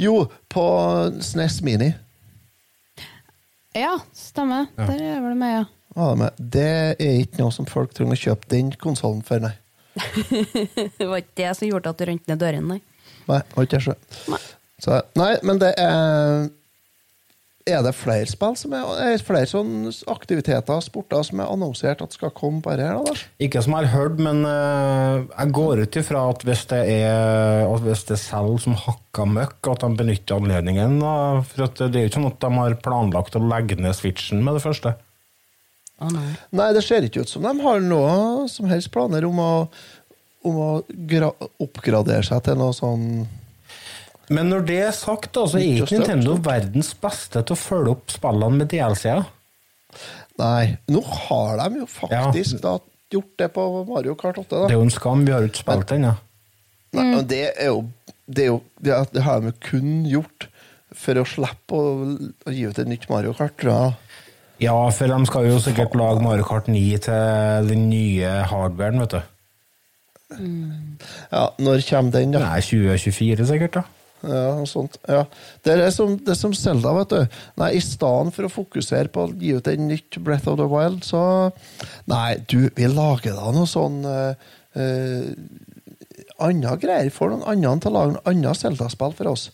Jo, 0.01 0.15
på 0.51 0.65
SNES 1.23 1.61
Mini. 1.67 1.91
Ja, 3.77 3.97
stemmer. 4.17 4.67
Der 4.77 5.01
er 5.01 5.21
vel 5.25 5.37
med, 5.39 5.55
ja. 5.57 6.09
med. 6.19 6.39
Det 6.39 6.71
er 7.01 7.21
ikke 7.23 7.41
noe 7.41 7.53
som 7.55 7.69
folk 7.69 7.95
trenger 7.97 8.19
å 8.19 8.23
kjøpe 8.23 8.51
den 8.53 8.73
konsollen 8.81 9.23
for, 9.27 9.43
nei. 9.43 9.55
Det 10.99 11.05
var 11.05 11.21
ikke 11.21 11.37
det 11.43 11.53
som 11.59 11.69
gjorde 11.69 11.93
at 11.93 12.01
du 12.01 12.09
rømte 12.09 12.33
ned 12.33 12.41
dørene, 12.41 12.77
nei. 12.77 12.83
Nei, 13.29 13.41
var 13.55 13.69
ikke 13.69 13.81
det. 13.81 13.97
Nei. 14.33 14.41
Så, 14.83 14.99
nei, 15.19 15.33
men 15.47 15.61
det 15.63 15.73
er 15.79 16.49
Er 17.69 17.83
det 17.85 17.93
flere 17.95 18.27
spill 18.27 18.57
som 18.59 18.73
er, 18.75 18.89
er 19.05 19.23
flere 19.23 19.47
sånne 19.47 19.93
aktiviteter 20.11 20.81
sporter 20.83 21.23
som 21.27 21.43
er 21.43 21.51
annonsert 21.53 22.01
at 22.03 22.15
skal 22.17 22.33
komme 22.35 22.59
på 22.65 22.73
her? 22.75 22.97
da, 22.99 23.15
Ikke 23.43 23.63
som 23.63 23.77
jeg 23.77 23.87
har 23.87 23.95
hørt, 23.95 24.19
men 24.23 24.43
uh, 24.43 25.23
jeg 25.29 25.55
går 25.55 25.85
ut 25.85 25.99
ifra 26.01 26.25
at 26.33 26.43
hvis 26.47 26.65
det 26.73 26.81
er 26.97 27.69
at 27.69 27.85
hvis 27.85 28.03
det 28.09 28.19
selger 28.19 28.65
som 28.65 28.75
hakka 28.79 29.27
møkk, 29.31 29.71
at 29.71 29.85
de 29.85 30.01
benytter 30.01 30.43
anledningen. 30.43 30.99
da, 31.03 31.15
For 31.47 31.69
at 31.69 31.85
det 31.85 32.01
er 32.01 32.07
jo 32.07 32.11
ikke 32.11 32.19
sånn 32.19 32.31
at 32.33 32.43
de 32.43 32.53
har 32.59 32.79
planlagt 32.83 33.39
å 33.39 33.45
legge 33.47 33.79
ned 33.79 33.95
switchen 33.99 34.43
med 34.43 34.59
det 34.59 34.65
første. 34.67 34.97
Å 36.03 36.11
nei. 36.11 36.33
Nei, 36.51 36.71
det 36.75 36.83
ser 36.83 37.07
ikke 37.07 37.23
ut 37.23 37.31
som 37.31 37.47
de 37.47 37.53
har 37.63 37.85
noe 37.85 38.49
som 38.51 38.67
helst 38.71 38.91
planer 38.95 39.27
om 39.29 39.39
å, 39.39 39.53
om 40.49 40.59
å 40.59 40.73
gra 40.89 41.31
oppgradere 41.63 42.27
seg 42.27 42.43
til 42.49 42.59
noe 42.59 42.75
sånn 42.75 43.07
Men 44.33 44.49
når 44.53 44.65
det 44.69 44.79
er 44.87 44.95
sagt, 44.97 45.31
da, 45.37 45.45
så 45.51 45.59
er 45.61 45.83
Ikke. 45.83 45.99
Nintendo 45.99 46.37
verdens 46.45 46.93
beste 47.03 47.43
til 47.45 47.57
å 47.57 47.61
følge 47.61 47.95
opp 47.97 48.13
spillene 48.15 48.59
med 48.63 48.71
DLC-er. 48.73 49.25
Nei, 50.41 50.77
nå 50.89 51.03
har 51.05 51.61
de 51.69 51.83
jo 51.83 51.89
faktisk 51.93 52.63
da 52.65 52.79
gjort 53.13 53.35
det 53.43 53.51
på 53.53 53.65
Mario 53.91 54.15
Kart 54.17 54.39
8. 54.41 54.49
Da. 54.49 54.63
Det 54.71 54.75
er 54.77 54.79
jo 54.81 54.87
en 54.87 54.95
skam, 54.95 55.27
vi 55.29 55.35
har 55.35 55.45
jo 55.45 55.51
ikke 55.53 55.65
spilt 55.67 55.93
ennå. 55.99 56.15
Nei, 56.97 57.05
men 57.11 57.27
det 57.29 57.43
er 57.53 57.69
jo 57.73 57.83
det, 58.33 58.45
er 58.47 58.49
jo, 58.55 58.59
det, 58.81 58.93
er- 58.97 59.11
det 59.13 59.23
har 59.27 59.41
de 59.43 59.51
jo 59.53 59.59
kun 59.67 59.93
gjort 60.09 60.47
for 60.97 61.17
å 61.21 61.25
slippe 61.29 61.77
å, 61.77 61.93
å 62.49 62.53
gi 62.53 62.65
ut 62.69 62.79
et 62.81 62.89
nytt 62.89 63.05
Mario 63.13 63.33
Kart, 63.37 63.55
tror 63.61 63.73
jeg. 63.73 63.95
Ja, 64.63 64.77
for 64.95 65.11
de 65.11 65.17
skal 65.29 65.47
jo 65.49 65.57
sikkert 65.65 65.95
lage 65.99 66.23
Mario 66.25 66.45
Kart 66.49 66.69
9 66.71 66.99
til 67.09 67.69
den 67.73 67.87
nye 67.91 68.33
hardwaren, 68.49 69.01
vet 69.05 69.17
du. 69.17 69.23
Ja, 71.33 71.49
når 71.61 71.83
kommer 71.89 72.15
den, 72.15 72.33
da? 72.33 72.41
Nei, 72.47 72.61
2024 72.65 73.49
sikkert, 73.51 73.77
da. 73.81 73.83
Ja, 74.23 74.53
noe 74.55 74.69
sånt. 74.71 74.99
Ja. 75.11 75.25
Det 75.65 75.75
er 75.75 75.91
som, 75.95 76.15
det 76.19 76.35
er 76.35 76.39
som 76.39 76.55
Zelda, 76.55 76.93
vet 77.01 77.15
du. 77.15 77.39
Nei, 77.63 77.73
I 77.79 77.83
stedet 77.83 78.35
for 78.37 78.47
å 78.47 78.53
fokusere 78.53 79.11
på 79.13 79.27
å 79.27 79.33
gi 79.35 79.57
ut 79.59 79.71
en 79.73 79.89
nytt 79.91 80.21
Breath 80.23 80.51
of 80.51 80.61
the 80.61 80.69
Wild, 80.71 81.03
så 81.07 81.23
Nei, 82.11 82.37
du, 82.51 82.69
vi 82.77 82.91
lager 82.91 83.35
da 83.39 83.51
noe 83.55 83.69
sånn 83.71 84.03
uh, 84.07 84.33
Andre 86.43 86.77
greier. 86.81 87.11
Får 87.15 87.33
noen 87.33 87.45
andre 87.51 87.75
til 87.83 87.93
å 87.93 87.97
lage 87.97 88.15
noe 88.17 88.31
annet 88.31 88.63
Zelda-spill 88.63 89.17
for 89.19 89.33
oss. 89.35 89.51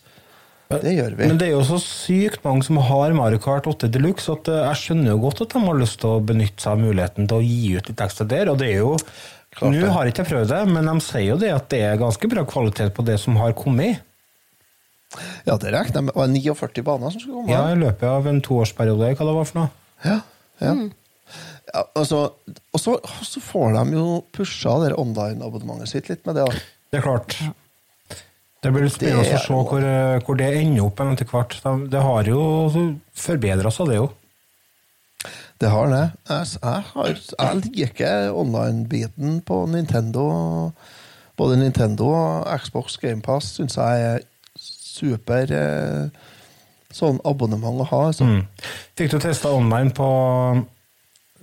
Det 0.69 0.91
gjør 0.93 1.15
vi. 1.17 1.25
Men 1.25 1.39
det 1.41 1.47
er 1.47 1.55
jo 1.55 1.65
så 1.65 1.79
sykt 1.81 2.43
mange 2.45 2.61
som 2.67 2.77
har 2.85 3.13
Mario 3.17 3.41
Kart 3.41 3.65
8 3.69 3.89
Deluxe 3.89 4.29
at 4.29 4.51
eh, 4.53 4.61
jeg 4.67 4.81
skjønner 4.83 5.15
jo 5.15 5.23
godt 5.23 5.41
at 5.41 5.55
de 5.55 5.61
har 5.65 5.79
lyst 5.79 5.97
til 6.03 6.11
å 6.13 6.21
benytte 6.21 6.61
seg 6.61 6.75
av 6.75 6.83
muligheten 6.83 7.29
til 7.29 7.39
å 7.39 7.45
gi 7.45 7.71
ut 7.73 7.89
litt 7.89 8.03
ekstra 8.05 8.27
der. 8.29 8.51
Og 8.53 8.59
det 8.61 8.69
er 8.75 8.83
jo 8.83 8.93
Klart 9.49 9.73
Nå 9.73 9.87
har 9.89 10.05
jeg 10.05 10.13
ikke 10.13 10.27
prøvd 10.29 10.51
det, 10.53 10.59
men 10.69 10.85
de 10.85 10.93
sier 11.01 11.31
jo 11.31 11.39
det 11.41 11.49
at 11.49 11.71
det 11.73 11.79
er 11.81 11.95
ganske 11.97 12.29
bra 12.29 12.43
kvalitet 12.45 12.93
på 12.93 13.05
det 13.07 13.15
som 13.17 13.39
har 13.41 13.55
kommet. 13.57 14.03
Ja, 15.47 15.55
det 15.57 15.71
regner 15.73 15.95
jeg 15.95 16.03
med. 16.05 16.13
Det 16.13 16.19
var 16.21 16.27
49 16.67 16.83
baner 16.85 17.13
som 17.13 17.21
skulle 17.23 17.39
komme. 17.41 17.51
Ja, 17.53 17.63
I 17.73 17.79
løpet 17.79 18.03
av 18.09 18.27
en 18.29 18.41
toårsperiode, 18.45 19.13
hva 19.17 19.25
det 19.29 19.37
var 19.39 19.47
for 19.49 19.59
noe. 19.59 19.71
Ja, 20.05 20.17
ja. 20.61 20.73
ja 21.73 21.83
altså, 21.97 22.19
og 22.73 22.79
så, 22.83 22.93
og 23.01 23.25
så 23.25 23.41
får 23.41 23.73
de 23.79 23.97
jo 23.97 24.05
pusha 24.35 24.75
det 24.85 24.93
online-abonnementet 25.01 25.89
sitt 25.95 26.11
litt 26.13 26.21
med 26.29 26.37
det. 26.37 26.45
da. 26.45 26.61
Det 26.93 27.01
er 27.01 27.05
klart. 27.07 27.35
Det 28.59 28.73
blir 28.75 28.89
spennende 28.91 29.23
å 29.23 29.39
se 29.39 29.55
hvor, 29.55 29.81
eh, 29.87 30.19
hvor 30.27 30.35
det 30.37 30.49
ender 30.59 30.85
opp 30.85 30.99
etter 31.05 31.25
hvert. 31.31 31.57
De- 31.63 31.89
Det 31.95 32.01
har 32.05 32.23
jo 32.27 32.41
forbedra 33.15 33.71
seg, 33.71 33.87
det 33.93 33.99
jo. 34.01 34.09
Det 35.59 35.69
har 35.73 35.89
det. 35.91 36.03
Jeg, 36.29 36.47
jeg, 36.61 36.83
har, 36.93 37.07
jeg 37.39 37.63
liker 37.75 38.29
online-biten 38.35 39.41
på 39.47 39.63
Nintendo. 39.71 40.25
Både 41.39 41.57
Nintendo 41.59 42.11
og 42.13 42.47
Xbox 42.61 42.97
GamePass 42.99 43.55
syns 43.57 43.75
jeg 43.79 44.05
er 44.11 44.23
super 44.99 45.55
eh, 45.55 46.27
sånn 46.93 47.19
abonnement 47.27 47.83
å 47.83 47.87
ha. 47.89 48.03
Altså. 48.11 48.27
Mm. 48.27 48.77
Fikk 48.99 49.15
du 49.15 49.19
testa 49.23 49.53
online 49.55 49.93
på 49.95 50.09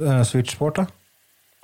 eh, 0.02 0.22
Switch 0.28 0.56
Sport, 0.56 0.82
da? 0.82 0.86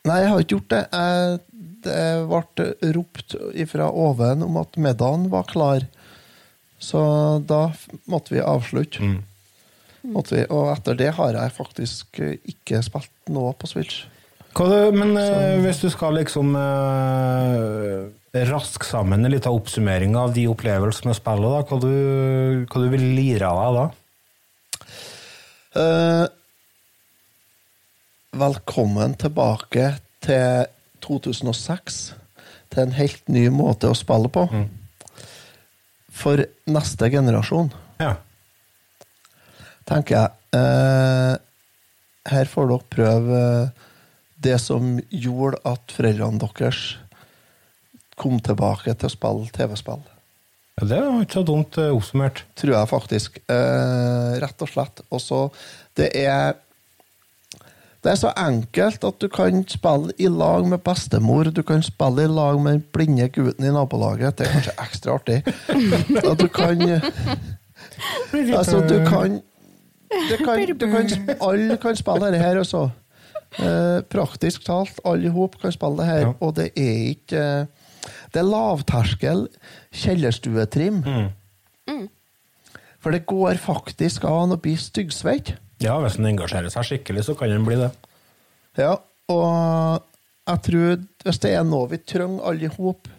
Nei, 0.08 0.22
jeg 0.24 0.30
har 0.32 0.44
ikke 0.44 0.56
gjort 0.56 0.72
det. 0.72 0.84
Jeg, 0.90 1.40
det 1.82 1.98
ble 2.30 2.92
ropt 2.96 3.36
fra 3.70 3.90
oven 3.90 4.46
om 4.46 4.56
at 4.62 4.78
middagen 4.78 5.28
var 5.30 5.46
klar. 5.50 5.86
Så 6.82 7.02
da 7.46 7.68
måtte 8.10 8.34
vi 8.34 8.42
avslutte. 8.42 9.02
Mm. 9.02 9.20
Måtte 10.10 10.34
vi, 10.34 10.46
og 10.50 10.72
etter 10.72 10.98
det 10.98 11.12
har 11.14 11.36
jeg 11.38 11.54
faktisk 11.54 12.18
eh, 12.22 12.40
ikke 12.50 12.82
spilt 12.82 13.30
noe 13.30 13.52
på 13.54 13.70
Switch. 13.70 14.02
Du, 14.52 14.90
men 14.92 15.14
eh, 15.16 15.60
hvis 15.62 15.78
du 15.80 15.88
skal 15.92 16.18
liksom 16.18 16.56
uh, 16.58 18.10
raske 18.32 18.84
sammen 18.88 19.24
en 19.24 19.30
liten 19.30 19.52
oppsummering 19.52 20.16
av 20.16 20.32
de 20.32 20.46
opplevelsene 20.48 21.10
med 21.12 21.18
spillet, 21.18 21.52
da, 21.52 21.62
hva 21.68 21.80
du, 21.82 22.64
hva 22.64 22.80
du 22.80 22.88
vil 22.94 23.04
lire 23.16 23.48
av 23.48 23.58
deg 23.60 23.76
da? 23.76 23.84
Uh, 25.72 26.26
velkommen 28.40 29.14
tilbake 29.20 29.90
til 30.24 30.66
2006. 31.04 32.00
Til 32.72 32.86
en 32.86 32.96
helt 32.96 33.28
ny 33.28 33.46
måte 33.52 33.90
å 33.92 33.96
spille 33.96 34.30
på. 34.32 34.46
For 36.12 36.44
neste 36.68 37.08
generasjon, 37.12 37.72
Ja. 38.00 38.14
tenker 39.88 40.16
jeg. 40.16 40.30
Uh, 40.56 41.36
her 42.32 42.48
får 42.48 42.68
dere 42.68 42.88
prøve 42.96 43.72
det 44.42 44.58
som 44.60 44.98
gjorde 45.10 45.60
at 45.68 45.92
foreldrene 45.92 46.38
deres 46.40 46.96
kom 48.22 48.40
tilbake 48.44 48.94
til 48.94 49.08
å 49.08 49.12
spille 49.12 49.52
TV-spill. 49.54 50.02
ja 50.80 50.88
det 50.88 50.98
var 51.04 51.22
ikke 51.22 51.40
så 51.40 51.46
dumt 51.46 51.78
uh, 51.78 51.92
oppsummert. 51.94 52.44
tror 52.56 52.76
jeg 52.76 52.90
faktisk. 52.90 53.40
Uh, 53.50 54.38
rett 54.42 54.62
og 54.64 54.70
slett. 54.70 55.02
Og 55.10 55.20
så 55.20 55.48
Det 55.96 56.10
er 56.16 56.54
Det 58.02 58.10
er 58.10 58.16
så 58.18 58.32
enkelt 58.34 59.04
at 59.04 59.20
du 59.20 59.28
kan 59.28 59.62
spille 59.68 60.10
i 60.18 60.26
lag 60.26 60.66
med 60.66 60.80
bestemor, 60.82 61.44
du 61.44 61.62
kan 61.62 61.82
spille 61.82 62.24
i 62.24 62.26
lag 62.26 62.58
med 62.60 62.72
den 62.72 62.86
blinde 62.92 63.28
gutten 63.28 63.64
i 63.64 63.70
nabolaget. 63.70 64.38
Det 64.38 64.46
er 64.46 64.52
kanskje 64.56 64.72
ekstra 64.82 65.14
artig. 65.14 65.42
At 66.32 66.40
du 66.40 66.48
kan 66.48 66.82
Altså, 68.56 68.80
du 68.88 68.98
kan 69.06 69.40
du 70.12 70.36
kan, 70.44 70.66
du 70.80 70.86
kan, 70.90 71.36
Alle 71.40 71.76
kan 71.76 71.96
spille 71.96 72.26
dette 72.26 72.42
her, 72.42 72.58
altså. 72.58 72.90
Eh, 73.60 74.00
praktisk 74.08 74.64
talt, 74.64 75.00
alle 75.04 75.28
i 75.28 75.32
hop 75.32 75.58
kan 75.60 75.72
spille 75.72 76.00
det 76.00 76.08
her. 76.08 76.30
Og 76.40 76.54
det 76.56 76.70
er 76.76 76.92
ikke 77.12 77.42
eh, 77.42 77.81
Det 78.32 78.40
er 78.40 78.48
lavterskel 78.48 79.46
kjellerstuetrim. 80.02 81.02
For 83.02 83.14
det 83.14 83.26
går 83.26 83.58
faktisk 83.58 84.24
an 84.28 84.54
å 84.54 84.60
bli 84.62 84.76
styggsvett. 84.78 85.56
Ja, 85.82 85.96
hvis 85.98 86.20
en 86.20 86.28
engasjerer 86.30 86.70
seg 86.70 86.86
skikkelig, 86.86 87.26
så 87.26 87.34
kan 87.38 87.50
en 87.50 87.66
bli 87.66 87.80
det. 87.80 87.90
Ja, 88.78 88.94
og 89.32 90.04
jeg 90.48 90.62
tror 90.68 91.02
hvis 91.24 91.42
det 91.42 91.52
er 91.56 91.66
noe 91.66 91.90
vi 91.90 91.98
trenger 91.98 92.46
alle 92.48 92.68
i 92.68 92.72
hop 92.76 93.10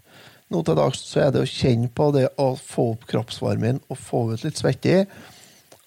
nå 0.54 0.62
til 0.64 0.78
dags, 0.78 1.02
så 1.04 1.26
er 1.26 1.34
det 1.34 1.44
å 1.44 1.50
kjenne 1.50 1.90
på 1.92 2.10
det 2.16 2.28
å 2.40 2.54
få 2.60 2.94
opp 2.94 3.08
kroppsvarmen 3.10 3.82
og 3.90 4.00
få 4.00 4.26
ut 4.34 4.44
litt 4.46 4.60
svette. 4.60 5.04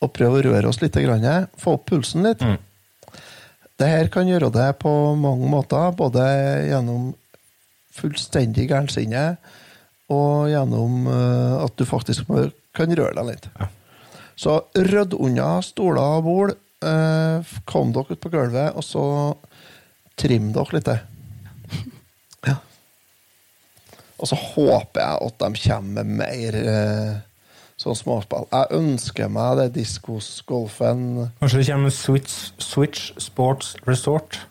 Og 0.05 0.12
prøve 0.12 0.43
å 0.43 0.47
røre 0.51 0.69
oss 0.69 0.83
litt. 0.83 0.97
Grann, 1.01 1.49
få 1.57 1.79
opp 1.79 1.87
pulsen 1.89 2.27
litt. 2.27 2.43
Det 3.77 3.89
her 3.89 4.09
kan 4.12 4.29
gjøre 4.29 4.51
det 4.53 4.71
på 4.81 4.91
mange 5.21 5.49
måter, 5.53 5.93
både 5.97 6.25
gjennom 6.69 7.15
fullstendig 7.96 8.68
gærnsinne 8.70 9.24
og 10.12 10.46
gjennom 10.52 11.09
eh, 11.11 11.56
at 11.64 11.74
du 11.78 11.85
faktisk 11.88 12.28
kan 12.76 12.92
røre 12.94 13.16
deg 13.16 13.28
litt. 13.32 13.48
Ja. 13.59 13.68
Så 14.37 14.59
rydd 14.76 15.16
unna 15.16 15.56
stoler 15.64 16.18
og 16.18 16.24
bord. 16.28 16.56
eh, 16.85 17.54
kom 17.64 17.92
dere 17.96 18.14
ut 18.14 18.20
på 18.20 18.30
gulvet, 18.30 18.76
og 18.76 18.85
så 18.85 19.04
trim 20.20 20.52
dere 20.54 20.76
litt. 20.76 20.90
Ja. 22.46 22.59
Og 24.20 24.28
så 24.30 24.37
håper 24.38 25.00
jeg 25.02 25.24
at 25.26 25.40
de 25.42 25.64
kommer 25.64 26.04
med 26.04 26.20
mer 26.20 26.61
eh, 26.61 27.16
sånn 27.80 27.96
småspill. 27.98 28.46
Jeg 28.52 28.78
ønsker 28.78 29.32
meg 29.32 29.59
det 29.61 29.66
diskosgolfen. 29.80 31.30
Kanskje 31.40 31.61
det 31.61 31.68
kommer 31.72 31.92
Switch, 31.92 32.37
Switch 32.62 33.11
Sports 33.20 33.74
Resort? 33.88 34.44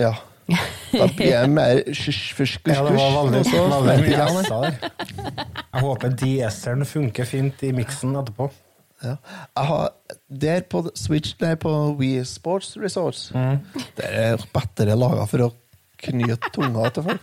Ja. 0.00 0.14
Da 0.46 1.06
blir 1.10 1.32
jeg 1.32 1.50
mer 1.50 1.80
skysj 1.90 2.60
Ja, 2.70 2.84
det 2.86 2.92
var 2.94 3.82
veldig, 3.84 4.12
jeg 4.12 4.36
der. 4.46 4.78
Jeg 5.74 5.82
håper 5.82 6.14
DS-eren 6.22 6.86
funker 6.88 7.26
fint 7.28 7.62
i 7.66 7.72
miksen 7.76 8.14
etterpå. 8.20 8.46
Ja. 9.04 9.16
Jeg 9.58 9.66
har, 9.68 9.90
der 10.30 10.62
på 10.72 10.84
Switch, 10.96 11.34
nei, 11.42 11.54
på 11.60 11.72
Wii 11.98 12.22
Sports 12.24 12.76
Resorts, 12.80 13.26
der 13.34 14.14
er 14.30 14.46
bedre 14.54 14.96
laga 14.96 15.26
for 15.28 15.48
å 15.48 15.50
knyte 16.06 16.50
tunga 16.54 16.88
til 16.94 17.04
folk. 17.06 17.22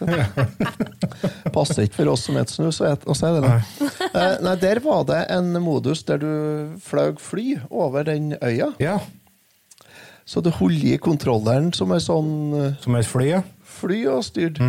Passer 1.55 1.85
ikke 1.87 1.99
for 2.01 2.11
oss 2.13 2.23
som 2.27 2.37
spiser 2.41 2.49
snus 2.51 2.79
å 2.81 2.87
et- 2.91 3.05
å 3.09 3.15
si 3.17 3.25
det. 3.25 3.41
da. 3.41 3.55
Eh, 4.13 4.37
Nei, 4.45 4.55
der 4.61 4.79
var 4.85 5.03
det 5.09 5.19
en 5.33 5.51
modus 5.63 6.03
der 6.07 6.17
du 6.21 6.29
fløy 6.81 7.15
fly 7.21 7.47
over 7.69 8.03
den 8.03 8.33
øya. 8.41 8.71
Ja, 8.83 8.99
Så 10.25 10.41
du 10.43 10.49
holder 10.55 10.93
i 10.93 10.97
kontrolleren 11.03 11.73
som 11.75 11.91
er 11.91 11.99
sånn 12.03 12.31
eh, 12.55 12.75
som 12.83 12.95
er 12.95 13.03
fly, 13.07 13.25
ja. 13.33 13.41
fly 13.67 14.05
og 14.13 14.23
styrt. 14.23 14.59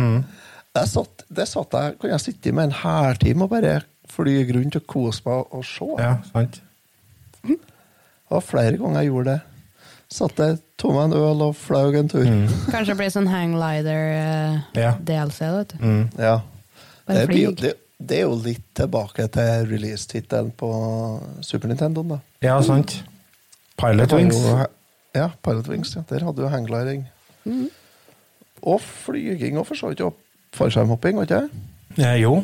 Jeg 0.75 0.87
satt, 0.91 1.23
det 1.31 1.47
satt 1.47 1.71
jeg, 1.79 1.97
kan 2.01 2.09
jeg 2.11 2.19
sitte 2.25 2.51
med 2.51 2.69
en 2.69 2.77
hærtime 2.81 3.45
og 3.47 3.53
bare 3.53 3.77
fly 4.11 4.41
rundt 4.51 4.75
og 4.75 4.87
kose 4.91 5.23
meg 5.25 5.53
og 5.55 5.63
se. 5.67 5.87
Ja, 5.99 6.17
sant. 6.33 6.61
Det 7.45 8.33
var 8.33 8.41
flere 8.43 8.77
ganger 8.81 8.99
jeg 9.03 9.11
gjorde 9.13 9.31
det. 9.35 9.41
Satt 10.15 10.39
jeg, 10.41 10.57
tok 10.81 10.93
meg 10.95 11.07
en 11.07 11.15
øl 11.17 11.41
og 11.47 11.55
fløy 11.57 11.95
en 11.99 12.09
tur. 12.11 12.25
Kanskje 12.73 12.91
det 12.91 12.97
blir 12.99 13.13
sånn 13.13 13.29
hanglider-DLC, 13.31 14.75
Ja. 14.81 15.51
vet 15.55 15.73
du. 15.73 15.77
Mm. 15.85 16.03
Ja. 16.19 16.35
Bare 17.07 17.19
Det, 17.19 17.27
blir, 17.29 17.51
det, 17.55 17.73
det 17.99 18.17
er 18.19 18.25
jo 18.25 18.35
litt 18.43 18.65
tilbake 18.75 19.27
til 19.31 19.67
release-tittelen 19.71 20.51
på 20.57 20.69
Super 21.41 21.67
Nintendo. 21.71 22.03
da. 22.03 22.19
Ja, 22.41 22.59
sant. 22.61 23.03
Pilot 23.77 24.11
Wings. 24.13 24.41
Ja, 25.15 25.29
Pilot 25.45 25.71
Wings. 25.71 25.95
ja. 25.95 26.03
Der 26.09 26.25
hadde 26.27 26.43
du 26.43 26.51
hanggliding. 26.51 27.07
Og 28.65 28.81
flyging 28.81 29.59
og 29.61 29.67
for 29.69 29.79
så 29.79 29.91
vidt. 29.91 30.03
Og 30.05 30.15
fallskjermhopping, 30.55 31.19
var 31.19 31.27
ikke 31.27 31.41
det? 31.45 31.65
Eh, 32.03 32.21
jo, 32.23 32.39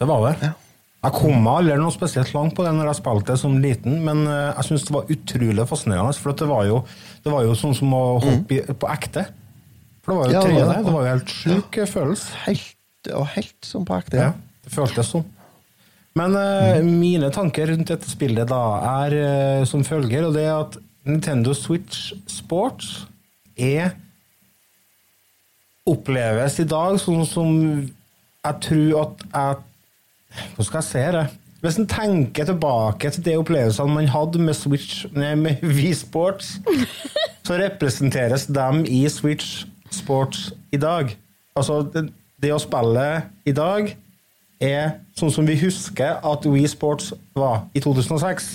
det 0.00 0.08
var 0.08 0.28
det. 0.28 0.36
Ja. 0.42 0.52
Jeg 1.04 1.12
kom 1.18 1.42
meg 1.44 1.58
aldri 1.60 1.74
noe 1.76 1.92
spesielt 1.92 2.30
langt 2.32 2.54
på 2.56 2.64
det 2.64 2.70
når 2.72 2.88
jeg 2.88 2.98
spilte 3.02 3.34
det 3.34 3.40
som 3.42 3.56
liten, 3.60 3.98
men 4.06 4.22
eh, 4.24 4.54
jeg 4.54 4.68
syns 4.70 4.86
det 4.88 4.94
var 4.94 5.10
utrolig 5.12 5.66
fascinerende. 5.68 6.16
For 6.16 6.36
det 6.40 6.48
var 6.48 6.64
jo, 6.68 6.78
det 7.26 7.34
var 7.34 7.44
jo 7.44 7.56
sånn 7.60 7.76
som 7.76 7.92
å 7.92 8.04
hoppe 8.24 8.62
mm. 8.62 8.78
på 8.80 8.90
ekte. 8.94 9.26
For 10.04 10.14
det 10.14 10.18
var 10.20 10.30
jo 10.30 10.34
Ja, 10.34 10.40
det 10.40 10.54
3D. 10.54 10.64
det. 10.70 10.78
Det 10.86 10.94
var 10.94 11.04
jo 11.04 11.12
helt 11.12 11.34
sjuk 11.34 11.78
ja. 11.80 11.86
følelse. 11.90 12.40
Helt, 12.46 13.12
og 13.12 13.28
helt 13.34 13.68
som 13.68 13.84
på 13.88 13.98
ekte. 13.98 14.22
Ja, 14.22 14.32
det 14.64 14.72
føltes 14.72 15.12
sånn. 15.12 15.28
Men 16.16 16.36
eh, 16.38 16.80
mine 16.86 17.28
tanker 17.34 17.68
rundt 17.72 17.90
dette 17.90 18.08
spillet 18.08 18.48
da 18.48 18.62
er 19.02 19.16
eh, 19.18 19.62
som 19.68 19.84
følger, 19.84 20.28
og 20.28 20.36
det 20.38 20.46
er 20.46 20.56
at 20.56 20.78
Nintendo 21.04 21.52
Switch 21.52 22.12
Sports 22.30 23.04
er 23.60 23.92
oppleves 25.84 26.58
i 26.62 26.66
dag 26.68 26.96
sånn 27.00 27.26
som 27.28 27.54
jeg 28.44 28.60
tror 28.66 29.00
at 29.04 29.24
jeg 29.28 29.62
Hvordan 30.34 30.66
skal 30.66 30.80
jeg 30.80 30.86
si 30.88 31.02
det? 31.14 31.26
Hvis 31.62 31.76
en 31.78 31.86
tenker 31.86 32.48
tilbake 32.48 33.10
til 33.14 33.22
de 33.24 33.36
opplevelsene 33.38 33.94
man 33.94 34.08
hadde 34.10 34.40
med 34.42 34.56
Switch, 34.58 35.04
nei, 35.14 35.36
med 35.38 35.62
V-Sports, 35.76 36.56
så 37.46 37.58
representeres 37.60 38.48
dem 38.50 38.82
i 38.82 39.04
Switch 39.08 39.62
Sports 39.94 40.48
i 40.74 40.80
dag. 40.82 41.14
Altså, 41.54 41.84
det, 41.94 42.08
det 42.42 42.50
å 42.50 42.58
spille 42.58 43.06
i 43.46 43.54
dag 43.54 43.94
er 44.58 44.96
sånn 45.14 45.32
som 45.32 45.46
vi 45.46 45.54
husker 45.62 46.18
at 46.18 46.50
Wii 46.50 46.66
Sports 46.74 47.12
var 47.38 47.68
i 47.70 47.84
2006. 47.84 48.50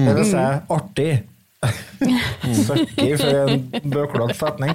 Det 0.00 0.16
vil 0.16 0.26
si 0.32 0.48
artig. 0.78 1.12
Søkki 2.66 3.08
for 3.20 3.40
en 3.44 3.64
bøklagt 3.90 4.36
setning. 4.38 4.74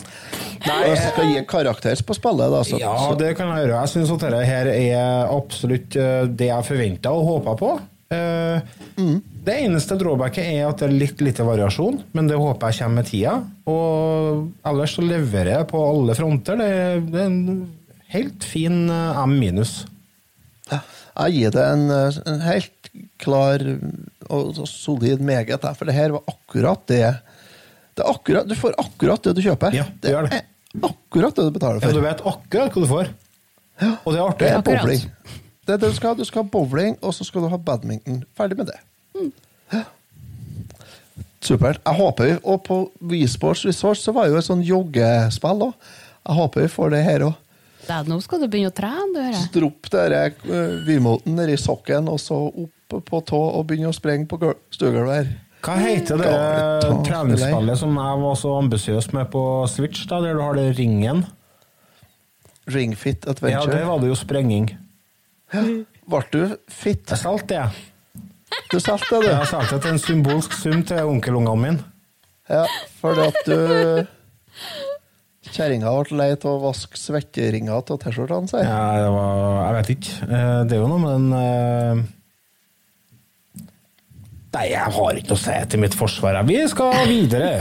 Nei, 0.65 0.79
Jeg 0.89 0.97
skal 1.03 1.29
gi 1.31 1.43
karakter 1.49 2.01
på 2.05 2.15
spillet, 2.17 2.51
da. 2.53 2.63
Så, 2.67 2.79
ja, 2.81 2.93
det 3.19 3.33
kan 3.39 3.51
jeg 3.53 3.65
gjøre. 3.67 3.79
Jeg 3.85 3.93
syns 3.93 4.11
at 4.15 4.25
dette 4.25 4.41
her 4.49 4.69
er 4.73 5.31
absolutt 5.31 5.95
eh, 5.99 6.25
det 6.27 6.49
jeg 6.51 6.67
forventa 6.67 7.13
og 7.15 7.27
håpa 7.33 7.55
på. 7.59 7.71
Eh, 8.09 8.75
Det 9.49 9.55
eneste 9.63 9.95
drawbacket 9.97 10.43
er 10.45 10.65
at 10.67 10.81
det 10.81 10.89
er 10.89 10.97
litt 10.99 11.21
lite 11.23 11.45
variasjon, 11.47 12.01
men 12.13 12.27
det 12.29 12.37
håper 12.37 12.69
jeg 12.73 12.81
kommer 12.83 12.99
med 13.01 13.07
tida. 13.09 13.37
Og 13.71 14.49
ellers 14.67 14.97
så 14.97 15.05
leverer 15.05 15.53
jeg 15.59 15.69
på 15.71 15.79
alle 15.85 16.15
fronter. 16.17 16.59
Det 16.59 16.73
det 17.13 17.21
er 17.23 17.29
en 17.31 17.69
helt 18.13 18.43
fin 18.45 18.83
eh, 18.89 19.23
M 19.23 19.37
minus. 19.39 19.79
Jeg 20.69 21.33
gir 21.35 21.51
det 21.55 21.63
en, 21.65 21.89
en 21.91 22.43
helt 22.45 22.91
klar 23.19 23.63
og 24.30 24.61
solid 24.69 25.21
meget, 25.25 25.65
for 25.77 25.89
det 25.89 25.95
her 25.97 26.13
var 26.15 26.23
akkurat 26.30 26.86
det. 26.88 27.03
det 27.95 28.05
er 28.05 28.11
akkurat, 28.11 28.47
du 28.47 28.55
får 28.55 28.77
akkurat 28.77 29.23
det 29.23 29.36
du 29.38 29.41
kjøper. 29.45 29.75
Ja, 29.75 29.86
det 30.01 30.13
gjør 30.13 30.30
det. 30.30 30.41
er 30.41 30.88
akkurat 30.89 31.36
det 31.36 31.45
du 31.47 31.51
betaler 31.51 31.82
Ja, 31.82 31.88
for. 31.88 31.97
du 31.97 32.05
vet 32.05 32.25
akkurat 32.34 32.73
hva 32.73 32.82
du 32.86 32.89
får. 32.89 33.13
Og 34.05 34.13
det 34.13 34.19
er 34.19 34.25
artig. 34.25 34.47
Det 34.47 34.53
er 34.53 34.65
bowling. 34.65 35.05
Det 35.65 35.75
er 35.75 35.82
det 35.82 35.91
du, 35.91 35.95
skal, 35.95 36.13
ha. 36.13 36.17
du 36.17 36.25
skal 36.25 36.43
ha 36.43 36.49
bowling, 36.49 36.97
og 37.01 37.13
så 37.13 37.25
skal 37.27 37.45
du 37.45 37.51
ha 37.51 37.57
badminton. 37.57 38.23
Ferdig 38.38 38.57
med 38.57 38.71
det. 38.71 38.80
Ja. 39.73 39.84
Supert. 41.45 41.80
Jeg 41.86 41.95
håper 41.95 42.25
vi, 42.25 42.38
Og 42.43 42.63
på 42.65 42.80
WeSports 42.99 43.34
Sports 43.34 43.65
Resort 43.65 44.01
så 44.01 44.11
var 44.15 44.27
det 44.27 44.34
jo 44.34 44.41
et 44.41 44.47
sånn 44.47 44.65
joggespill 44.65 45.69
òg. 45.69 45.93
Jeg 46.25 46.36
håper 46.39 46.65
vi 46.65 46.71
får 46.73 46.91
det 46.95 47.03
her 47.05 47.27
òg. 47.30 47.38
Nå 48.05 48.19
skal 48.21 48.43
du 48.43 48.49
begynne 48.51 48.69
å 48.69 48.75
trene, 48.75 49.07
du, 49.15 49.21
hører 49.23 49.45
Stropp 49.47 49.88
der 49.89 50.15
uh, 50.45 50.75
remoten 50.86 51.39
nedi 51.39 51.55
sokken, 51.57 52.09
og 52.11 52.19
så 52.21 52.38
opp 52.49 52.73
på 52.89 53.21
tå 53.29 53.37
og 53.37 53.67
begynne 53.69 53.91
å 53.91 53.95
sprenge 53.95 54.25
på 54.27 54.39
gul- 54.41 54.57
stuegulvet 54.73 55.15
her. 55.19 55.29
Hva 55.61 55.75
heter 55.77 56.17
det 56.17 56.29
Gamle 56.31 57.03
treningsspillet 57.05 57.77
som 57.77 57.95
jeg 57.99 58.19
var 58.21 58.35
så 58.39 58.53
ambisiøs 58.61 59.09
med 59.13 59.29
på 59.33 59.41
Switch, 59.67 60.05
da, 60.07 60.21
der 60.23 60.33
du 60.33 60.41
har 60.41 60.55
det 60.55 60.77
ringen? 60.77 61.25
Ringfit 62.69 63.27
Adventure. 63.27 63.51
Ja, 63.51 63.65
det 63.65 63.81
der 63.81 63.85
var 63.89 63.99
det 63.99 64.07
jo 64.11 64.15
sprenging. 64.15 64.69
Ble 66.09 66.21
du 66.31 66.41
fit? 66.69 67.03
Jeg 67.09 67.17
solgte 67.21 67.47
det, 67.47 67.57
jeg. 67.57 67.69
Du 68.71 68.79
solgte 68.79 69.19
det, 69.19 69.25
du. 69.25 69.33
Jeg 69.33 69.49
det 69.73 69.81
til 69.83 69.91
en 69.91 69.99
symbolsk 69.99 70.53
sum 70.57 70.83
til 70.85 71.09
onkelungene 71.09 71.61
mine. 71.63 71.83
Ja, 72.49 72.63
fordi 73.01 73.27
at 73.27 73.41
du 73.45 74.07
Kjerringa 75.49 75.91
ble 76.05 76.17
lei 76.19 76.29
av 76.35 76.45
å 76.51 76.59
vaske 76.61 76.97
svetteringer 76.99 77.73
av 77.73 77.85
T-skjortene, 77.89 78.49
sier 78.51 78.65
Ja, 78.65 78.79
det 79.01 79.11
var 79.13 79.59
Jeg 79.65 79.75
vet 79.79 79.91
ikke. 79.95 80.15
Eh, 80.29 80.63
Det 80.69 80.77
er 80.77 80.81
jo 80.83 80.89
noe 80.91 81.01
med 81.03 81.11
den 81.17 81.33
eh, 81.39 82.03
Nei, 84.53 84.71
jeg 84.71 84.81
har 84.81 85.17
ikke 85.19 85.29
noe 85.29 85.37
å 85.37 85.41
si 85.43 85.55
til 85.69 85.81
mitt 85.83 85.95
forsvar. 85.97 86.39
Vi 86.47 86.57
skal 86.71 87.05
videre. 87.05 87.59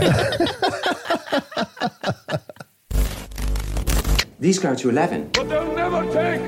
These 4.39 4.59
go 4.63 4.73
to 4.73 4.89
11. 4.89 5.29
But 5.33 5.49
they'll 5.49 5.75
never 5.75 6.01
take 6.13 6.41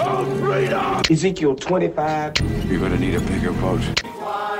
our 0.00 0.24
freedom! 0.40 1.02
Ezekiel 1.10 1.56
25. 1.56 2.40
You're 2.70 2.78
gonna 2.78 2.96
need 2.96 3.16
a 3.16 3.20
bigger 3.20 3.52
boat. 3.52 3.80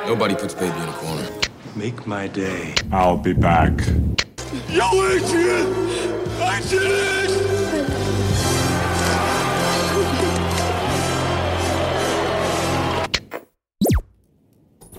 Nobody 0.06 0.34
puts 0.34 0.54
baby 0.54 0.76
in 0.76 0.88
a 0.88 0.92
corner. 0.92 1.28
Make 1.76 2.06
my 2.06 2.26
day. 2.28 2.74
I'll 2.92 3.16
be 3.16 3.32
back. 3.32 3.72
Yo, 4.68 4.84
Adrian! 5.06 5.72
Adrian! 6.42 7.89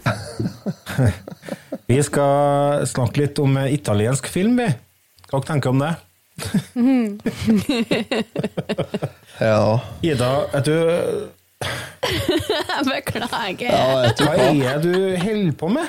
Vi 1.91 1.97
skal 2.03 2.85
snakke 2.87 3.19
litt 3.23 3.39
om 3.43 3.57
eh, 3.61 3.73
italiensk 3.75 4.27
film, 4.31 4.55
vi. 4.61 4.69
Hva 5.31 5.41
tenker 5.45 5.69
du 5.69 5.75
om 5.75 5.83
det? 5.83 5.93
Ja. 9.41 9.79
Ida, 10.05 10.29
vet 10.53 10.65
du 10.65 10.75
Jeg 11.61 12.85
beklager. 12.87 13.67
ja 13.71 13.85
vet 14.03 14.17
du 14.19 14.23
Hva 14.25 14.33
er 14.37 14.79
det 14.81 14.81
du 14.85 14.95
holder 15.21 15.55
på 15.57 15.67
med? 15.73 15.87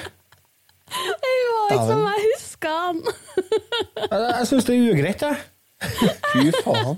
Det 0.92 1.32
var 1.48 1.72
ikke 1.72 1.86
som 1.88 2.02
jeg 2.04 2.24
huska 2.26 2.72
han. 2.76 2.98
Jeg, 3.96 4.18
jeg 4.20 4.46
syns 4.50 4.66
det 4.68 4.74
er 4.76 4.90
ugreit, 4.92 5.22
jeg. 5.24 5.36
Fy 6.32 6.46
faen. 6.62 6.96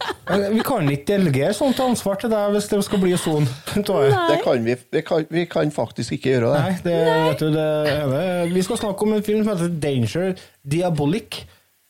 Vi 0.54 0.62
kan 0.66 0.88
ikke 0.92 1.08
delegere 1.14 1.54
sånt 1.56 1.80
ansvar 1.82 2.18
til 2.20 2.30
deg 2.32 2.52
hvis 2.54 2.68
det 2.70 2.78
skal 2.86 3.00
bli 3.02 3.14
sånn. 3.20 3.48
Nei, 3.48 3.82
Det 4.30 4.38
kan 4.44 4.64
vi, 4.66 4.76
vi, 4.94 5.02
kan, 5.06 5.26
vi 5.30 5.44
kan 5.50 5.72
faktisk 5.74 6.16
ikke 6.18 6.34
gjøre 6.36 6.52
det. 6.54 6.76
det, 6.86 6.98
vet 7.28 7.42
du, 7.42 7.48
det 7.56 7.66
er 7.94 8.06
det. 8.12 8.24
Vi 8.54 8.62
skal 8.66 8.80
snakke 8.84 9.06
om 9.08 9.16
en 9.16 9.26
film 9.26 9.42
som 9.44 9.54
heter 9.54 9.74
Danger 9.82 10.34
Diabolic 10.62 11.40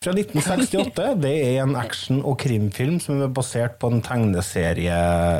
fra 0.04 0.12
1968. 0.12 1.14
Det 1.24 1.34
er 1.50 1.60
en 1.64 1.76
action- 1.80 2.22
og 2.24 2.38
krimfilm 2.42 2.98
som 3.02 3.22
er 3.24 3.30
basert 3.34 3.78
på 3.80 3.90
en 3.92 4.02
tegneserie, 4.04 4.96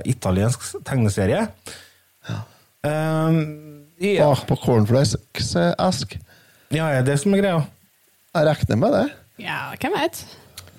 italiensk 0.08 0.60
tegneserie. 0.88 1.46
Um, 2.84 3.38
ja, 4.00 4.26
Bak 4.28 4.46
på 4.48 4.56
cornflakes-esk. 4.60 6.18
ja, 6.74 6.88
er 6.98 7.04
det 7.06 7.18
som 7.22 7.32
er 7.36 7.40
greia? 7.44 7.60
Jeg 8.34 8.48
regner 8.50 8.76
med 8.80 8.92
det. 8.96 9.04
Ja, 9.44 9.58
hvem 9.80 9.94
vet? 9.96 10.24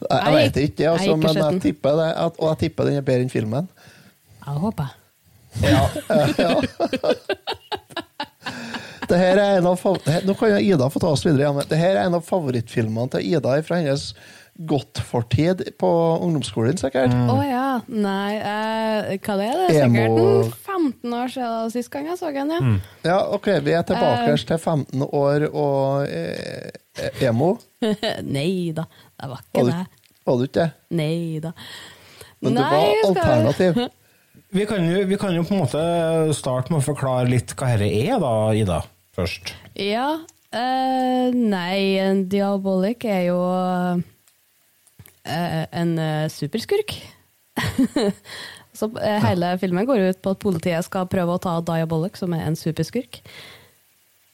Jeg, 0.01 0.21
jeg 0.25 0.33
vet 0.35 0.57
ikke, 0.69 0.89
altså, 0.91 1.05
jeg 1.05 1.15
ikke 1.17 1.33
men 1.33 1.53
jeg 1.53 1.61
tipper 1.61 1.95
det. 2.01 2.09
at- 2.25 2.39
Og 2.39 2.47
jeg 2.51 2.57
tipper 2.65 2.83
den 2.89 2.97
er 2.99 3.01
bedre 3.07 3.21
enn 3.25 3.29
filmen. 3.33 3.67
Jeg 4.45 4.55
håper. 4.65 4.93
Det 9.07 9.17
her 9.21 9.37
er 9.37 9.59
en 9.59 9.67
av, 9.69 9.81
nå 10.25 10.33
kan 10.39 10.55
Ida 10.57 10.87
få 10.89 10.99
ta 11.03 11.11
oss 11.13 11.25
videre 11.25 11.43
igjen. 11.45 11.59
Det 11.69 11.77
her 11.77 11.93
er 11.99 12.07
en 12.07 12.15
av 12.17 12.23
favorittfilmene 12.25 13.11
til 13.13 13.27
Ida 13.35 13.59
fra 13.65 13.77
hennes 13.77 14.07
godtfortid 14.55 15.61
på 15.81 15.89
ungdomsskolen, 16.25 16.77
sikkert. 16.79 17.13
Å 17.29 17.35
ja. 17.45 17.65
Nei, 17.91 18.37
eh, 18.39 19.17
hva 19.19 19.35
det 19.37 19.49
er 19.51 19.59
det? 19.59 19.67
Emo- 19.83 20.07
Sikkert 20.07 20.17
en 20.23 20.53
15 21.03 21.13
år 21.19 21.33
siden 21.35 21.71
sist 21.75 21.91
gang 21.93 22.07
jeg 22.09 22.17
så 22.21 22.31
den, 22.33 22.49
ja. 22.55 22.61
Ja, 23.11 23.19
ok, 23.35 23.49
vi 23.65 23.75
er 23.77 23.83
tilbake 23.83 24.31
uh, 24.31 24.45
til 24.47 24.57
15 24.57 25.05
år 25.11 25.45
og 25.51 26.07
eh, 26.09 26.71
emo. 27.25 27.55
Nei 28.37 28.71
da, 28.75 28.85
det 29.19 29.29
var 29.31 29.43
ikke 29.43 29.65
det. 29.69 29.83
var 30.25 30.39
du 30.39 30.43
ikke 30.47 30.59
det? 30.63 30.69
Nei 30.97 31.39
da. 31.43 31.51
Men 32.43 32.57
det 32.57 32.65
var 32.71 33.05
alternativ. 33.11 33.79
Vi 34.55 34.63
kan, 34.69 34.85
jo, 34.87 35.01
vi 35.09 35.17
kan 35.19 35.33
jo 35.35 35.41
på 35.43 35.51
en 35.51 35.59
måte 35.65 35.79
starte 36.37 36.71
med 36.71 36.79
å 36.79 36.85
forklare 36.85 37.27
litt 37.27 37.51
hva 37.59 37.73
dette 37.75 37.89
er, 37.91 38.13
da, 38.21 38.29
Ida. 38.55 38.77
Først. 39.17 39.49
Ja. 39.75 40.05
eh, 40.55 41.33
nei, 41.35 41.97
en 41.99 42.21
Diabolik 42.31 43.03
er 43.09 43.25
jo 43.33 43.39
eh, 45.25 45.65
en 45.75 45.91
eh, 45.99 46.27
superskurk. 46.31 46.95
Så 48.75 48.89
eh, 48.99 49.19
hele 49.23 49.53
filmen 49.59 49.87
går 49.87 50.05
ut 50.13 50.21
på 50.23 50.35
at 50.35 50.41
politiet 50.43 50.87
skal 50.87 51.07
prøve 51.11 51.35
å 51.35 51.41
ta 51.41 51.57
Diabolik, 51.65 52.15
som 52.19 52.35
er 52.35 52.47
en 52.47 52.55
superskurk. 52.59 53.21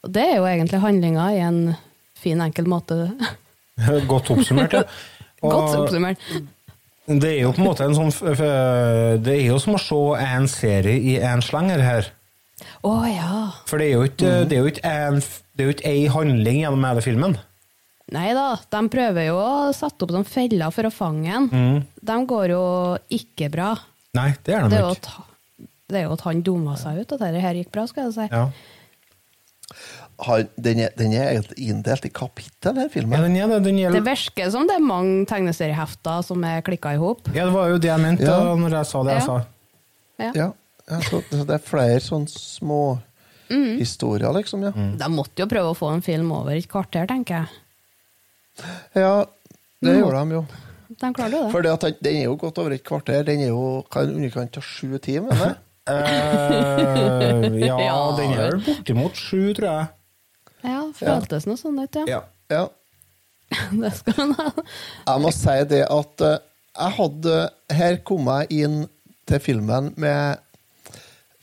Og 0.06 0.14
det 0.14 0.28
er 0.28 0.38
jo 0.40 0.48
egentlig 0.50 0.82
handlinga 0.86 1.28
i 1.38 1.42
en 1.46 1.62
fin, 2.22 2.42
enkel 2.46 2.70
måte. 2.70 2.98
Godt 4.12 4.32
oppsummert, 4.36 4.78
ja. 4.78 4.86
Og 5.44 5.52
Godt 5.56 5.78
oppsummert. 5.80 6.26
Det 7.12 7.32
er 7.34 7.40
jo 7.42 7.52
på 7.56 7.64
en 7.64 7.66
måte 7.66 7.84
en 7.88 7.96
sånn 7.98 8.12
Det 9.26 9.34
er 9.34 9.48
jo 9.48 9.56
som 9.60 9.74
å 9.76 9.80
se 9.82 10.02
en 10.22 10.46
serie 10.48 11.00
i 11.02 11.16
en 11.26 11.42
slenger 11.44 11.82
her. 11.82 12.12
Å 12.86 12.92
ja. 13.10 13.38
For 13.68 13.82
det 13.82 13.88
er 13.90 13.96
jo 13.96 14.04
ikke, 14.06 14.34
det 14.46 14.58
er 14.58 14.62
jo 14.62 14.70
ikke 14.70 14.92
en 14.92 15.18
det 15.58 15.64
er 15.66 15.68
jo 15.68 15.74
ikke 15.76 15.90
ei 15.92 16.04
handling 16.10 16.62
gjennom 16.62 16.86
hele 16.88 17.02
filmen. 17.06 17.34
Nei 18.12 18.32
da, 18.36 18.46
de 18.74 18.80
prøver 18.92 19.28
jo 19.28 19.36
å 19.40 19.72
sette 19.76 20.06
opp 20.06 20.14
noen 20.16 20.28
feller 20.28 20.72
for 20.74 20.88
å 20.88 20.92
fange 20.94 21.34
en. 21.38 21.50
De 22.02 22.16
går 22.28 22.54
jo 22.56 22.64
ikke 23.18 23.50
bra. 23.54 23.74
Nei, 24.18 24.32
det 24.46 24.56
er 24.58 24.66
Det 24.68 24.78
de 24.78 24.80
jo 24.82 24.94
ikke. 24.96 25.14
at, 25.16 25.68
det 25.92 26.00
er 26.02 26.08
jo 26.08 26.16
at 26.16 26.24
han 26.26 26.42
dumma 26.46 26.78
seg 26.80 27.02
ut, 27.02 27.14
at 27.14 27.22
dette 27.24 27.44
her 27.44 27.60
gikk 27.60 27.72
bra, 27.76 27.86
skal 27.88 28.08
jeg 28.10 28.16
si. 28.18 28.28
Ja. 28.32 28.48
Har- 30.22 30.48
Den 30.62 30.80
er, 30.80 30.90
den 30.98 31.14
er 31.18 31.42
inndelt 31.58 32.06
i 32.06 32.10
kapittel, 32.14 32.76
her 32.78 32.90
ja, 32.94 33.02
den 33.02 33.36
er 33.36 33.48
det. 33.48 33.64
Den 33.66 33.78
Det 33.96 34.04
virker 34.06 34.52
som 34.52 34.68
det 34.68 34.76
er 34.76 34.84
mange 34.86 35.26
tegneseriehefter 35.26 36.24
som 36.24 36.44
er 36.44 36.62
klikka 36.62 36.94
i 36.94 36.98
hop. 37.02 37.28
Ja, 37.34 37.46
det 37.46 37.54
var 37.54 37.70
jo 37.70 37.78
det 37.82 37.90
jeg 37.90 38.00
mente 38.00 38.24
Ja. 38.24 38.38
da 38.44 38.56
når 38.56 38.70
jeg 38.78 38.86
sa 38.86 39.04
det 39.04 39.14
jeg 39.16 39.22
Ja. 39.22 39.26
sa. 39.26 39.46
Ja. 40.20 40.32
Ja, 40.36 40.52
ja 40.92 41.00
så, 41.02 41.24
så 41.32 41.46
det 41.48 41.56
er 41.56 41.64
flere 41.66 42.00
sånne 42.00 42.30
små 42.30 43.00
historier, 43.52 44.32
liksom. 44.34 44.62
ja. 44.64 44.72
De 44.72 45.08
måtte 45.12 45.42
jo 45.42 45.48
prøve 45.48 45.72
å 45.74 45.76
få 45.76 45.90
en 45.94 46.02
film 46.02 46.32
over 46.32 46.52
et 46.56 46.68
kvarter, 46.70 47.08
tenker 47.08 47.42
jeg. 47.42 47.48
Ja, 48.96 49.26
det 49.82 49.98
gjorde 49.98 50.22
de 50.30 50.36
jo. 50.38 50.46
De 51.02 51.10
klarte 51.16 51.32
jo 51.34 51.44
det. 51.48 51.52
For 51.52 51.62
den 51.66 51.96
den 52.04 52.16
er 52.16 52.24
jo 52.30 52.36
godt 52.38 52.58
over 52.60 52.72
et 52.78 52.84
kvarter. 52.84 53.24
Den 53.26 53.40
er 53.42 53.48
jo 53.50 53.80
er 53.96 54.08
underkant 54.08 54.56
av 54.58 54.64
sju 54.64 54.98
timer. 55.00 55.32
eller? 55.34 55.56
Eh, 55.90 57.66
ja, 57.66 57.78
Ja. 57.90 58.16
den 58.18 58.34
er 58.38 58.52
vel 58.52 58.62
bortimot 58.66 59.16
sju, 59.18 59.54
tror 59.58 59.68
jeg. 59.68 59.88
Ja, 60.64 60.84
føltes 60.96 61.48
noe 61.50 61.60
sånn 61.60 61.82
ut, 61.82 62.00
ja. 62.02 62.06
Ja. 62.10 62.22
Ja. 62.52 62.64
Det 63.84 63.92
skal 63.98 64.18
man 64.22 64.34
ha. 64.40 64.52
Jeg 65.08 65.24
må 65.26 65.32
si 65.36 65.58
det 65.72 65.84
at 65.92 66.24
eh, 66.28 66.40
jeg 66.72 66.96
hadde 66.98 67.36
Her 67.76 67.98
kom 68.08 68.30
jeg 68.32 68.64
inn 68.64 68.78
til 69.28 69.42
filmen 69.44 69.92
med 70.00 70.40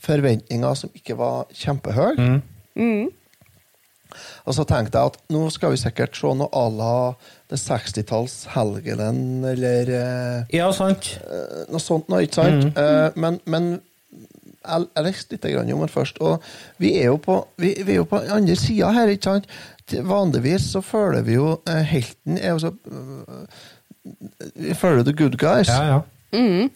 forventninger 0.03 0.75
som 0.79 0.93
ikke 0.97 1.17
var 1.19 1.49
kjempehøye. 1.53 2.39
Og 4.49 4.55
så 4.57 4.65
tenkte 4.65 4.97
jeg 5.01 5.13
at 5.13 5.19
nå 5.33 5.43
skal 5.53 5.75
vi 5.75 5.81
sikkert 5.81 6.17
se 6.17 6.31
noe 6.39 6.49
à 6.57 6.65
la 6.73 6.93
det 7.51 7.59
60-talls 7.61 8.47
Helgelen, 8.55 9.45
eller 9.49 9.91
eh, 9.99 10.57
ja, 10.57 10.69
sant. 10.77 11.11
noe 11.69 11.81
sånt 11.83 12.09
noe, 12.13 12.25
ikke 12.25 12.41
sant? 12.41 12.67
Eh, 12.79 13.09
men, 13.21 13.39
men 13.49 13.69
jeg, 14.69 15.05
leste 15.07 15.37
litt 15.37 15.49
om 15.73 15.83
den 15.83 15.89
først, 15.93 16.21
og 16.21 16.43
vi 16.79 16.93
er 17.01 17.09
jo 17.11 17.17
på, 17.17 17.39
vi, 17.59 17.75
vi 17.85 17.93
er 17.97 18.01
jo 18.03 18.05
på 18.11 18.21
andre 18.29 18.57
sida 18.57 18.93
her, 18.93 19.09
ikke 19.15 19.31
sant? 19.31 19.49
Vanligvis 20.05 20.69
så 20.75 20.83
føler 20.85 21.23
vi 21.25 21.39
jo 21.39 21.55
eh, 21.69 21.83
Helten 21.89 22.37
er 22.39 22.53
jo 22.53 22.59
så 22.59 22.73
Vi 24.55 24.75
føler 24.77 25.03
the 25.03 25.13
good 25.17 25.37
guys. 25.41 25.69
Ja, 25.69 26.01
ja. 26.33 26.69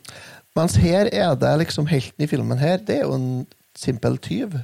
Mens 0.56 0.76
her 0.80 1.08
er 1.12 1.34
det 1.40 1.52
liksom 1.58 1.86
helten 1.88 2.24
i 2.24 2.28
filmen 2.28 2.58
her, 2.58 2.76
det 2.76 2.96
er 3.00 3.02
jo 3.06 3.14
en 3.16 3.46
simpel 3.76 4.18
tyv. 4.18 4.56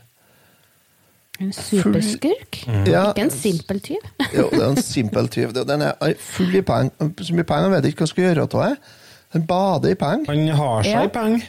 En 1.40 1.52
superskurk? 1.52 2.58
Ja. 2.86 3.10
Ikke 3.12 3.22
en 3.28 3.30
simpel 3.30 3.80
tyv? 3.80 4.02
Jo, 4.36 4.48
det 4.52 4.62
er 4.62 4.70
en 4.72 4.82
simpel 4.82 5.28
tyv. 5.32 5.52
Den 5.54 5.84
er 5.86 6.14
full 6.18 6.56
i 6.58 6.62
penger. 6.66 7.12
Så 7.22 7.36
mye 7.36 7.46
penger 7.46 7.70
vet 7.72 7.84
jeg 7.86 7.94
ikke 7.94 8.02
hva 8.02 8.08
jeg 8.08 8.14
skal 8.14 8.24
gjøre 8.26 8.46
av 8.48 8.56
det. 8.56 8.72
Den 9.36 9.46
bader 9.48 9.92
i 9.94 9.98
penger. 10.00 10.32
Han 10.32 10.48
har 10.58 10.82
seg 10.88 10.92
Ja. 10.96 11.06
penger. 11.14 11.46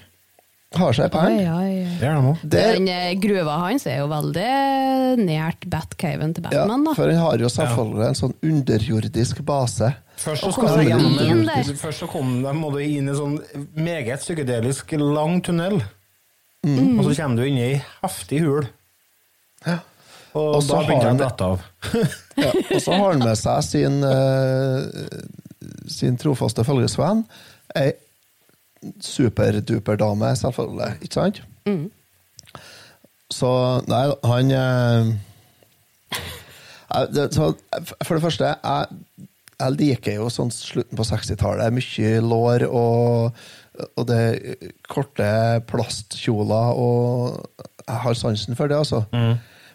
Har 0.78 0.94
seg 0.94 1.10
pæl. 1.10 1.40
er 1.42 2.36
Den 2.46 2.88
eh, 2.94 3.16
gruva 3.18 3.56
hans 3.64 3.88
er 3.90 4.04
jo 4.04 4.10
veldig 4.12 5.18
nært 5.18 5.66
Batcaven 5.66 6.36
til 6.38 6.46
Batman, 6.46 6.84
da. 6.86 6.94
for 6.94 7.10
han 7.10 7.18
har 7.18 7.42
jo 7.42 7.50
selvfølgelig 7.50 8.06
en 8.06 8.18
sånn 8.20 8.36
underjordisk 8.46 9.42
base. 9.48 9.90
Først 10.20 10.44
så, 10.46 10.52
skal 10.54 10.84
komme 10.92 11.56
de 11.66 11.74
først 11.80 12.04
så 12.04 12.10
kom 12.12 12.36
de, 12.44 12.54
må 12.54 12.70
du 12.76 12.78
inn 12.84 13.08
i 13.08 13.14
en 13.16 13.18
sånn 13.18 13.38
meget 13.74 14.22
psykedelisk 14.22 14.94
lang 15.02 15.40
tunnel. 15.46 15.80
Mm. 16.68 17.00
Og 17.00 17.08
så 17.08 17.16
kommer 17.24 17.40
du 17.40 17.48
inn 17.50 17.58
i 17.58 17.64
ei 17.72 17.80
heftig 18.04 18.44
hul. 18.46 18.68
Ja. 19.66 19.80
Og, 20.38 20.60
Og 20.60 20.68
da 20.68 20.76
har 20.76 20.86
begynte 20.86 21.08
jeg 21.08 21.16
han- 21.16 21.18
å 21.18 21.24
dette 21.24 21.48
av. 21.50 21.64
Ja, 22.38 22.52
og 22.76 22.78
så 22.84 22.94
har 22.94 23.16
han 23.16 23.24
med 23.26 23.40
seg 23.40 23.64
sin, 23.66 23.98
uh, 24.06 24.86
sin 25.90 26.20
trofaste 26.22 26.62
følgesvenn. 26.68 27.26
Ei 27.80 27.90
superduperdame, 29.04 30.36
selvfølgelig. 30.40 30.94
Ikke 31.06 31.14
sant? 31.18 31.42
Så 33.30 33.50
Nei, 33.88 34.06
han 34.26 34.52
eh, 34.58 35.10
det, 37.14 37.28
så, 37.36 37.52
For 38.02 38.18
det 38.18 38.24
første, 38.24 38.54
jeg, 38.56 39.28
jeg 39.60 39.76
liker 39.78 40.18
jo 40.18 40.30
sånn 40.34 40.52
slutten 40.56 40.98
på 40.98 41.06
60-tallet. 41.06 41.76
Mye 41.76 42.24
lår 42.26 42.66
og, 42.70 43.38
og 43.94 44.08
det 44.10 44.58
korte 44.90 45.30
plastkjoler, 45.70 46.74
og 46.80 47.46
jeg 47.86 48.02
har 48.06 48.18
sansen 48.18 48.58
for 48.58 48.72
det, 48.72 48.80
altså. 48.80 49.04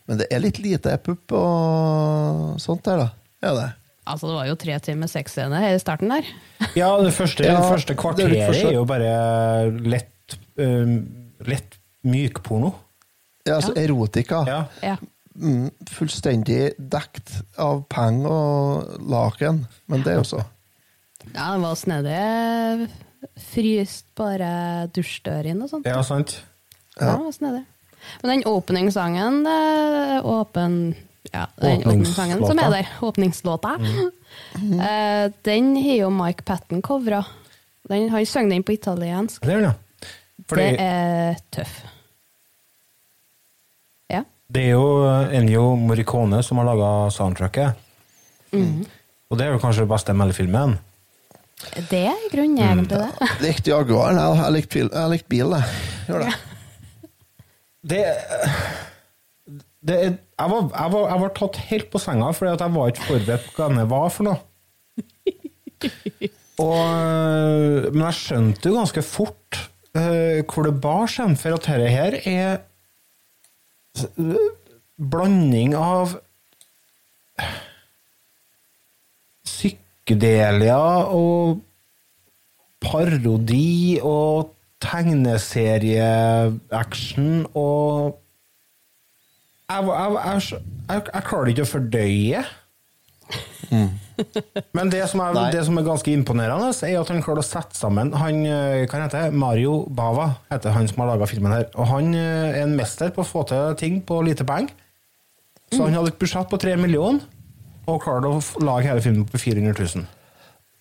Men 0.09 0.21
det 0.21 0.27
er 0.33 0.43
litt 0.43 0.59
lite 0.61 0.97
pupp 1.05 1.33
og 1.39 2.59
sånt 2.61 2.85
der, 2.85 3.05
da. 3.07 3.09
Er 3.45 3.55
det? 3.61 3.71
Altså, 4.05 4.29
det 4.29 4.35
var 4.37 4.49
jo 4.51 4.57
tre 4.61 4.75
timer 4.85 5.09
sexscene 5.09 5.61
i 5.73 5.79
starten 5.81 6.11
der. 6.13 6.27
Ja, 6.81 6.91
det 7.01 7.13
første, 7.17 7.45
Ja, 7.47 7.61
første 7.71 7.93
det 7.93 7.97
er 7.99 8.03
kvarteret 8.03 8.37
er, 8.37 8.47
forskjell. 8.51 8.75
jo 8.77 8.85
bare 8.89 9.11
lett, 9.89 10.37
um, 10.59 10.95
lett 11.47 11.79
mykporno. 12.05 12.73
Ja, 13.47 13.59
altså 13.59 13.75
erotika. 13.77 14.43
Ja. 14.49 14.63
Ja. 14.85 14.97
Mm, 15.35 15.69
fullstendig 15.91 16.75
dekt 16.79 17.33
av 17.59 17.83
penger 17.91 18.31
og 18.31 19.01
laken. 19.11 19.65
Men 19.91 20.05
det 20.07 20.19
også. 20.21 20.43
ja, 21.35 21.49
det 21.55 21.63
var 21.65 21.75
snedig. 21.81 22.89
Fryst 23.53 24.11
bare 24.19 24.87
dusjdør 24.95 25.49
inn 25.53 25.63
og 25.65 25.71
sånt. 25.73 25.89
ja, 25.89 26.03
sant. 26.07 26.37
Ja, 27.01 27.15
det 27.17 27.25
var 27.25 27.35
snedig. 27.35 27.65
Men 28.23 28.31
den 28.35 28.43
åpningssangen, 28.51 29.39
åpen, 30.29 30.75
ja, 31.33 31.47
den 31.61 31.85
åpningssangen 31.85 32.45
som 32.47 32.59
er 32.59 32.71
der, 32.71 32.93
åpningslåta, 33.03 33.77
eh, 34.89 35.33
den 35.47 35.73
har 35.77 35.97
jo 36.03 36.11
Mike 36.11 36.45
Patten 36.45 36.83
covra. 36.83 37.25
Den, 37.89 38.09
han 38.11 38.27
sang 38.27 38.51
den 38.51 38.63
på 38.65 38.73
italiensk. 38.77 39.43
Det 39.45 39.61
ja. 39.61 39.75
Fordi 40.49 40.63
Det 40.63 40.81
er 40.81 41.37
tøff. 41.51 41.75
Ja. 44.13 44.23
det 44.49 44.63
er 44.63 44.75
jo 44.75 44.89
Ennio 45.33 45.75
Morricone 45.81 46.43
som 46.43 46.61
har 46.61 46.69
laga 46.69 47.11
soundtracket. 47.11 47.81
Og 48.55 49.39
det 49.39 49.47
er 49.47 49.55
jo 49.55 49.63
kanskje 49.63 49.85
det 49.85 49.91
beste 49.91 50.15
med 50.15 50.35
filmen. 50.37 50.77
Det 51.91 52.05
er 52.07 52.27
i 52.27 52.31
grunnen 52.33 52.61
egentlig 52.61 52.99
det. 53.01 53.11
Jeg 53.21 53.41
likte 53.43 53.71
Jaguaren. 53.73 54.19
Jeg, 54.21 54.53
likte 54.53 54.79
bil, 54.79 54.91
jeg 54.93 55.13
likte 55.13 55.31
bil, 55.33 55.55
jeg. 55.57 55.79
Gjør 56.09 56.25
det. 56.27 56.35
Det, 57.85 58.03
det 59.85 59.97
jeg, 60.05 60.49
var, 60.51 60.63
jeg, 60.71 60.93
var, 60.95 61.03
jeg 61.11 61.21
var 61.23 61.33
tatt 61.37 61.57
helt 61.69 61.89
på 61.93 61.99
senga, 62.03 62.31
fordi 62.35 62.55
at 62.55 62.65
jeg 62.65 62.75
var 62.75 62.93
ikke 62.93 63.09
forberedt 63.09 63.47
på 63.47 63.53
hva 63.59 63.67
denne 63.71 63.91
var 63.91 64.09
for 64.15 64.23
noe. 64.31 64.41
Og, 66.65 66.79
øh, 66.79 67.91
men 67.91 68.03
jeg 68.07 68.19
skjønte 68.21 68.69
jo 68.71 68.79
ganske 68.79 69.03
fort 69.03 69.51
uh, 69.99 70.39
hvor 70.47 70.63
det 70.69 70.83
bar 70.83 71.07
seg, 71.11 71.35
for 71.41 71.51
at 71.57 71.67
dette 71.67 71.89
her 71.91 72.13
er 72.31 72.53
blanding 74.99 75.75
av 75.79 76.15
psykedelia 79.45 81.05
og 81.15 81.61
parodi 82.85 83.99
og 84.03 84.51
tegneserieaction 84.85 87.47
og 87.57 88.19
jeg, 89.71 90.45
jeg, 90.91 91.03
jeg, 91.15 91.25
klarer 91.25 91.51
ikke 91.53 91.65
å 91.65 91.71
fordøye. 91.71 92.45
Men 94.77 94.91
det 94.93 95.03
som, 95.11 95.23
er, 95.25 95.39
det 95.51 95.65
som 95.67 95.79
er 95.81 95.87
ganske 95.87 96.13
imponerende, 96.13 96.71
er 96.87 96.99
at 97.01 97.11
han 97.11 97.23
klarer 97.25 97.43
å 97.43 97.47
sette 97.47 97.75
sammen 97.79 98.13
han, 98.21 98.43
eh, 98.47 98.85
Hva 98.87 99.01
heter 99.03 99.27
det? 99.27 99.39
Mario 99.41 99.79
Bava 99.91 100.29
heter 100.53 100.75
han 100.77 100.87
som 100.91 101.03
har 101.03 101.15
laga 101.15 101.29
filmen 101.31 101.55
her. 101.55 101.67
Og 101.75 101.89
han 101.91 102.13
eh, 102.15 102.53
er 102.53 102.63
en 102.67 102.77
mester 102.79 103.11
på 103.15 103.25
å 103.25 103.29
få 103.29 103.47
til 103.51 103.75
ting 103.81 104.03
på 104.07 104.21
lite 104.27 104.47
penger. 104.47 104.75
Så 105.73 105.83
han 105.83 105.97
hadde 105.97 106.13
et 106.13 106.21
budsjett 106.21 106.51
på 106.51 106.61
tre 106.61 106.77
millioner, 106.79 107.25
og 107.91 108.03
klarte 108.05 108.31
å 108.31 108.63
lage 108.63 108.87
hele 108.87 109.03
filmen 109.03 109.25
på 109.27 109.41
400 109.41 109.75
000. 109.97 110.05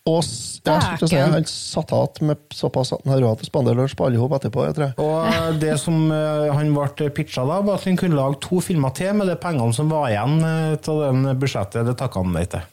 Og 0.04 0.20
jeg 0.20 0.98
skulle 1.00 1.08
si, 1.08 1.16
han 1.16 1.46
satt 1.48 1.92
igjen 1.96 2.28
med 2.28 2.42
såpass 2.52 2.92
at 2.92 3.06
han 3.06 3.14
har 3.14 3.22
råd 3.24 3.40
til 3.40 3.48
å 3.48 3.52
spandere 3.54 3.80
lunsj 3.80 3.96
på 3.96 4.08
alle 4.10 4.20
sammen 4.20 4.36
etterpå. 4.36 4.66
jeg 4.68 4.76
tror. 4.76 4.92
Og 5.00 5.62
det 5.62 5.78
som 5.80 6.02
eh, 6.12 6.50
han 6.52 6.74
ble 6.76 7.08
pitcha 7.16 7.46
da, 7.48 7.62
var 7.64 7.80
at 7.80 7.88
han 7.88 8.00
kunne 8.02 8.20
lage 8.20 8.42
to 8.44 8.60
filmer 8.64 8.92
til 8.98 9.16
med 9.16 9.32
de 9.32 9.38
pengene 9.40 9.76
som 9.76 9.94
var 9.94 10.12
igjen 10.12 10.44
av 10.44 10.76
til 10.84 11.00
den 11.06 11.24
budsjettet. 11.40 11.88
Det 11.88 11.96
takka 12.04 12.20
han 12.20 12.36
nei 12.36 12.44
til. 12.52 12.68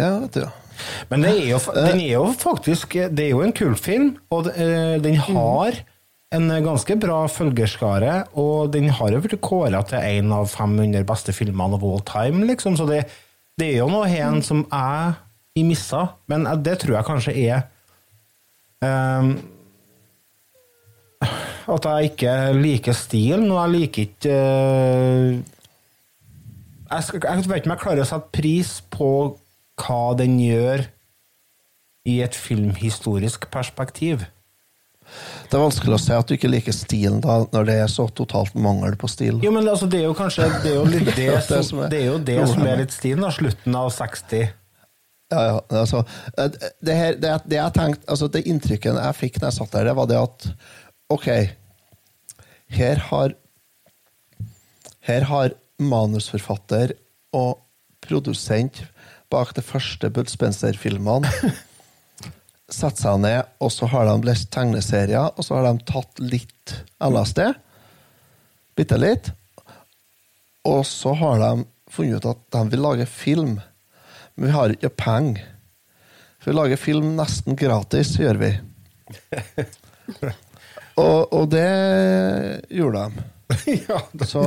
Ja, 0.00 0.14
vet 0.22 0.40
du. 0.40 0.48
Men 1.12 1.26
det 1.26 1.36
er 1.36 1.46
jo, 1.50 1.60
den 1.76 2.00
er 2.00 2.12
jo 2.14 2.26
faktisk 2.40 2.94
Det 3.12 3.24
er 3.26 3.34
jo 3.34 3.42
en 3.44 3.52
kultfilm, 3.52 4.14
og 4.32 4.48
eh, 4.54 4.96
den 5.04 5.20
har 5.28 5.82
en 6.32 6.52
ganske 6.64 6.94
bra 7.02 7.24
følgerskare, 7.28 8.20
og 8.38 8.70
den 8.72 8.88
har 8.96 9.12
jo 9.12 9.20
blitt 9.20 9.40
kåra 9.44 9.82
til 9.84 9.98
en 9.98 10.32
av 10.32 10.46
500 10.48 11.04
beste 11.04 11.34
filmene 11.36 11.76
of 11.76 11.84
all 11.84 12.00
time, 12.06 12.46
liksom, 12.48 12.78
så 12.78 12.86
det, 12.88 13.00
det 13.58 13.74
er 13.74 13.82
jo 13.82 13.90
noe 13.90 14.06
her 14.08 14.38
som 14.46 14.62
jeg 14.62 15.18
i 15.58 15.64
missa, 15.66 16.06
men 16.30 16.46
eh, 16.46 16.58
det 16.62 16.78
tror 16.82 16.98
jeg 16.98 17.08
kanskje 17.08 17.34
er 17.48 17.64
um, 18.84 19.32
At 21.70 21.86
jeg 21.86 22.12
ikke 22.12 22.34
liker 22.56 22.96
stilen, 22.96 23.50
og 23.50 23.60
jeg 23.60 23.74
liker 23.76 24.06
ikke 24.08 24.36
uh, 24.36 25.58
jeg, 26.90 27.06
skal, 27.06 27.20
jeg 27.22 27.46
vet 27.46 27.60
ikke 27.60 27.70
om 27.70 27.76
jeg 27.76 27.84
klarer 27.84 28.02
å 28.02 28.10
sette 28.10 28.34
pris 28.34 28.72
på 28.90 29.10
hva 29.80 30.02
den 30.18 30.40
gjør 30.42 30.82
i 32.08 32.18
et 32.24 32.34
filmhistorisk 32.34 33.46
perspektiv. 33.52 34.24
Det 35.50 35.58
er 35.58 35.62
vanskelig 35.62 35.96
å 35.96 36.00
si 36.00 36.12
at 36.14 36.28
du 36.28 36.36
ikke 36.36 36.50
liker 36.50 36.74
stilen 36.74 37.18
da, 37.22 37.40
når 37.50 37.66
det 37.66 37.76
er 37.82 37.88
så 37.90 38.06
totalt 38.14 38.54
mangel 38.54 38.94
på 38.98 39.10
stil. 39.10 39.40
Jo, 39.42 39.52
men 39.54 39.66
altså, 39.66 39.88
det 39.90 40.02
er 40.02 40.06
jo 40.06 40.14
kanskje 40.18 40.46
Det 40.62 40.70
er 40.70 40.76
jo, 40.76 40.84
det, 41.18 41.62
som, 41.66 41.82
det 41.90 42.00
er 42.00 42.06
jo 42.06 42.18
det 42.30 42.38
som 42.52 42.66
er 42.66 42.82
litt 42.82 42.94
stilen, 42.94 43.24
da. 43.26 43.32
Slutten 43.34 43.78
av 43.78 43.90
60. 43.94 44.52
Ja, 45.30 45.40
ja, 45.46 45.56
altså, 45.78 46.02
eh, 46.36 46.50
det, 46.82 46.94
her, 46.94 47.16
det, 47.22 47.32
det 47.46 47.58
jeg 47.60 47.74
tenkte, 47.76 48.06
altså 48.10 48.28
det 48.34 48.44
inntrykket 48.50 48.98
jeg 48.98 49.18
fikk 49.18 49.38
når 49.38 49.50
jeg 49.50 49.58
satt 49.60 49.74
der, 49.76 49.90
det 49.90 49.96
var 49.98 50.10
det 50.10 50.18
at 50.18 50.48
ok, 51.10 51.28
her 52.80 53.06
har 53.10 53.36
Her 55.00 55.24
har 55.24 55.54
manusforfatter 55.80 56.92
og 57.32 57.62
produsent 58.04 58.82
bak 59.32 59.54
de 59.56 59.62
første 59.64 60.10
Bud 60.12 60.28
Spencer-filmene 60.28 61.30
satt 62.74 63.00
seg 63.00 63.20
ned, 63.22 63.48
og 63.62 63.72
så 63.74 63.88
har 63.90 64.06
de 64.06 64.28
lest 64.28 64.50
tegneserier, 64.54 65.32
og 65.34 65.46
så 65.46 65.58
har 65.58 65.68
de 65.68 65.86
tatt 65.88 66.22
litt 66.22 66.74
LSD. 67.02 67.42
Bitte 68.78 68.98
litt. 69.00 69.32
Og 70.68 70.84
så 70.86 71.14
har 71.18 71.40
de 71.42 71.66
funnet 71.90 72.20
ut 72.20 72.30
at 72.30 72.42
de 72.54 72.62
vil 72.74 72.84
lage 72.84 73.08
film. 73.10 73.58
Men 74.40 74.48
vi 74.48 74.52
har 74.56 74.72
ikke 74.72 74.88
penger. 74.96 75.42
For 76.40 76.48
vi 76.50 76.56
lager 76.56 76.80
film 76.80 77.10
nesten 77.18 77.58
gratis, 77.60 78.14
gjør 78.16 78.38
vi. 78.40 78.54
Og, 81.00 81.32
og 81.32 81.46
det 81.52 81.66
gjorde 82.74 83.04
de. 83.08 83.22
ja, 83.88 84.00
det 84.12 84.26
Så, 84.28 84.42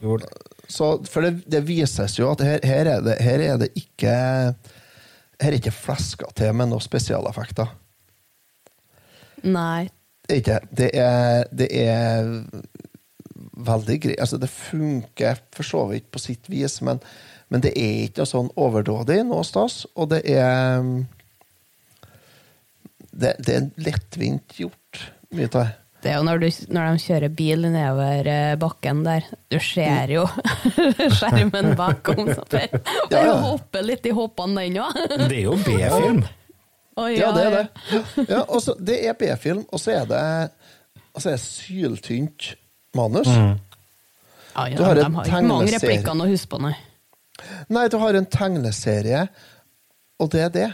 gjorde 0.00 0.24
det. 0.24 0.54
så 0.70 0.86
For 1.04 1.26
det, 1.26 1.32
det 1.50 1.60
vises 1.68 2.14
jo 2.18 2.30
at 2.30 2.40
her, 2.46 2.62
her, 2.64 2.88
er 2.94 3.02
det, 3.04 3.16
her 3.22 3.42
er 3.44 3.58
det 3.60 3.68
ikke 3.76 4.14
Her 5.42 5.50
er 5.50 5.56
ikke 5.58 5.74
fleska 5.74 6.30
til 6.38 6.54
med 6.56 6.70
noen 6.70 6.82
spesialeffekter. 6.82 7.74
Nei. 9.46 9.88
Ikke. 10.32 10.58
Det 10.70 10.88
er, 10.98 11.44
det 11.54 11.68
er 11.82 12.32
veldig 13.68 13.98
greit. 14.02 14.18
Altså, 14.22 14.40
det 14.40 14.50
funker 14.50 15.38
for 15.54 15.66
så 15.66 15.84
vidt 15.92 16.08
på 16.14 16.22
sitt 16.22 16.48
vis, 16.50 16.80
men, 16.86 17.02
men 17.48 17.62
det 17.64 17.72
er 17.78 18.04
ikke 18.06 18.22
noe 18.24 18.30
sånn 18.32 18.50
overdådig 18.60 19.22
noe 19.28 19.44
stas, 19.46 19.82
og 19.96 20.10
det 20.12 20.22
er 20.28 20.82
det, 23.18 23.34
det 23.42 23.54
er 23.58 23.68
lettvint 23.82 24.58
gjort, 24.60 25.04
mye 25.34 25.48
av 25.50 25.54
det. 25.60 25.68
Det 25.98 26.12
er 26.12 26.20
jo 26.20 26.26
når, 26.28 26.38
du, 26.44 26.48
når 26.70 26.84
de 26.94 27.00
kjører 27.02 27.32
bil 27.34 27.64
nedover 27.64 28.28
eh, 28.30 28.52
bakken 28.62 29.00
der, 29.02 29.24
du 29.50 29.56
ser 29.58 30.12
jo 30.14 30.28
skjermen 31.18 31.72
bakom. 31.78 32.28
Så 32.30 32.44
bare, 32.52 32.68
Ja, 33.10 33.24
ja. 33.26 33.32
hopper 33.42 33.82
litt 33.82 34.06
i 34.06 34.12
hoppene, 34.14 34.68
den 34.68 34.78
òg. 34.84 35.00
Det 35.24 35.40
er 35.40 35.42
jo 35.42 35.56
B-film. 35.64 36.20
Ja, 37.14 37.32
det 37.34 37.42
er 37.48 37.56
det. 37.56 37.64
Ja, 38.28 38.44
også, 38.46 38.76
det 38.78 39.00
er 39.10 39.18
B-film, 39.18 39.64
og 39.74 39.82
så 39.82 39.96
er 39.96 40.06
det, 40.10 40.22
altså, 41.14 41.32
er 41.34 41.42
syltynt 41.42 42.52
manus. 42.94 43.26
Ja, 43.34 43.56
Du 44.68 44.78
ja, 44.82 44.86
har 44.86 44.98
de 44.98 45.02
har 45.02 45.26
ikke 45.26 45.42
mange 45.46 45.74
replikker 45.74 46.14
å 46.14 46.30
huske 46.30 46.50
på, 46.54 46.62
nei. 46.62 46.76
Nei, 47.72 47.86
du 47.92 47.98
har 48.02 48.14
en 48.18 48.26
tegneserie, 48.26 49.26
og 50.18 50.30
det 50.34 50.40
er 50.46 50.52
det. 50.54 50.68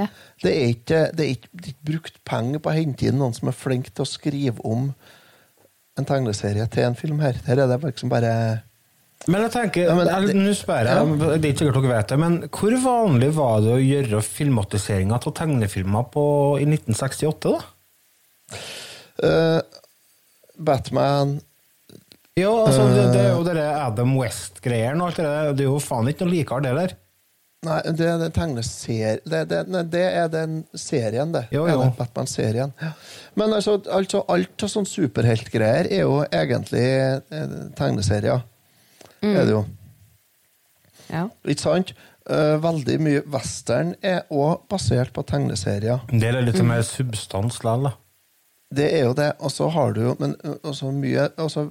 Ja. 0.00 0.06
Det 0.42 0.50
er 0.52 0.68
ikke, 0.72 1.00
det 1.14 1.24
er 1.24 1.32
ikke, 1.36 1.48
det 1.52 1.64
er 1.68 1.74
ikke 1.74 1.90
brukt 1.92 2.16
penger 2.26 2.62
på 2.64 2.70
å 2.72 2.76
hente 2.76 3.06
inn 3.06 3.18
noen 3.20 3.34
som 3.36 3.50
er 3.52 3.56
flink 3.56 3.90
til 3.92 4.02
å 4.06 4.08
skrive 4.08 4.64
om 4.66 4.88
en 6.00 6.08
tegneserie 6.08 6.64
til 6.72 6.86
en 6.88 6.96
film 6.98 7.20
her. 7.22 7.36
Her 7.46 7.60
er 7.62 7.70
det 7.70 7.80
liksom 7.84 8.08
bare 8.12 8.62
Men 9.28 9.44
jeg 9.44 9.52
tenker, 9.54 9.84
Ja, 9.86 9.94
men 9.94 10.08
jeg- 10.08 10.34
nå 10.34 10.54
spør 10.58 10.88
jeg, 10.88 11.18
det 11.20 11.28
er 11.30 11.52
ikke 11.52 11.58
sikkert 11.62 11.82
dere 11.82 11.92
vet 11.94 12.08
det, 12.08 12.18
men 12.18 12.38
hvor 12.48 12.74
vanlig 12.82 13.28
var 13.36 13.60
det 13.62 13.70
å 13.76 13.82
gjøre 13.84 14.22
filmatiseringer 14.26 15.14
av 15.14 15.34
tegnefilmer 15.38 16.08
på, 16.10 16.24
i 16.58 16.64
1968, 16.66 17.52
da? 17.52 18.56
Uh, 19.22 19.60
Batman 20.58 21.36
Ja, 22.40 22.50
altså, 22.64 22.86
det, 22.88 23.10
det 23.12 23.22
er 23.26 23.34
jo 23.34 23.42
det 23.44 23.60
Adam 23.60 24.12
West-greiene 24.16 25.02
og 25.02 25.10
alt 25.10 25.18
det 25.20 25.24
der. 25.28 25.56
Det 25.56 25.64
er 25.66 25.68
jo 25.68 25.80
faen 25.84 26.08
ikke 26.08 26.24
noe 26.24 26.32
likere, 26.32 26.64
det 26.64 26.76
der. 26.78 26.94
Nei, 27.62 27.76
det 27.94 28.06
er 28.10 28.16
den 28.18 28.32
tegneserien 28.34 29.20
det, 29.22 29.40
det, 29.52 29.58
nei, 29.70 29.84
det 29.86 30.02
er 30.02 30.30
den 30.32 30.54
serien, 30.74 31.30
det. 31.30 31.44
Jo, 31.54 31.62
jo. 31.70 31.84
Batman-serien. 31.94 32.72
Men 33.38 33.54
altså, 33.54 33.76
altså 33.86 34.24
alt 34.32 34.64
av 34.66 34.72
sånn 34.72 34.88
superheltgreier 34.88 35.86
er 35.86 36.02
jo 36.02 36.16
egentlig 36.24 36.88
tegneserier. 37.78 38.42
Mm. 39.22 39.30
Er 39.36 39.44
det 39.44 39.54
jo. 39.54 39.62
Ja. 41.12 41.28
Ikke 41.46 41.62
sant? 41.62 41.94
Eh, 42.32 42.56
veldig 42.62 42.98
mye 43.02 43.22
western 43.30 43.94
er 44.02 44.24
òg 44.30 44.64
basert 44.70 45.14
på 45.14 45.22
tegneserier. 45.26 46.02
Det 46.10 46.32
er 46.32 46.42
litt 46.42 46.58
mer 46.66 46.82
substans 46.86 47.60
likevel, 47.62 47.92
da. 47.92 47.98
Det 48.72 48.88
er 48.96 49.06
jo 49.06 49.14
det. 49.14 49.32
Og 49.38 49.52
så 49.52 49.68
har 49.68 49.92
du 49.92 50.00
jo 50.00 50.16
Men 50.18 50.34
altså 50.64 50.90
mye 50.96 51.28
altså, 51.36 51.66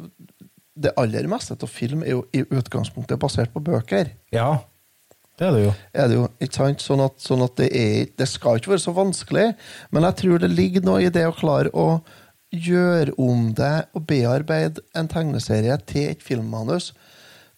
Det 0.81 0.95
aller 0.99 1.29
meste 1.29 1.55
av 1.55 1.69
film 1.71 2.03
er 2.05 2.15
jo 2.15 2.25
i 2.33 2.43
utgangspunktet 2.43 3.19
basert 3.21 3.53
på 3.53 3.63
bøker. 3.63 4.13
Ja, 4.33 4.59
det 5.41 5.47
er 5.47 5.55
det 5.55 5.61
jo. 5.63 5.73
Er 5.93 6.09
det 6.09 6.17
jo, 6.19 6.25
ikke 6.43 6.57
sant? 6.57 6.83
Sånn 6.85 7.01
at, 7.01 7.15
sånn 7.23 7.41
at 7.41 7.55
det, 7.57 7.69
er, 7.73 8.09
det 8.19 8.27
skal 8.29 8.59
ikke 8.59 8.75
være 8.75 8.83
så 8.83 8.93
vanskelig. 8.93 9.47
Men 9.89 10.05
jeg 10.05 10.17
tror 10.19 10.43
det 10.43 10.51
ligger 10.53 10.85
noe 10.85 11.01
i 11.01 11.13
det 11.13 11.23
å 11.25 11.33
klare 11.33 11.71
å 11.73 11.87
gjøre 12.51 13.15
om 13.21 13.47
det 13.57 13.87
og 13.95 14.05
bearbeide 14.09 14.83
en 14.97 15.09
tegneserie 15.09 15.77
til 15.89 16.11
et 16.11 16.21
filmmanus. 16.21 16.91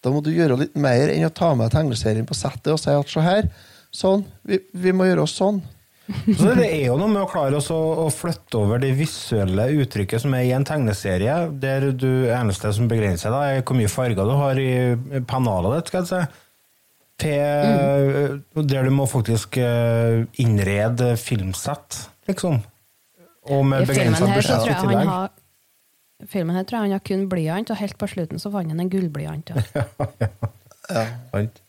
Da 0.04 0.14
må 0.14 0.22
du 0.24 0.32
gjøre 0.32 0.60
litt 0.62 0.78
mer 0.80 1.12
enn 1.12 1.28
å 1.28 1.34
ta 1.34 1.54
med 1.60 1.74
tegneserien 1.74 2.28
på 2.30 2.38
settet 2.38 2.72
og 2.72 2.80
si 2.80 2.94
at 2.94 3.12
se 3.12 3.24
her, 3.24 3.50
sånn, 3.94 4.24
vi, 4.48 4.62
vi 4.72 4.94
må 4.96 5.10
gjøre 5.10 5.26
oss 5.26 5.36
sånn. 5.40 5.60
Så 6.04 6.52
det 6.58 6.66
er 6.68 6.90
jo 6.90 6.98
noe 7.00 7.08
med 7.08 7.22
å 7.24 7.30
klare 7.32 7.60
å 7.62 8.08
flytte 8.12 8.60
over 8.60 8.82
det 8.84 8.92
visuelle 8.98 9.70
uttrykket 9.80 10.20
som 10.26 10.34
er 10.36 10.50
i 10.50 10.52
en 10.56 10.66
tegneserie, 10.68 11.36
der 11.64 11.92
du 11.96 12.28
eneste 12.28 12.74
som 12.76 12.90
begrenser 12.92 13.32
deg, 13.32 13.60
er 13.60 13.64
hvor 13.64 13.80
mye 13.80 13.92
farger 13.92 14.28
du 14.28 14.34
har 14.36 14.60
i 14.60 15.22
pennalet 15.30 15.78
ditt, 15.78 15.94
skal 15.94 16.04
jeg 16.04 16.10
si, 16.12 16.42
til 17.24 18.68
der 18.68 18.90
du 18.90 18.92
må 18.92 19.08
faktisk 19.08 19.58
eh, 19.64 20.26
innrede 20.44 21.14
filmsett, 21.22 22.02
liksom. 22.28 22.60
Og 23.54 23.66
med 23.68 23.88
begrensa 23.88 24.28
budsjett 24.28 24.70
i 24.72 24.76
tillegg. 24.84 25.08
har 25.08 25.32
Filmen 26.32 26.56
her 26.56 26.64
tror 26.64 26.78
jeg 26.78 26.88
han 26.88 26.96
har 26.96 27.04
kun 27.04 27.26
blyant, 27.32 27.72
og 27.74 27.80
helt 27.80 27.98
på 28.00 28.08
slutten 28.08 28.40
så 28.40 28.52
fant 28.54 28.72
han 28.72 28.80
en 28.80 28.92
gullblyant. 28.92 29.52
Ja. 29.52 29.84
Sant? 31.34 31.63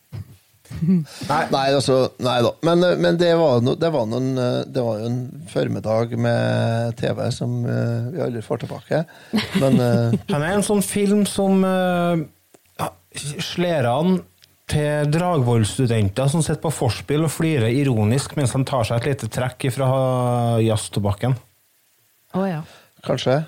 Nei, 1.29 1.65
altså, 1.69 1.97
nei 2.23 2.37
da. 2.45 2.51
Men, 2.65 2.85
men 3.01 3.17
det, 3.21 3.31
var 3.39 3.63
no, 3.65 3.75
det, 3.79 3.89
var 3.93 4.07
noen, 4.09 4.31
eh, 4.41 4.61
det 4.67 4.83
var 4.83 5.01
jo 5.01 5.09
en 5.09 5.19
formiddag 5.51 6.15
med 6.19 6.95
TV 6.99 7.21
som 7.35 7.57
uh, 7.65 8.11
vi 8.13 8.23
aldri 8.25 8.43
får 8.45 8.63
tilbake. 8.65 9.03
Men 9.61 9.81
uh, 9.81 10.15
Han 10.33 10.41
er 10.41 10.55
en 10.55 10.65
sånn 10.65 10.83
film 10.85 11.25
som 11.29 11.63
uh, 11.65 12.17
slår 13.15 13.89
an 13.89 14.17
til 14.69 15.11
Dragvoll-studenter 15.13 16.29
som 16.31 16.41
sitter 16.43 16.63
på 16.63 16.73
forspill 16.73 17.27
og 17.27 17.33
flirer 17.33 17.69
ironisk 17.69 18.33
mens 18.37 18.55
de 18.55 18.63
tar 18.65 18.87
seg 18.87 19.03
et 19.03 19.11
lite 19.11 19.29
trekk 19.33 19.67
fra 19.75 19.89
jazztobakken. 20.63 21.35
Oh, 22.35 22.43
ja. 22.49 22.63
kanskje 23.05 23.45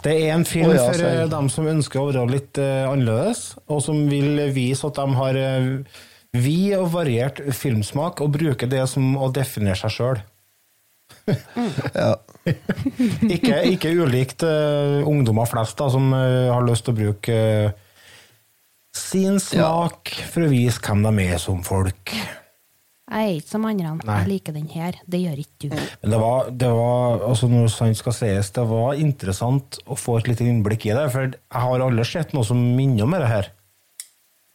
Det 0.00 0.14
er 0.14 0.30
en 0.32 0.46
film 0.48 0.70
oh, 0.70 0.76
ja, 0.78 0.86
for 0.86 1.04
eh, 1.04 1.26
dem 1.28 1.50
som 1.52 1.66
ønsker 1.68 2.00
å 2.00 2.06
være 2.08 2.22
litt 2.30 2.60
uh, 2.62 2.86
annerledes, 2.88 3.58
og 3.68 3.82
som 3.84 4.06
vil 4.08 4.46
vise 4.54 4.86
at 4.86 4.96
de 4.96 5.18
har 5.18 5.36
uh, 5.36 5.98
vid 6.36 6.76
og 6.78 6.90
variert 6.94 7.40
filmsmak, 7.56 8.20
og 8.22 8.34
bruker 8.36 8.70
det 8.70 8.84
som 8.90 9.16
å 9.18 9.30
definere 9.34 9.78
seg 9.80 9.96
sjøl. 9.96 10.20
Ja. 11.94 12.14
ikke, 13.34 13.56
ikke 13.74 13.94
ulikt 13.98 14.44
uh, 14.46 15.02
ungdommer 15.08 15.48
flest, 15.50 15.76
da, 15.80 15.90
som 15.92 16.12
uh, 16.14 16.50
har 16.54 16.66
lyst 16.66 16.86
til 16.86 16.94
å 16.94 17.00
bruke 17.00 17.38
uh, 17.70 17.72
sin 18.96 19.38
smak 19.42 20.14
for 20.30 20.46
å 20.46 20.50
vise 20.50 20.82
hvem 20.82 21.04
de 21.06 21.26
er 21.30 21.42
som 21.42 21.60
folk. 21.66 22.14
Jeg 23.10 23.26
er 23.26 23.36
ikke 23.40 23.50
som 23.50 23.64
andre. 23.66 23.92
Nei. 24.06 24.16
Jeg 24.22 24.30
liker 24.30 24.54
den 24.54 24.68
her. 24.70 24.98
Det 25.10 25.18
gjør 25.18 25.38
ikke 25.42 25.70
du. 25.72 25.78
Men 26.02 26.12
det 26.14 26.18
var, 26.22 26.50
det 26.62 26.68
var 26.78 27.24
altså 27.26 27.48
når 27.50 27.72
sant 27.74 27.98
skal 27.98 28.14
sies, 28.14 28.52
det 28.54 28.66
var 28.70 29.00
interessant 29.02 29.80
å 29.90 29.98
få 29.98 30.20
et 30.20 30.30
lite 30.30 30.46
innblikk 30.46 30.86
i 30.86 30.94
det, 30.94 31.08
for 31.10 31.26
jeg 31.26 31.64
har 31.64 31.86
aldri 31.86 32.06
sett 32.06 32.34
noe 32.36 32.46
som 32.46 32.60
minner 32.78 33.08
om 33.08 33.16
det 33.18 33.30
her. 33.30 33.50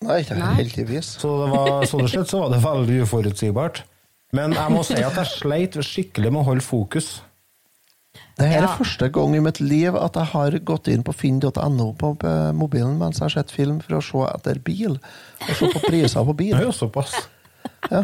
Nei, 0.06 0.20
ikke 0.24 0.38
Nei. 0.40 0.54
heldigvis. 0.60 1.14
Så 1.22 1.32
det 1.44 1.52
var, 1.54 1.86
sånn 1.90 2.08
sett 2.12 2.30
så 2.32 2.42
var 2.44 2.50
det 2.54 2.62
veldig 2.64 3.02
uforutsigbart. 3.06 3.84
Men 4.36 4.54
jeg 4.58 4.72
må 4.74 4.82
si 4.86 4.98
at 5.00 5.16
jeg 5.16 5.32
sleit 5.32 5.78
skikkelig 5.86 6.32
med 6.34 6.42
å 6.44 6.50
holde 6.50 6.66
fokus. 6.66 7.22
Det 8.36 8.48
her 8.52 8.62
Ja. 8.64 8.68
er 8.74 8.78
første 8.80 9.08
gang 9.12 9.36
i 9.36 9.40
mitt 9.44 9.60
liv 9.62 9.96
at 9.96 10.16
jeg 10.20 10.26
har 10.34 10.52
gått 10.60 10.88
inn 10.92 11.04
på 11.04 11.14
finn.no 11.16 11.94
på 11.96 12.10
eh, 12.24 12.52
mobilen 12.56 12.98
mens 13.00 13.20
jeg 13.20 13.26
har 13.30 13.34
sett 13.44 13.52
film 13.52 13.80
for 13.84 13.98
å 13.98 14.02
se 14.04 14.24
etter 14.34 14.60
bil. 14.60 14.98
Og 15.50 15.56
se 15.56 15.70
på 15.72 15.82
priser 15.88 16.26
på 16.28 16.36
Det 16.38 16.52
er 16.54 16.64
jo 16.68 16.72
såpass. 16.76 17.14
Ja. 17.92 18.04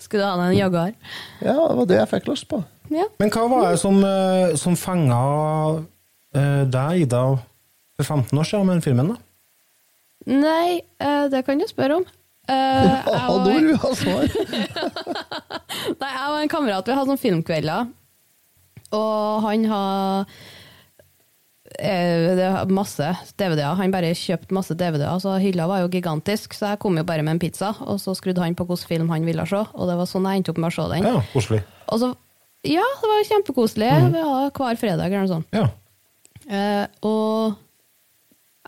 Skulle 0.00 0.22
du 0.24 0.26
ha 0.28 0.36
deg 0.36 0.52
en 0.52 0.58
Jaguar? 0.58 0.92
ja, 1.40 1.54
det 1.68 1.76
var 1.76 1.86
det 1.86 1.96
jeg 2.00 2.08
fikk 2.14 2.28
lyst 2.32 2.48
på. 2.48 2.62
Ja. 2.90 3.04
Men 3.20 3.30
hva 3.30 3.48
var 3.48 3.70
det 3.70 3.78
som, 3.80 4.02
eh, 4.04 4.54
som 4.56 4.76
fenga 4.76 5.20
eh, 6.34 6.64
deg, 6.66 7.02
Ida, 7.06 7.24
for 7.96 8.04
15 8.04 8.38
år 8.38 8.44
siden 8.48 8.66
med 8.66 8.76
den 8.80 8.82
filmen? 8.82 9.08
da? 9.14 9.16
Nei, 10.28 10.80
eh, 11.00 11.26
det 11.32 11.44
kan 11.46 11.58
du 11.60 11.64
spørre 11.70 12.00
om. 12.00 12.04
Uh, 12.50 12.54
Ja, 13.06 13.26
var- 13.30 13.46
vil 13.46 13.68
du 13.70 13.76
ha 13.80 13.90
svar! 13.94 14.24
Nei, 16.00 16.10
jeg 16.10 16.28
og 16.28 16.38
en 16.42 16.50
kamerat 16.52 16.88
vi 16.88 16.96
hadde 16.98 17.08
noen 17.12 17.20
filmkvelder, 17.22 17.90
og 18.96 19.44
han 19.46 19.64
har 19.70 20.26
eh, 21.78 22.34
det 22.38 22.48
masse 22.74 23.06
DVD-er. 23.38 23.76
Han 23.78 23.92
bare 23.94 24.10
kjøpte 24.18 24.54
masse 24.56 24.74
DVD-er, 24.74 25.20
så 25.22 25.36
hylla 25.42 25.68
var 25.70 25.84
jo 25.84 25.90
gigantisk. 25.92 26.56
Så 26.58 26.72
jeg 26.72 26.80
kom 26.82 26.98
jo 26.98 27.04
bare 27.06 27.22
med 27.26 27.36
en 27.36 27.42
pizza, 27.42 27.72
og 27.86 28.00
så 28.02 28.16
skrudde 28.18 28.42
han 28.42 28.56
på 28.58 28.66
hvilken 28.68 28.90
film 28.90 29.12
han 29.14 29.26
ville 29.28 29.46
se. 29.48 29.62
Og 29.72 29.88
det 29.90 29.96
var 30.00 30.10
sånn 30.10 30.26
jeg 30.28 30.42
endte 30.42 30.54
opp 30.54 30.60
med 30.64 30.72
å 30.72 30.76
se 30.76 30.88
den. 30.96 31.06
Ja, 31.06 31.22
koselig. 31.34 31.62
Og 31.90 32.02
så, 32.02 32.12
ja, 32.68 32.84
det 33.02 33.12
var 33.14 33.28
kjempekoselig. 33.30 33.90
Vi 34.16 34.24
hadde 34.26 34.50
hver 34.58 34.80
fredag 34.82 35.06
eller 35.06 35.26
noe 35.26 35.34
sånt. 35.36 35.54
Ja. 35.56 35.68
Eh, 36.50 36.86
og 37.06 37.54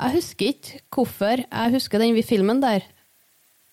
Jeg 0.03 0.17
husker 0.19 0.51
ikke 0.55 0.81
hvorfor 0.97 1.45
jeg 1.47 1.73
husker 1.77 2.03
den 2.03 2.19
filmen 2.27 2.61
der. 2.63 2.83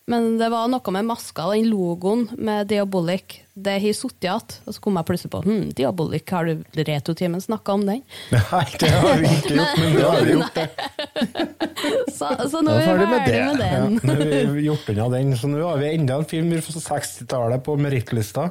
Men 0.10 0.40
det 0.40 0.48
var 0.50 0.66
noe 0.66 0.92
med 0.96 1.06
maska, 1.06 1.44
den 1.54 1.68
logoen 1.70 2.24
med 2.42 2.66
Diabolik. 2.72 3.44
Det 3.54 3.76
har 3.78 3.94
sittet 3.94 4.26
igjen. 4.26 4.56
Og 4.66 4.74
så 4.74 4.82
kom 4.82 4.96
jeg 4.98 5.06
plutselig 5.06 5.30
på 5.36 5.42
hm, 5.46 5.68
Diabolik, 5.78 6.32
har 6.34 6.50
du 6.50 6.64
Retotimen 6.88 7.44
snakka 7.44 7.76
om 7.78 7.84
den? 7.86 8.02
Nei, 8.34 8.64
det 8.82 8.90
har 8.90 9.22
vi 9.22 9.30
ikke 9.36 9.54
gjort, 9.60 9.78
men 9.84 9.94
det 9.94 10.08
har 10.08 10.26
vi 10.26 10.34
gjort 10.34 10.58
det. 10.58 10.66
Så, 12.20 12.28
så 12.52 12.60
nå 12.66 12.74
er 12.74 12.82
vi 12.82 12.88
ferdig 12.90 13.06
med 13.08 13.22
det. 13.30 13.38
med 13.46 13.62
Ja, 13.62 13.78
den. 13.86 14.00
nå 14.04 14.16
har 14.18 14.50
vi 14.56 14.66
gjort 14.66 14.90
unna 14.92 15.06
den, 15.14 15.30
så 15.40 15.48
nå 15.48 15.62
har 15.64 15.78
vi 15.80 15.92
enda 15.94 16.18
en 16.20 16.26
film 16.28 16.50
fra 16.66 16.82
60-tallet 16.84 17.64
på 17.64 17.78
merittlista. 17.80 18.50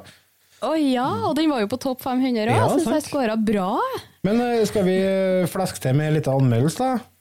Å 0.65 0.71
ja, 0.81 1.05
og 1.29 1.35
den 1.39 1.51
var 1.53 1.61
jo 1.63 1.69
på 1.75 1.77
topp 1.83 2.01
500 2.07 2.47
òg. 2.47 2.55
Ja, 2.55 2.63
jeg 2.71 2.87
syns 2.87 2.95
jeg 2.97 3.05
scora 3.11 3.37
bra. 3.37 3.69
Men 4.27 4.41
eh, 4.47 4.63
skal 4.71 4.87
vi 4.89 4.95
eh, 5.03 5.45
fleske 5.51 5.83
til 5.85 5.99
med 5.99 6.09
en 6.13 6.17
liten 6.17 6.39
anmeldelse, 6.39 6.87
da? 6.87 7.18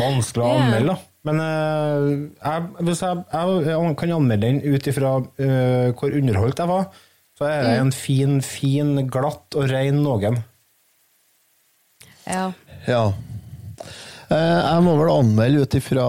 Vanskelig 0.00 0.44
å 0.44 0.50
anmelde, 0.56 0.94
da. 0.94 0.98
Men 1.28 1.40
eh, 1.44 2.04
jeg, 2.40 2.68
hvis 2.88 3.02
jeg, 3.04 3.24
jeg 3.30 3.96
kan 4.00 4.12
anmelde 4.16 4.48
den 4.48 4.60
ut 4.64 4.86
ifra 4.88 5.16
uh, 5.20 5.88
hvor 5.98 6.14
underholdt 6.16 6.62
jeg 6.62 6.70
var, 6.70 6.86
så 7.36 7.48
er 7.48 7.66
det 7.66 7.74
en 7.80 7.92
fin, 7.94 8.38
fin, 8.44 8.94
glatt 9.08 9.56
og 9.56 9.68
ren 9.70 10.00
noen. 10.04 10.40
Ja. 12.28 12.50
Ja. 12.88 13.04
Eh, 14.30 14.58
Jeg 14.60 14.82
må 14.84 14.92
vel 15.00 15.12
anmelde 15.12 15.64
ut 15.64 15.76
ifra 15.78 16.04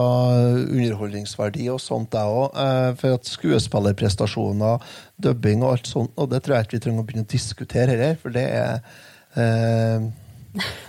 underholdningsverdi 0.61 1.69
og 1.73 1.79
sånt, 1.82 2.13
jeg 2.13 2.36
òg. 2.36 2.59
For 2.99 3.17
at 3.17 3.32
skuespillerprestasjoner, 3.32 4.84
dubbing 5.23 5.63
og 5.63 5.77
alt 5.77 5.89
sånt, 5.89 6.11
og 6.19 6.29
det 6.34 6.43
tror 6.43 6.57
jeg 6.57 6.67
ikke 6.67 6.77
vi 6.77 6.84
trenger 6.86 7.03
å 7.03 7.07
begynne 7.07 7.27
å 7.27 7.32
diskutere 7.32 7.95
her, 8.03 8.19
for 8.21 8.36
det 8.36 8.45
er 8.51 8.84
eh, 9.39 10.11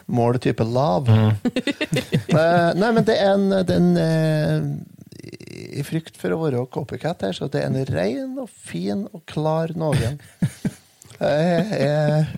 mål 0.06 0.40
type 0.42 0.64
lav. 0.66 1.08
Mm. 1.08 1.36
nei, 2.80 2.90
men 2.90 3.04
det 3.06 3.18
er 3.18 3.34
en, 3.34 3.46
det 3.62 3.76
er 3.76 3.80
en 3.80 3.92
eh, 4.02 5.78
I 5.78 5.86
frykt 5.86 6.18
for 6.20 6.34
å 6.34 6.40
være 6.44 6.64
copycat 6.72 7.26
her, 7.26 7.36
så 7.36 7.50
det 7.52 7.62
er 7.62 7.70
en 7.70 7.92
ren 7.92 8.36
og 8.42 8.50
fin 8.50 9.06
og 9.12 9.24
klar 9.30 9.74
noen. 9.78 10.20
Eh, 11.22 11.68
eh, 11.76 12.30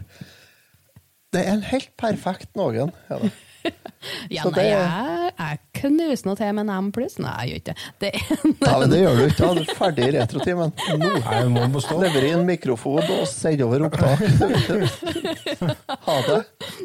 det 1.33 1.41
er 1.41 1.55
en 1.55 1.63
helt 1.65 1.95
perfekt 1.97 2.51
noen. 2.59 2.91
Ja, 3.09 3.17
da. 3.23 3.31
ja 4.35 4.43
Så 4.45 4.51
nei, 4.53 4.63
det- 4.63 4.71
jeg, 4.71 5.33
jeg 5.39 5.59
knuser 5.81 6.29
noe 6.29 6.37
til 6.39 6.53
med 6.57 6.65
en 6.69 6.73
M 6.87 6.91
pluss. 6.95 7.17
Nei, 7.23 7.35
jeg 7.49 7.49
gjør 7.51 7.61
ikke 7.63 7.75
det. 8.05 8.11
Er 8.15 8.45
en 8.45 8.55
Ja, 8.65 8.75
men 8.81 8.93
det 8.93 9.01
gjør 9.01 9.17
du 9.17 9.23
ikke. 9.27 9.49
Du 9.57 9.63
er 9.65 9.79
ferdig 9.79 10.05
i 10.07 10.13
retrotimen. 10.19 10.75
Nå. 11.01 11.11
Nei, 11.25 11.67
bestå. 11.75 11.97
Lever 12.03 12.29
inn 12.31 12.45
mikrofon 12.49 13.01
og 13.05 13.25
sender 13.31 13.67
over 13.69 13.87
opptak. 13.89 14.19
Ha 16.05 16.15
det. 16.27 16.39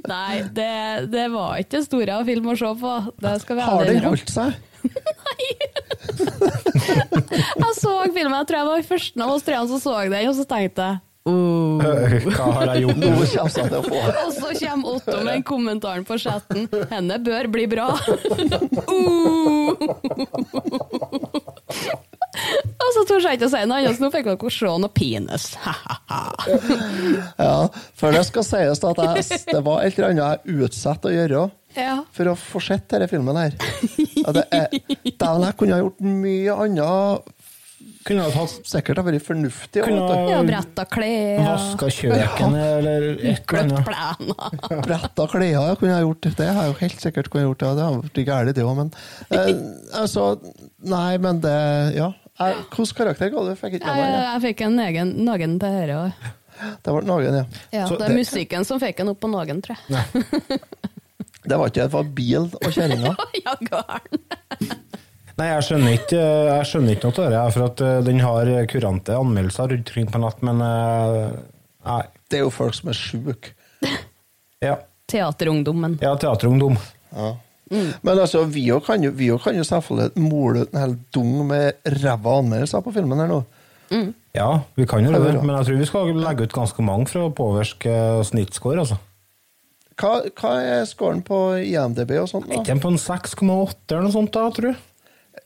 Nei, 0.07 0.41
det, 0.55 0.71
det 1.11 1.25
var 1.33 1.59
ikke 1.59 1.77
det 1.77 1.85
store 1.87 2.15
av 2.19 2.27
film 2.29 2.47
å 2.51 2.55
se 2.59 2.69
på. 2.81 2.93
Det 3.19 3.33
skal 3.43 3.57
vi 3.59 3.67
Har 3.67 3.89
den 3.89 4.03
holdt 4.05 4.31
seg? 4.31 4.55
nei! 5.25 5.47
Jeg 7.59 7.73
så 7.75 7.93
filmen, 8.15 8.35
jeg 8.37 8.47
tror 8.49 8.57
jeg 8.61 8.67
var 8.69 8.87
første 8.87 9.23
av 9.25 9.33
oss 9.35 9.45
tre 9.45 9.59
som 9.69 9.81
så 9.83 9.95
den, 10.07 10.29
og 10.29 10.35
så 10.37 10.45
tenkte 10.47 10.87
jeg 10.87 11.01
oh. 11.29 11.83
Hva 12.35 12.47
har 12.57 12.73
jeg 12.73 12.85
gjort 12.85 12.99
Nå 12.99 13.11
nå? 13.13 13.25
kommer 13.29 13.59
jeg 13.61 13.69
til 13.69 13.77
å 13.77 13.83
få 13.85 13.99
Og 14.25 14.33
så 14.35 14.53
kommer 14.63 14.95
Otto 14.95 15.17
med 15.23 15.33
en 15.35 15.45
kommentar 15.45 16.03
på 16.07 16.17
chatten. 16.21 16.67
Henne 16.91 17.19
bør 17.23 17.49
bli 17.53 17.65
bra. 17.71 17.87
oh. 18.93 19.75
Og 22.79 22.89
så 22.95 23.03
torde 23.05 23.29
jeg 23.29 23.39
ikke 23.39 23.49
å 23.49 23.53
si 23.53 23.61
noe 23.67 23.79
annet, 23.81 23.97
så 23.97 24.05
nå 24.05 24.09
fikk 24.13 24.27
dere 24.29 24.51
se 24.53 24.73
noe 24.83 24.91
penis. 24.95 25.45
Ja, 27.39 27.53
for 27.99 28.15
det 28.15 28.25
skal 28.29 28.45
sies 28.47 28.83
at 28.89 29.01
jeg, 29.03 29.41
det 29.49 29.63
var 29.65 29.83
et 29.83 29.97
eller 29.97 30.13
annet 30.13 30.23
jeg 30.49 30.65
utsatte 30.65 31.11
å 31.11 31.15
gjøre 31.15 31.47
ja. 31.75 31.99
for 32.15 32.31
å 32.31 32.35
få 32.39 32.61
sett 32.63 32.87
denne 32.91 33.09
filmen 33.11 33.37
her. 33.37 33.57
Ja, 34.19 34.33
det 34.35 34.45
er, 34.55 34.67
dæven, 35.05 35.45
jeg 35.45 35.57
kunne 35.59 35.77
ha 35.77 35.83
gjort 35.83 36.01
mye 36.05 36.57
annet. 36.65 37.29
Kunne 38.07 38.23
ha 38.23 38.29
tatt 38.31 38.67
Sikkert 38.69 38.97
ha 39.01 39.03
vært 39.03 39.25
fornuftig. 39.25 39.81
Kunne 39.83 40.05
ha 40.07 40.19
ja 40.31 40.39
bretta 40.47 40.85
klær. 40.87 41.41
vaska 41.43 41.89
kjøkkenet 41.91 42.69
eller 42.79 43.07
et 43.33 43.53
eller 43.59 43.91
annet. 43.91 44.63
Bretta 44.87 45.25
klær 45.27 45.49
ja. 45.51 45.75
kunne 45.75 45.97
ha 45.97 46.01
gjort. 46.05 46.29
Det 46.37 46.47
har 46.47 46.63
jeg 46.63 46.71
jo 46.73 46.77
helt 46.79 47.03
sikkert 47.03 47.29
kunne 47.33 47.43
gjort. 47.49 47.59
Det 47.65 47.73
det 47.79 47.85
har 47.89 47.97
vært 47.99 48.21
gærent, 48.31 48.55
det 48.55 48.63
òg, 48.65 48.75
men 48.79 48.91
eh, 49.35 49.51
altså 49.99 50.29
Nei, 50.87 51.17
men 51.19 51.41
det 51.43 51.55
Ja. 51.99 52.11
Hvilken 52.39 52.95
karakter 52.95 53.33
ga 53.33 53.41
du? 53.49 53.55
Fikk 53.59 53.73
ikke 53.81 53.83
Jeg, 53.91 53.99
med 53.99 54.05
meg 54.05 54.13
det. 54.15 54.27
jeg 54.31 54.41
fikk 54.47 54.61
en 54.63 54.79
egen 54.85 55.09
nagen 55.27 55.57
til 55.59 55.73
dette 55.75 55.97
òg. 55.99 56.29
Det 56.83 56.93
ble 56.95 57.01
Nagen, 57.07 57.35
ja. 57.35 57.45
Ja, 57.75 57.87
Så 57.87 57.97
det 57.99 58.05
er 58.07 58.13
det- 58.13 58.19
musikken 58.21 58.65
som 58.67 58.79
fikk 58.79 58.99
en 59.03 59.11
opp 59.11 59.19
på 59.19 59.27
nagen, 59.31 59.59
tror 59.63 59.75
jeg. 59.91 60.23
Det 61.49 61.55
var 61.57 61.69
ikke 61.71 61.79
det, 61.81 61.85
det 61.87 61.93
var 61.95 62.07
bil 62.15 62.47
og 62.51 62.65
kjerringa. 62.75 63.11
Ja, 63.45 63.53
garen. 63.63 64.23
Nei, 65.39 65.47
jeg 65.53 65.65
skjønner 65.69 65.93
ikke, 65.95 66.19
jeg 66.49 66.67
skjønner 66.67 66.95
ikke 66.97 67.09
noe 67.09 67.25
av 67.25 67.33
det, 67.33 67.43
for 67.55 67.65
at 67.69 67.83
eh, 67.85 67.97
den 68.07 68.19
har 68.25 68.49
kurante 68.71 69.15
anmeldelser 69.15 69.69
rundt 69.71 69.91
omkring 69.93 70.09
på 70.11 70.19
nett, 70.23 70.41
men 70.49 70.63
eh, 70.65 71.37
nei. 71.87 72.01
Det 72.29 72.41
er 72.41 72.43
jo 72.45 72.51
folk 72.53 72.75
som 72.77 72.91
er 72.93 72.97
sjuke. 72.99 73.53
Ja, 74.59 74.73
Teaterungdommen. 75.07 75.93
ja 76.03 76.09
teaterungdom. 76.19 76.73
Ja. 77.15 77.29
Men 77.71 78.17
altså, 78.19 78.41
vi 78.51 78.65
òg 78.75 78.81
kan, 78.83 78.99
jo- 79.05 79.37
kan 79.39 79.55
jo 79.55 79.63
selvfølgelig 79.63 80.19
mole 80.19 80.65
ut 80.65 80.73
en 80.75 80.81
hel 80.81 80.95
dung 81.15 81.45
med 81.47 81.77
ræva 82.01 82.33
anmeldelser 82.41 82.83
på 82.83 82.91
filmen 82.97 83.21
her 83.23 83.29
nå. 83.31 83.37
Ja, 84.35 84.49
vi 84.75 84.85
kan 84.85 85.05
jo 85.07 85.13
det, 85.15 85.31
men 85.41 85.55
jeg 85.55 85.65
tror 85.69 85.79
vi 85.79 85.87
skal 85.87 86.11
legge 86.19 86.43
ut 86.49 86.53
ganske 86.59 86.83
mange 86.85 87.07
for 87.09 87.29
å 87.29 87.31
påvirke 87.33 87.93
eh, 87.93 88.19
snittscore, 88.27 88.83
altså. 88.83 88.99
Hva, 89.99 90.11
hva 90.41 90.51
er 90.63 90.83
scoren 90.91 91.23
på 91.25 91.39
IMDb 91.63 92.13
og 92.19 92.27
sånt? 92.31 92.51
Ikke 92.51 92.67
da? 92.67 92.75
en 92.75 92.83
på 92.83 92.91
en 92.93 92.99
6,8 92.99 93.95
eller 93.95 94.05
noe 94.09 94.13
sånt, 94.19 94.35
da, 94.35 94.45
tror 94.55 94.73
jeg. 94.73 94.79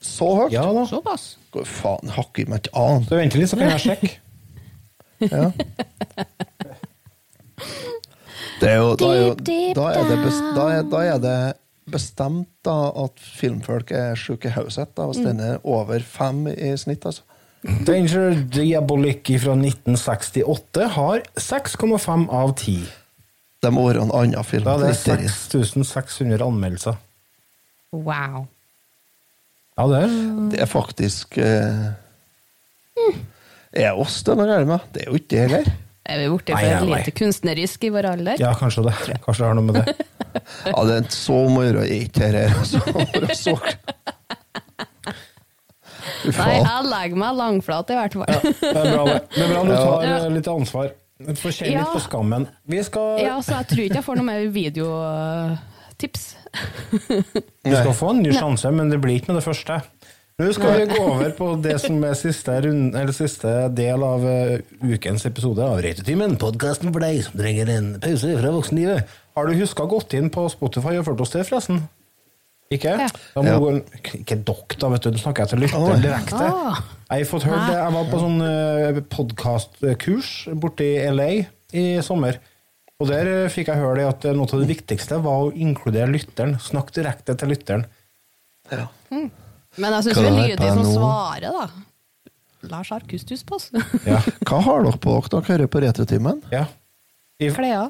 Så 0.04 0.28
høyt? 0.36 0.52
Ja 0.54 0.66
da. 0.76 0.84
Såpass. 0.88 1.34
Går 1.54 1.66
faen 1.68 2.12
hakker 2.12 2.50
meg 2.50 2.64
ikke 2.64 2.76
an. 2.76 3.06
Så 3.08 3.18
vent 3.18 3.36
litt, 3.38 3.50
så 3.50 3.58
kan 3.60 3.72
jeg 3.72 3.84
sjekke. 3.88 4.12
Ja. 5.24 5.50
Det 8.60 8.70
er 8.70 8.78
jo, 8.78 8.94
da, 8.96 9.08
er 9.10 9.20
jo, 9.20 9.30
da, 9.76 9.84
er 9.90 10.08
det 10.08 10.16
best, 10.22 10.42
da, 10.54 10.64
er, 10.70 10.84
da 10.88 11.00
er 11.04 11.20
det 11.22 11.38
bestemt 11.90 12.48
da, 12.64 12.76
at 13.04 13.20
filmfolk 13.20 13.90
er 13.94 14.18
sjuke 14.18 14.48
i 14.48 14.54
hodet 14.54 14.86
hvis 14.94 15.20
mm. 15.20 15.26
den 15.26 15.42
er 15.44 15.58
over 15.66 16.04
fem 16.06 16.46
i 16.52 16.70
snitt. 16.80 17.04
altså. 17.04 17.24
Danger 17.86 18.36
Diabolic 18.52 19.26
fra 19.40 19.56
1968 19.56 20.88
har 20.96 21.24
6,5 21.40 22.26
av 22.28 22.54
10. 22.54 22.84
Det 23.64 23.72
må 23.72 23.86
være 23.88 24.04
en 24.04 24.12
annen 24.12 24.44
film. 24.44 24.66
Da 24.68 24.76
er 24.76 24.92
det. 24.92 25.30
6600 25.32 26.44
anmeldelser. 26.44 27.00
Wow. 27.94 28.46
Ja, 29.74 29.86
det 29.90 30.00
er 30.04 30.12
Det 30.52 30.60
er 30.62 30.68
faktisk 30.70 31.38
eh, 31.42 31.88
Er 33.74 33.96
oss 33.98 34.20
det 34.22 34.36
noe 34.38 34.46
galt 34.46 34.68
med? 34.70 34.84
Det 34.94 35.02
er 35.02 35.10
jo 35.10 35.16
ikke 35.18 35.30
det 35.34 35.40
heller. 35.48 35.72
Er 36.04 36.18
vi 36.20 36.26
borte 36.30 36.52
Nei, 36.52 36.60
for 36.60 36.68
nei, 36.68 36.90
nei. 36.92 36.98
lite 37.00 37.14
kunstnerisk 37.16 37.84
i 37.88 37.90
vår 37.94 38.06
alder? 38.12 38.36
Ja, 38.38 38.50
kanskje 38.60 38.84
det. 38.86 38.92
Kanskje 39.24 39.40
det 39.40 39.48
har 39.48 39.56
noe 39.58 39.64
med 39.70 39.80
det. 39.80 39.94
Ja, 40.66 40.80
det 40.84 40.94
er 40.98 41.04
så 41.14 41.36
mye 41.48 41.62
å 41.62 41.64
gjøre 41.70 41.84
ikke 41.94 42.26
her. 42.26 42.36
Altså. 42.58 42.80
Bare 42.92 43.36
så- 43.38 43.54
Fy 46.24 46.30
Nei, 46.30 46.34
faen. 46.36 46.66
jeg 46.66 46.88
legger 46.90 47.18
meg 47.20 47.36
langflat 47.38 47.90
i 47.92 47.96
hvert 47.98 48.14
fall. 48.18 48.44
Det 48.60 48.70
er 48.70 48.90
bra, 48.90 49.04
det. 49.08 49.16
Det 49.34 49.42
er 49.44 49.50
bra 49.52 49.62
du 49.64 49.72
tar 49.74 50.06
eh, 50.08 50.26
litt 50.34 50.48
ansvar. 50.52 50.90
Du 51.24 51.32
får 51.38 51.54
kjenne 51.58 51.72
Ja. 51.72 51.82
litt 51.84 51.94
på 51.96 52.02
skammen. 52.04 52.46
Vi 52.68 52.82
skal, 52.84 53.18
Ja, 53.22 53.36
så 53.44 53.58
jeg 53.60 53.68
tror 53.72 53.82
ikke 53.86 53.98
jeg 54.00 54.06
får 54.08 54.20
noe 54.20 54.28
mer 54.28 54.46
videotips. 56.04 56.36
du 57.64 57.74
skal 57.74 57.94
få 57.96 58.10
en 58.14 58.22
ny 58.22 58.32
sjanse, 58.36 58.70
men 58.74 58.90
det 58.92 59.00
blir 59.02 59.18
ikke 59.20 59.32
med 59.32 59.40
det 59.40 59.46
første. 59.48 59.80
Nå 60.34 60.48
skal 60.50 60.72
vi 60.80 60.86
gå 60.90 60.98
over 61.06 61.30
på 61.38 61.48
det 61.62 61.76
som 61.78 62.00
er 62.08 62.14
siste, 62.18 62.50
rund, 62.64 62.94
eller 62.98 63.14
siste 63.14 63.50
del 63.70 64.02
av 64.02 64.24
eh, 64.26 64.62
ukens 64.82 65.22
episode 65.28 65.62
av 65.62 65.78
Reitetimen. 65.84 66.34
podkasten 66.42 66.90
for 66.92 67.04
deg 67.04 67.20
som 67.22 67.38
trenger 67.38 67.70
en 67.70 67.92
pause 68.02 68.32
fra 68.40 68.50
voksenlivet. 68.56 69.12
Har 69.38 69.46
du 69.46 69.54
huska 69.60 69.86
gått 69.90 70.14
inn 70.18 70.30
på 70.34 70.48
Spotify 70.50 70.96
og 70.98 71.06
fulgt 71.06 71.22
oss 71.22 71.30
til, 71.36 71.44
forresten? 71.46 71.84
Ikke? 72.74 72.96
Ja. 72.98 73.06
Da 73.36 73.42
må 73.46 73.52
Ja. 73.52 73.58
gå- 73.62 73.84
ikke 74.24 74.40
dere, 74.42 74.78
da, 74.80 74.88
vet 74.88 75.02
du. 75.06 75.10
Nå 75.14 75.18
snakker 75.22 75.44
jeg 75.44 75.48
til 75.52 75.58
lytteren 75.62 76.02
direkte. 76.02 76.50
Jeg 77.14 77.22
har 77.22 77.30
fått 77.30 77.44
hørt 77.46 77.66
det. 77.70 77.76
Jeg 77.78 77.92
var 77.94 78.10
på 78.10 78.18
sånn 78.24 78.40
uh, 78.42 79.00
podkastkurs 79.14 80.30
borte 80.58 80.82
i 80.82 81.10
LA 81.14 81.28
i 81.74 81.84
sommer. 82.02 82.40
Og 83.02 83.10
der 83.10 83.30
eh, 83.30 83.50
fikk 83.52 83.72
jeg 83.72 83.80
høre 83.80 83.98
det 84.00 84.06
at 84.10 84.28
eh, 84.28 84.36
noe 84.36 84.46
av 84.46 84.62
det 84.62 84.70
viktigste 84.70 85.18
var 85.24 85.48
å 85.48 85.52
inkludere 85.52 86.12
lytteren. 86.12 86.58
Snakke 86.62 86.94
direkte 87.00 87.34
til 87.38 87.50
lytteren. 87.50 87.88
Ja. 88.70 88.86
Men 89.10 89.96
jeg 89.98 90.06
syns 90.06 90.20
vi 90.20 90.28
er 90.28 90.38
lydige 90.38 90.70
som 90.70 90.84
nå? 90.86 90.92
svarer, 90.94 91.58
da. 91.58 92.30
Lars 92.70 92.92
Arkustus 92.94 93.42
på 93.44 93.58
oss. 93.58 93.68
Ja. 94.08 94.22
Hva 94.48 94.62
har 94.64 94.86
dere 94.86 95.00
på 95.02 95.18
dere 95.18 95.32
dere 95.34 95.50
hører 95.50 95.70
på 95.70 95.84
Retrotimen? 95.84 96.40
ja. 96.54 96.64
I, 97.42 97.48
Klær. 97.50 97.88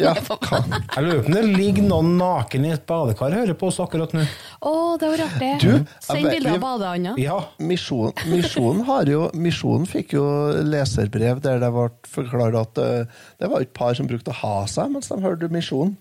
Ja, 0.00 0.12
hva? 0.26 0.58
jeg 0.94 1.02
lurer 1.04 1.24
på 1.24 1.28
om 1.28 1.34
det 1.34 1.40
ligger 1.50 1.84
noen 1.84 2.12
naken 2.20 2.64
i 2.64 2.70
et 2.72 2.84
badekar 2.88 3.32
og 3.34 3.40
hører 3.42 3.56
på 3.58 3.68
oss 3.68 3.80
akkurat 3.82 4.12
nå. 4.16 4.22
Å, 4.64 4.72
det 5.02 5.10
var 5.12 5.22
artig. 5.26 5.48
Du, 5.64 5.72
Send 6.00 6.20
jeg 6.20 6.26
vet- 6.28 6.36
bilde 6.38 6.52
av 6.54 6.62
badeanda. 6.62 7.14
Ja. 7.20 7.40
Misjon, 7.58 8.14
misjonen, 8.30 8.84
har 8.88 9.10
jo, 9.10 9.24
misjonen 9.34 9.88
fikk 9.90 10.14
jo 10.16 10.24
leserbrev 10.64 11.42
der 11.44 11.58
det 11.64 11.72
ble 11.74 11.88
forklart 12.08 12.56
at 12.62 12.80
eh, 12.84 13.18
det 13.42 13.50
var 13.52 13.66
et 13.66 13.74
par 13.76 13.98
som 13.98 14.08
brukte 14.08 14.32
å 14.32 14.38
ha 14.44 14.54
seg 14.70 14.94
mens 14.94 15.10
de 15.10 15.18
hørte 15.26 15.50
Misjonen. 15.52 15.96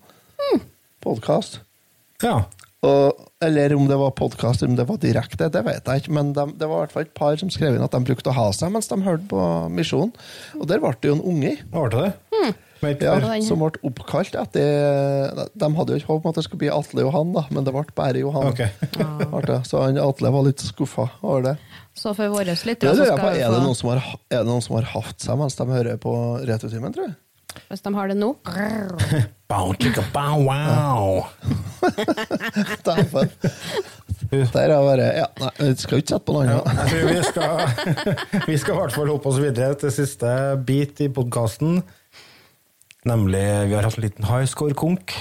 podkast. 1.04 1.60
Ja. 2.24 2.44
Eller 3.44 3.74
om 3.76 3.90
det 3.90 3.98
var 4.00 4.14
podkast, 4.16 4.64
om 4.64 4.78
det 4.78 4.86
var 4.88 5.02
direkte, 5.04 5.50
det 5.52 5.66
vet 5.66 5.84
jeg 5.90 6.04
ikke. 6.06 6.14
Men 6.16 6.32
de, 6.38 6.46
det 6.62 6.68
var 6.70 6.78
i 6.78 6.86
hvert 6.86 6.96
fall 6.96 7.08
et 7.10 7.14
par 7.18 7.36
som 7.42 7.52
skrev 7.52 7.76
inn 7.76 7.84
at 7.84 7.92
de 7.96 8.06
brukte 8.08 8.32
å 8.32 8.38
ha 8.38 8.48
seg 8.56 8.72
mens 8.72 8.88
de 8.92 9.02
hørte 9.04 9.28
på 9.34 9.44
Misjonen. 9.76 10.14
Og 10.62 10.68
der 10.72 10.80
ble 10.84 10.94
det 11.02 11.12
jo 11.12 11.18
en 11.18 11.26
unge. 11.34 11.58
Var 11.74 11.92
det 11.98 12.06
det? 12.08 12.16
Vet 12.40 12.66
Ja, 12.80 13.16
som 13.44 13.60
ble 13.62 13.72
oppkalt 13.90 14.36
etter 14.40 15.46
De 15.52 15.70
hadde 15.76 15.96
jo 15.96 16.00
ikke 16.00 16.12
håp 16.14 16.26
om 16.26 16.32
at 16.32 16.40
det 16.40 16.46
skulle 16.48 16.64
bli 16.64 16.72
Atle 16.74 17.04
Johan, 17.06 17.34
da, 17.36 17.44
men 17.52 17.68
det 17.68 17.74
ble 17.76 17.84
bare 17.98 18.22
Johan. 18.24 18.52
Okay. 18.54 18.70
Så 19.68 19.84
han 19.84 20.00
Atle 20.02 20.32
var 20.34 20.46
litt 20.48 20.64
skuffa 20.64 21.10
over 21.22 21.50
det. 21.50 21.56
Så 22.00 22.14
for 22.16 22.32
våre 22.32 22.54
Det 22.54 22.60
lyttere 22.66 22.96
så 22.96 23.10
skal 23.10 23.34
vi 23.36 23.42
er, 23.44 23.52
det 23.52 23.64
noen 23.66 23.76
som 23.76 23.92
har, 23.92 24.04
er 24.32 24.44
det 24.44 24.48
noen 24.48 24.64
som 24.64 24.78
har 24.80 24.88
hatt 24.94 25.20
seg 25.20 25.42
mens 25.42 25.58
de 25.60 25.68
hører 25.68 26.00
på 26.00 26.14
Retrotimen, 26.48 26.96
tror 26.96 27.10
jeg? 27.10 27.18
Hvis 27.70 27.82
de 27.82 27.92
har 27.96 28.12
det 28.12 28.16
nå 28.20 28.30
Bow, 29.50 29.74
chicka, 29.82 30.04
bow, 30.14 30.44
wow. 30.46 31.26
Dæven. 32.86 33.32
Der 34.30 34.70
er 34.70 34.84
bare 34.86 35.08
Ja, 35.18 35.26
nei, 35.42 35.50
vi 35.58 35.70
skal 35.82 36.04
ikke 36.04 36.14
sette 36.14 36.26
på 36.28 36.36
noe 36.36 36.44
annet. 36.46 36.68
jeg 36.70 36.92
tror 36.92 37.08
vi 37.10 37.24
skal, 37.26 37.64
vi 38.52 38.58
skal 38.62 38.76
i 38.76 38.80
hvert 38.84 38.94
fall 38.94 39.10
hoppe 39.10 39.32
oss 39.32 39.40
videre 39.42 39.78
til 39.82 39.94
siste 39.96 40.34
bit 40.68 41.02
i 41.02 41.10
podkasten. 41.14 41.80
Nemlig 43.08 43.44
Vi 43.70 43.76
har 43.78 43.86
hatt 43.88 43.98
en 44.00 44.04
liten 44.04 44.28
high 44.28 44.48
score-konk. 44.50 45.14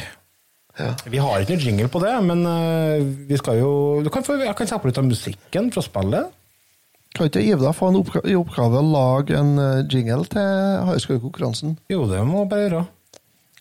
Ja. 0.79 0.93
Vi 1.11 1.19
har 1.19 1.43
ikke 1.43 1.57
noen 1.57 1.65
jingle 1.67 1.89
på 1.91 2.01
det, 2.03 2.15
men 2.27 2.45
eh, 2.47 3.07
vi 3.29 3.39
skal 3.39 3.59
jo 3.59 3.71
du 4.03 4.11
kan 4.15 4.27
få, 4.27 4.39
Jeg 4.39 4.55
kan 4.59 4.69
se 4.71 4.79
på 4.79 4.91
litt 4.91 5.01
av 5.01 5.07
musikken 5.07 5.73
fra 5.75 5.83
spillet. 5.83 6.35
Kan 7.17 7.31
ikke 7.31 7.43
Ivda 7.43 7.73
få 7.75 7.89
en 7.91 7.99
oppgave, 7.99 8.29
i 8.31 8.37
oppgave 8.39 8.79
å 8.79 8.87
lage 8.93 9.35
en 9.39 9.57
eh, 9.59 9.87
jingle 9.91 10.27
til 10.31 10.87
Haiskøy-konkurransen? 10.91 11.79
Jo, 11.91 12.05
det 12.11 12.23
må 12.27 12.45
jeg 12.45 12.51
bare 12.53 12.67
gjøre. 12.67 12.85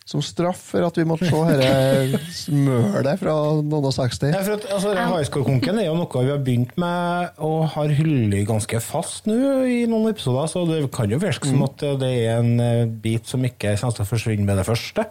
Som 0.08 0.22
straff 0.24 0.62
for 0.72 0.86
at 0.88 0.96
vi 0.96 1.04
måtte 1.04 1.28
se 1.28 1.36
dette 1.60 2.20
smølet 2.32 3.20
fra 3.20 3.34
noen 3.60 3.88
og 3.90 3.92
60. 3.92 4.30
Ja, 4.32 4.40
for 4.46 4.56
at, 4.56 4.64
altså, 4.72 4.94
den 4.96 5.10
High 5.12 5.26
score-konken 5.28 5.82
er 5.82 5.90
jo 5.90 5.98
noe 6.00 6.22
vi 6.24 6.32
har 6.32 6.40
begynt 6.46 6.72
med 6.80 7.42
og 7.44 7.66
har 7.74 7.92
hyllet 7.98 8.46
ganske 8.48 8.80
fast 8.84 9.28
nå 9.28 9.36
i 9.68 9.82
noen 9.92 10.08
episoder, 10.14 10.48
så 10.48 10.64
det 10.70 10.80
kan 10.96 11.12
jo 11.12 11.20
virke 11.20 11.52
som 11.52 11.66
at 11.68 11.84
det 12.00 12.14
er 12.22 12.40
en 12.40 12.54
eh, 12.64 12.86
bit 12.88 13.28
som 13.28 13.44
ikke 13.44 13.76
kommer 13.76 13.98
til 14.00 14.06
å 14.06 14.10
forsvinne 14.14 14.48
med 14.48 14.56
det 14.62 14.66
første. 14.70 15.04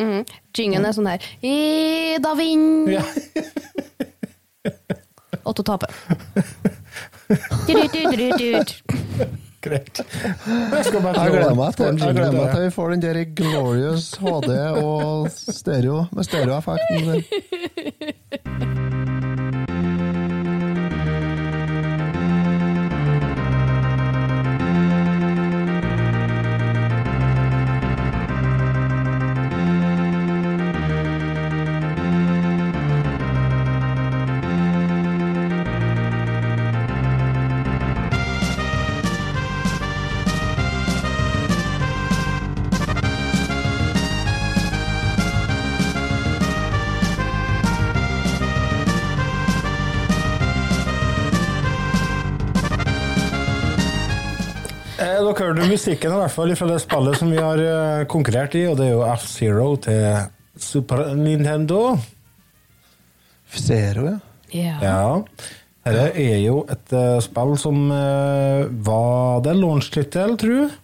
mm. 0.00 0.22
Jingen 0.56 0.88
er 0.88 0.96
sånn 0.96 1.10
her 1.12 1.20
Da 2.24 2.32
vinner, 2.38 2.96
Ja. 2.96 3.04
Otto 5.48 5.62
taper. 5.64 5.88
Greit. 9.60 10.00
Jeg 10.46 10.84
skal 10.86 11.02
bare 11.02 11.24
Jeg 11.24 11.32
gleder 11.34 11.54
meg 11.58 11.74
til, 11.74 11.84
jeg 11.86 12.14
gleder 12.14 12.32
meg 12.36 12.50
til 12.52 12.54
til 12.54 12.64
vi 12.64 12.70
får 12.76 12.90
den 12.94 13.02
der 13.02 13.16
i 13.18 13.24
glorious 13.40 14.12
HD 14.22 14.52
og 14.84 15.30
stereo, 15.32 16.04
med 16.12 16.24
stereoeffekten. 16.30 17.24
musikken 55.78 56.10
i 56.10 56.18
hvert 56.18 56.34
fall 56.34 56.50
fra 56.58 56.66
det 56.72 56.80
spillet 56.82 57.18
som 57.20 57.30
vi 57.30 57.38
har 57.38 57.60
eh, 57.62 58.04
konkurrert 58.10 58.56
i, 58.58 58.64
og 58.66 58.78
det 58.80 58.88
er 58.88 58.96
jo 58.96 59.04
F-Zero 59.14 59.68
til 59.84 60.06
Super 60.58 61.12
Nintendo. 61.14 61.94
Zero, 63.54 64.08
ja. 64.08 64.18
Ja. 64.52 64.74
Ja. 64.82 64.98
Dette 65.88 66.20
er 66.20 66.40
jo 66.42 66.58
et 66.68 66.90
uh, 66.92 67.16
spill 67.24 67.54
som 67.60 67.78
uh, 67.88 68.66
var 68.84 69.38
det 69.46 69.54
launch-tittel, 69.56 70.34
tror 70.40 70.56
jeg. 70.58 70.74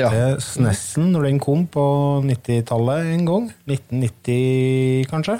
ja. 0.00 0.08
Til 0.14 0.38
SNES-en 0.46 1.10
når 1.12 1.26
den 1.28 1.40
kom 1.44 1.66
på 1.68 1.84
90-tallet 2.24 3.10
en 3.18 3.26
gang. 3.28 3.50
1990, 3.68 5.10
kanskje? 5.10 5.36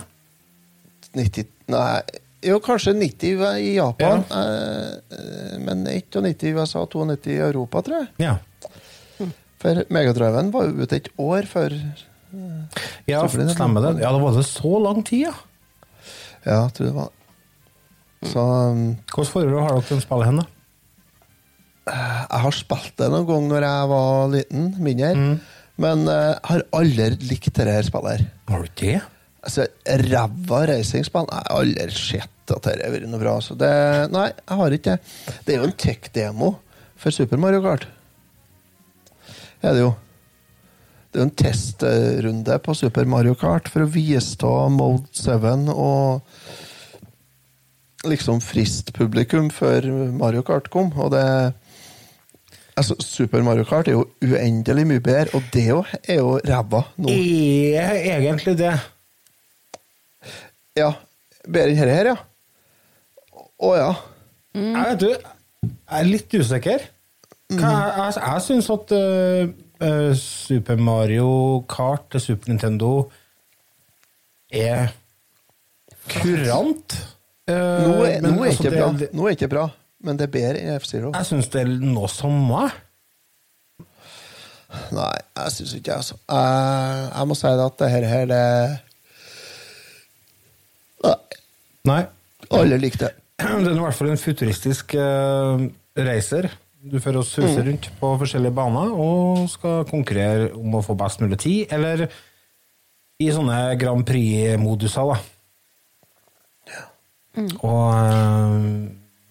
90 1.16 1.48
Nei, 1.72 2.02
jo, 2.44 2.58
kanskje 2.60 2.92
90 2.98 3.44
i 3.64 3.70
Japan, 3.78 4.20
Ja. 4.28 4.42
eh, 4.42 5.54
men 5.64 5.86
91 5.88 6.42
i 6.44 6.52
USA, 6.58 6.82
92 6.92 7.30
i 7.32 7.38
Europa, 7.40 7.80
tror 7.86 8.02
jeg. 8.02 8.10
Ja. 8.20 8.34
For 9.64 9.80
Megadriven 9.96 10.50
var 10.52 10.68
jo 10.68 10.84
ute 10.84 10.98
et 11.00 11.10
år 11.16 11.46
før 11.48 11.72
Ja, 13.08 13.22
stemmer 13.30 13.84
det. 13.84 13.92
Ja, 14.02 14.10
det 14.12 14.20
var 14.20 14.34
det 14.36 14.44
så 14.48 14.72
lang 14.82 15.04
tid, 15.06 15.28
ja. 15.30 15.34
Ja, 16.44 16.58
jeg 16.66 16.74
tror 16.76 16.88
det 16.90 16.94
var 16.98 17.12
Så 18.28 18.42
um, 18.44 18.82
Hvilket 19.14 19.30
forhold 19.32 19.62
har 19.62 19.72
dere 19.78 19.86
til 19.88 20.02
spillet 20.04 20.28
hen, 20.28 20.42
da? 20.42 20.50
jeg 21.84 22.40
har 22.40 22.54
spilt 22.56 22.94
det 22.96 23.10
noen 23.12 23.26
gang 23.28 23.48
når 23.50 23.64
jeg 23.66 23.88
var 23.90 24.30
liten, 24.32 24.68
mindre, 24.80 25.10
men 25.84 26.06
jeg 26.08 26.38
har 26.48 26.62
aldri 26.78 27.08
likt 27.28 27.50
dette 27.58 27.74
spillet. 27.90 28.22
her. 28.22 28.22
Har 28.48 28.62
du 28.64 28.70
det? 28.80 28.94
Altså, 29.44 29.66
Ræva 29.84 30.62
racingspill 30.70 31.28
Jeg 31.28 31.42
har 31.44 31.58
aldri 31.58 31.90
sett 31.92 32.54
at 32.54 32.64
det 32.64 32.78
har 32.86 32.94
vært 32.94 33.10
noe 33.12 33.20
bra. 33.20 33.34
Så 33.44 33.56
det, 33.60 33.68
nei, 34.16 34.30
jeg 34.32 34.60
har 34.62 34.76
ikke 34.78 34.94
det. 34.94 35.34
Det 35.44 35.52
er 35.54 35.60
jo 35.60 35.68
en 35.68 35.76
tech-demo 35.84 36.50
for 36.96 37.12
Super 37.12 37.40
Mario 37.40 37.60
Kart. 37.64 37.84
Er 39.64 39.72
det 39.72 39.80
jo. 39.80 39.94
Det 41.08 41.16
er 41.16 41.22
jo 41.22 41.28
en 41.28 41.38
testrunde 41.40 42.56
på 42.60 42.74
Super 42.76 43.06
Mario 43.08 43.36
Kart 43.38 43.70
for 43.72 43.84
å 43.84 43.90
vise 43.90 44.36
av 44.44 44.72
Mode 44.74 45.08
7 45.14 45.70
og 45.72 46.20
liksom 48.04 48.42
frist 48.44 48.92
publikum 48.96 49.48
før 49.54 49.86
Mario 50.12 50.42
Kart 50.44 50.68
kom. 50.72 50.92
Og 51.00 51.14
det 51.14 51.24
Altså, 52.74 52.96
Super 52.98 53.38
Mario 53.46 53.62
Kart 53.68 53.86
er 53.86 53.94
jo 53.94 54.08
uendelig 54.26 54.82
mye 54.90 55.02
bedre, 55.02 55.38
og 55.38 55.44
det 55.54 55.68
jo 55.68 55.76
er 56.02 56.16
jo 56.18 56.32
ræva 56.42 56.80
nå. 56.98 57.12
Er 57.78 58.00
egentlig 58.16 58.56
det. 58.58 58.72
Ja, 60.74 60.88
bedre 61.46 61.70
enn 61.70 61.78
dette 61.78 61.94
her, 61.94 62.10
ja. 62.10 62.16
Å 63.62 63.70
ja. 63.78 63.92
Jeg 64.58 64.88
vet 64.88 65.04
du, 65.04 65.06
jeg 65.70 66.00
er 66.00 66.10
litt 66.10 66.34
usikker. 66.34 66.88
Hva, 67.52 67.70
jeg 67.98 68.14
jeg 68.24 68.42
syns 68.46 68.70
at 68.72 68.92
eh, 68.96 70.14
Super 70.16 70.78
Mario 70.80 71.26
Kart 71.68 72.06
til 72.14 72.20
Super 72.24 72.48
Nintendo 72.54 72.92
er 74.54 74.88
kurant. 76.08 76.96
Uh, 77.44 77.52
Nå 77.52 77.90
er, 78.08 78.20
men 78.24 78.32
nå 78.38 78.44
er 78.46 78.54
altså, 78.54 78.70
det- 78.96 79.10
nå 79.12 79.26
er 79.28 79.34
ikke 79.36 79.50
bra, 79.52 79.66
men 80.00 80.16
det 80.16 80.24
er 80.28 80.32
bedre 80.32 80.62
enn 80.62 80.78
F-Zero. 80.80 81.10
Jeg 81.12 81.28
syns 81.28 81.50
det 81.52 81.60
er 81.60 81.72
noe 81.84 82.08
samme. 82.08 82.62
Nei, 84.96 85.12
jeg 85.36 85.52
syns 85.54 85.74
ikke 85.76 85.90
det, 85.92 85.98
altså. 86.00 86.16
Jeg, 86.24 87.10
jeg 87.12 87.28
må 87.30 87.36
si 87.38 87.46
det 87.52 87.66
at 87.68 87.76
det 87.78 87.90
her, 87.92 88.06
her 88.10 88.24
det 88.32 88.42
Nei, 91.04 91.14
Nei. 91.90 92.00
Alle 92.56 92.78
likte 92.80 93.04
det. 93.12 93.14
Det 93.44 93.68
er 93.68 93.76
i 93.76 93.82
hvert 93.84 93.96
fall 93.98 94.10
en 94.14 94.20
futuristisk 94.20 94.94
uh, 94.96 95.60
racer. 96.00 96.48
Du 96.84 96.98
fører 97.00 97.22
oss 97.22 97.32
suse 97.32 97.62
rundt 97.64 97.86
på 97.96 98.08
forskjellige 98.20 98.52
baner 98.52 98.90
og 98.92 99.46
skal 99.48 99.86
konkurrere 99.88 100.50
om 100.58 100.74
å 100.76 100.82
få 100.84 100.96
best 101.00 101.22
mulig 101.22 101.38
tid, 101.40 101.72
eller 101.72 102.04
i 103.22 103.30
sånne 103.32 103.60
Grand 103.80 104.04
Prix-moduser, 104.04 105.14
da. 105.14 105.16
Og 107.64 107.88
eh, 107.98 108.66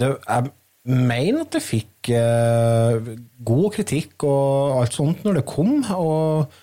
det, 0.01 0.10
jeg 0.10 0.49
mener 0.89 1.43
at 1.43 1.54
det 1.56 1.62
fikk 1.64 2.10
eh, 2.18 3.12
god 3.45 3.68
kritikk 3.78 4.26
og 4.28 4.80
alt 4.82 4.97
sånt 4.97 5.22
når 5.24 5.39
det 5.39 5.45
kom, 5.54 5.78
og, 5.95 6.58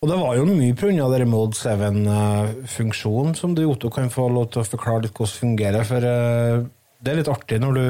og 0.00 0.12
det 0.12 0.20
var 0.20 0.36
jo 0.36 0.44
mye 0.50 0.90
av 1.00 1.16
denne 1.16 1.30
Mode 1.32 1.56
7-funksjonen 1.58 3.34
som 3.38 3.56
du 3.56 3.64
Otto 3.70 3.90
kan 3.94 4.12
få 4.12 4.28
lov 4.30 4.52
til 4.52 4.62
å 4.62 4.68
forklare 4.68 5.06
litt 5.06 5.16
hvordan 5.16 5.32
det 5.32 5.42
fungerer, 5.46 5.88
for 5.88 6.12
eh, 6.12 6.68
det 7.00 7.14
er 7.14 7.20
litt 7.22 7.32
artig 7.32 7.58
når 7.64 7.80
du 7.80 7.84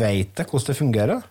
vet 0.00 0.44
hvordan 0.48 0.68
det 0.72 0.80
fungerer. 0.80 1.30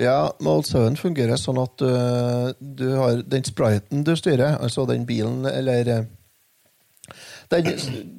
Ja, 0.00 0.32
7 0.40 0.96
fungerer 0.96 1.36
sånn 1.36 1.60
at 1.60 1.82
uh, 1.84 2.52
du 2.58 2.86
har 2.96 3.20
den 3.28 3.44
spriten 3.44 4.04
du 4.06 4.14
styrer, 4.16 4.56
altså 4.62 4.86
den 4.88 5.04
bilen 5.08 5.44
eller 5.48 5.90
uh, 5.92 7.16
den 7.52 7.68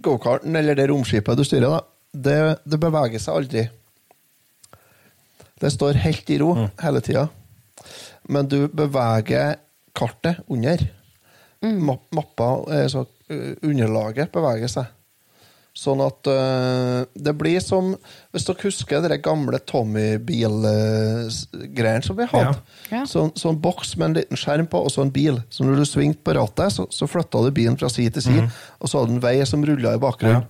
gokarten 0.06 0.56
eller 0.56 0.78
det 0.78 0.90
romskipet 0.92 1.40
du 1.40 1.44
styrer, 1.48 1.70
da, 1.70 1.82
det, 2.14 2.38
det 2.70 2.80
beveger 2.82 3.22
seg 3.22 3.40
aldri. 3.40 3.64
Det 5.64 5.72
står 5.72 6.02
helt 6.04 6.30
i 6.30 6.38
ro 6.42 6.52
hele 6.82 7.02
tida. 7.02 7.28
Men 8.30 8.50
du 8.52 8.68
beveger 8.68 9.58
kartet 9.96 10.44
under. 10.52 10.84
Mm. 11.64 11.80
mappa, 12.12 12.48
altså 12.68 13.06
eh, 13.32 13.54
underlaget, 13.64 14.32
beveger 14.34 14.68
seg. 14.68 14.90
Sånn 15.74 15.98
at 16.06 16.22
uh, 16.30 17.02
det 17.18 17.34
blir 17.34 17.58
som 17.66 17.96
Hvis 18.30 18.46
dere 18.46 18.62
husker 18.62 19.02
de 19.10 19.18
gamle 19.26 19.58
Tommy-bil-greiene 19.72 22.06
som 22.06 22.14
vi 22.20 22.28
hadde. 22.30 22.60
Ja. 22.92 23.00
Ja. 23.00 23.06
Sånn, 23.10 23.32
sånn 23.40 23.58
boks 23.62 23.96
med 23.98 24.06
en 24.06 24.14
liten 24.20 24.38
skjerm 24.38 24.68
på, 24.70 24.78
og 24.86 24.92
så 24.94 25.02
en 25.02 25.10
bil. 25.14 25.42
Så 25.50 25.64
når 25.66 25.76
du 25.82 25.86
svingte 25.90 26.22
på 26.26 26.34
rattet, 26.38 26.70
så, 26.76 26.84
så 26.94 27.08
flytta 27.10 27.42
du 27.42 27.50
bilen 27.58 27.78
fra 27.82 27.90
side 27.90 28.14
til 28.20 28.26
side, 28.28 28.44
og 28.80 28.86
så 28.90 28.98
hadde 29.00 29.12
du 29.12 29.16
en 29.18 29.24
vei 29.26 29.38
som 29.50 29.66
rulla 29.66 29.90
i 29.98 30.02
bakgrunnen. 30.04 30.46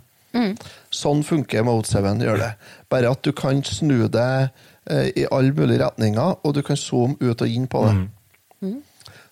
Sånn 0.93 1.23
funker 1.23 1.63
Mode 1.67 1.87
7, 1.87 1.93
gjør 2.25 2.37
det. 2.41 2.51
Bare 2.91 3.11
at 3.13 3.21
du 3.23 3.31
kan 3.37 3.63
snu 3.63 4.07
det 4.11 4.49
eh, 4.89 5.07
i 5.23 5.25
alle 5.31 5.53
mulige 5.55 5.79
retninger, 5.85 6.29
og 6.43 6.53
du 6.57 6.61
kan 6.65 6.77
zoome 6.79 7.15
ut 7.21 7.41
og 7.41 7.47
inn 7.47 7.67
på 7.71 7.79
det. 7.87 7.95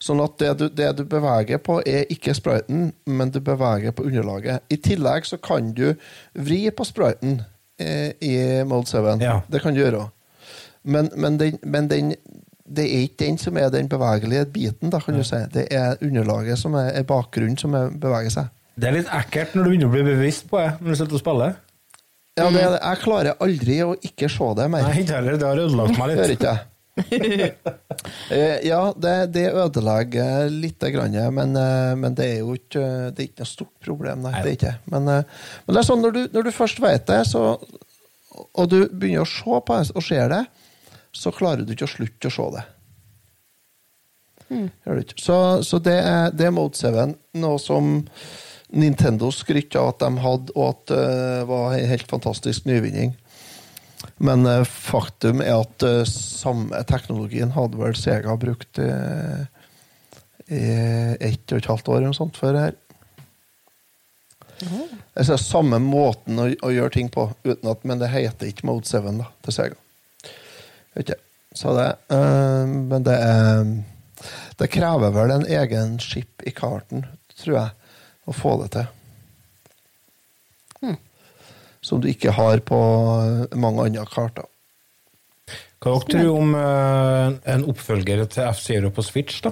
Sånn 0.02 0.22
at 0.24 0.38
det 0.42 0.52
du, 0.58 0.66
det 0.74 0.90
du 0.98 1.04
beveger 1.06 1.62
på, 1.62 1.78
er 1.86 2.10
ikke 2.10 2.34
spriten, 2.34 2.90
men 3.06 3.34
du 3.34 3.38
beveger 3.46 3.94
på 3.94 4.08
underlaget. 4.10 4.64
I 4.74 4.80
tillegg 4.82 5.28
så 5.30 5.38
kan 5.38 5.74
du 5.78 5.92
vri 6.34 6.64
på 6.74 6.88
spriten 6.90 7.44
eh, 7.78 8.18
i 8.18 8.34
Mode 8.66 8.90
7. 8.90 9.22
Ja. 9.22 9.42
Det 9.46 9.62
kan 9.62 9.78
du 9.78 9.84
gjøre. 9.84 10.08
Men, 10.82 11.12
men, 11.14 11.38
den, 11.38 11.60
men 11.62 11.90
den, 11.92 12.16
det 12.66 12.88
er 12.88 13.06
ikke 13.06 13.28
den 13.28 13.38
som 13.38 13.58
er 13.62 13.70
den 13.70 13.90
bevegelige 13.92 14.48
biten, 14.50 14.90
da, 14.90 15.00
kan 15.06 15.20
du 15.20 15.24
si. 15.28 15.38
Det 15.54 15.68
er 15.70 16.02
underlaget 16.02 16.58
som 16.58 16.74
er, 16.82 16.90
er 16.98 17.06
bakgrunnen 17.06 17.60
som 17.62 17.78
er, 17.78 17.94
beveger 17.94 18.34
seg. 18.34 18.50
Det 18.82 18.90
er 18.90 18.96
litt 18.96 19.14
ekkelt 19.14 19.54
når 19.54 19.68
du 19.68 19.70
begynner 19.70 19.92
å 19.92 19.94
bli 19.94 20.08
bevisst 20.08 20.48
på 20.50 20.58
det 20.58 20.72
når 20.80 20.90
du 20.96 20.98
sitter 20.98 21.20
og 21.20 21.22
spiller. 21.22 21.60
Ja, 22.40 22.48
det, 22.48 22.62
er 22.64 22.78
jeg 22.80 23.00
klarer 23.04 23.42
aldri 23.44 23.78
å 23.84 23.94
ikke 24.08 24.30
se 24.32 24.50
det 24.58 24.68
mer. 24.72 24.88
Nei, 24.88 25.02
ikke 25.04 25.18
heller. 25.20 25.38
Det 25.38 25.50
har 25.50 25.60
ødelagt 25.68 25.98
meg 26.00 26.10
litt. 26.10 26.22
Hører 26.24 26.36
ikke 26.38 26.54
jeg. 26.56 26.68
Eh, 28.32 28.68
ja, 28.68 28.94
det, 28.98 29.26
det 29.36 29.52
ødelegger 29.52 30.50
lite 30.50 30.90
grann, 30.92 31.14
men, 31.36 31.56
eh, 31.56 31.92
men 32.00 32.16
det 32.18 32.26
er 32.26 32.38
jo 32.40 32.56
ikke, 32.56 32.82
det 33.12 33.20
er 33.20 33.28
ikke 33.28 33.44
noe 33.44 33.50
stort 33.50 33.84
problem. 33.84 34.24
Nei, 34.24 34.32
det 34.40 34.50
er 34.50 34.56
ikke. 34.56 34.74
Men, 34.94 35.10
eh, 35.12 35.42
men 35.66 35.76
det 35.76 35.82
er 35.82 35.88
sånn, 35.88 36.02
når 36.02 36.16
du, 36.16 36.22
når 36.34 36.48
du 36.48 36.52
først 36.56 36.82
vet 36.82 37.06
det, 37.12 37.20
så, 37.30 37.44
og 38.40 38.72
du 38.72 38.78
begynner 38.88 39.26
å 39.26 39.30
se 39.30 39.60
på 39.68 39.78
det 39.78 39.94
og 39.94 40.06
ser 40.08 40.32
det, 40.32 40.42
så 41.14 41.34
klarer 41.36 41.68
du 41.68 41.76
ikke 41.76 41.90
å 41.90 41.94
slutte 41.94 42.32
å 42.32 42.36
se 42.38 42.48
det. 42.56 42.64
Mm. 44.52 44.68
Så, 45.20 45.38
så 45.68 45.80
det, 45.84 46.00
er, 46.00 46.34
det 46.36 46.48
er 46.48 46.56
Mode 46.56 46.80
7, 46.80 47.16
noe 47.44 47.62
som 47.62 47.94
Nintendo 48.72 49.30
skrytte 49.36 49.80
av 49.80 49.94
at 49.94 50.02
de 50.02 50.26
hadde, 50.26 50.56
og 50.56 50.72
at 50.72 50.96
det 50.96 51.46
var 51.52 51.76
en 51.76 51.92
helt 51.92 52.10
fantastisk 52.10 52.68
nyvinning. 52.72 53.14
Men 54.22 54.46
eh, 54.46 54.64
faktum 54.68 55.42
er 55.42 55.58
at 55.64 55.86
eh, 55.88 56.04
samme 56.10 56.84
teknologien 56.90 57.54
hadde 57.56 57.80
vel 57.80 57.98
Sega 57.98 58.36
brukt 58.40 58.82
i, 58.82 58.92
i 60.52 60.64
ett 61.18 61.52
og 61.52 61.58
et 61.58 61.70
halvt 61.72 61.90
år 61.90 62.00
eller 62.00 62.12
noe 62.12 62.20
sånt 62.22 62.40
før 62.40 62.60
her. 62.60 62.78
Altså, 65.18 65.38
samme 65.42 65.80
måten 65.82 66.40
å, 66.40 66.48
å 66.62 66.72
gjøre 66.74 66.94
ting 66.94 67.10
på, 67.14 67.26
uten 67.44 67.72
at, 67.72 67.84
men 67.88 68.02
det 68.02 68.12
heter 68.14 68.52
ikke 68.52 68.68
Mode 68.70 68.86
7 68.86 69.10
da, 69.18 69.28
til 69.46 69.58
Sega. 69.58 69.80
Vet 70.94 71.08
ikke. 71.08 71.22
Så 71.58 71.74
det, 71.76 71.88
eh, 72.16 72.66
men 72.68 73.04
det 73.04 73.18
er 73.18 73.66
Det 74.56 74.68
krever 74.70 75.10
vel 75.10 75.32
en 75.34 75.48
egen 75.50 75.96
skip 76.00 76.44
i 76.46 76.52
karten, 76.54 77.08
tror 77.42 77.56
jeg, 77.56 77.94
å 78.30 78.34
få 78.36 78.52
det 78.62 78.68
til. 78.76 78.90
Som 81.82 82.02
du 82.02 82.08
ikke 82.12 82.34
har 82.36 82.62
på 82.66 82.80
mange 83.58 83.88
andre 83.88 84.06
karter. 84.06 84.46
Hva 85.82 85.96
dere 85.98 86.22
tror 86.22 86.36
om 86.38 86.54
eh, 86.54 87.40
en 87.56 87.64
oppfølger 87.72 88.22
til 88.30 88.46
F-Zero 88.52 88.92
på 88.94 89.02
Switch, 89.06 89.40
da? 89.42 89.50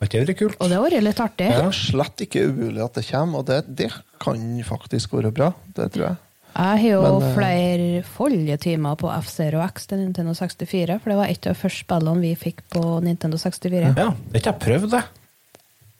Var 0.00 0.08
ikke 0.08 0.22
det 0.26 0.34
kult? 0.40 0.56
Og 0.58 0.70
det 0.70 0.78
har 0.78 0.82
vært 0.86 1.04
litt 1.04 1.20
artig. 1.22 1.48
Det 1.52 1.64
er 1.68 1.76
slett 1.76 2.22
ikke 2.24 2.46
umulig 2.48 2.80
at 2.82 2.96
det 2.96 3.04
kommer, 3.10 3.42
og 3.42 3.50
det, 3.50 3.58
det 3.68 3.90
kan 4.24 4.40
faktisk 4.66 5.12
være 5.14 5.30
bra. 5.36 5.52
Det 5.76 5.90
tror 5.94 6.06
jeg. 6.08 6.16
Jeg 6.52 6.80
har 6.80 6.88
jo 6.88 7.02
Men, 7.04 7.22
eh, 7.28 7.34
flere 7.36 8.02
foljetimer 8.16 8.96
på 9.00 9.12
F-Zero 9.20 9.60
X 9.68 9.86
til 9.88 10.02
Nintendo 10.02 10.34
64, 10.36 10.98
for 11.00 11.12
det 11.12 11.18
var 11.20 11.30
et 11.32 11.46
av 11.46 11.54
de 11.54 11.60
første 11.60 11.84
spillene 11.84 12.24
vi 12.24 12.32
fikk 12.36 12.64
på 12.72 12.82
Nintendo 13.04 13.38
64. 13.40 13.92
Ja, 13.92 13.92
det 13.94 14.08
har 14.08 14.40
ikke 14.40 14.52
jeg 14.52 14.60
prøvd, 14.64 14.88
det. 14.96 15.04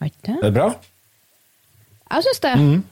Er 0.02 0.10
det? 0.42 0.52
Bra. 0.56 0.66
Jeg 2.12 2.26
syns 2.26 2.42
det. 2.42 2.56
Mhm. 2.58 2.82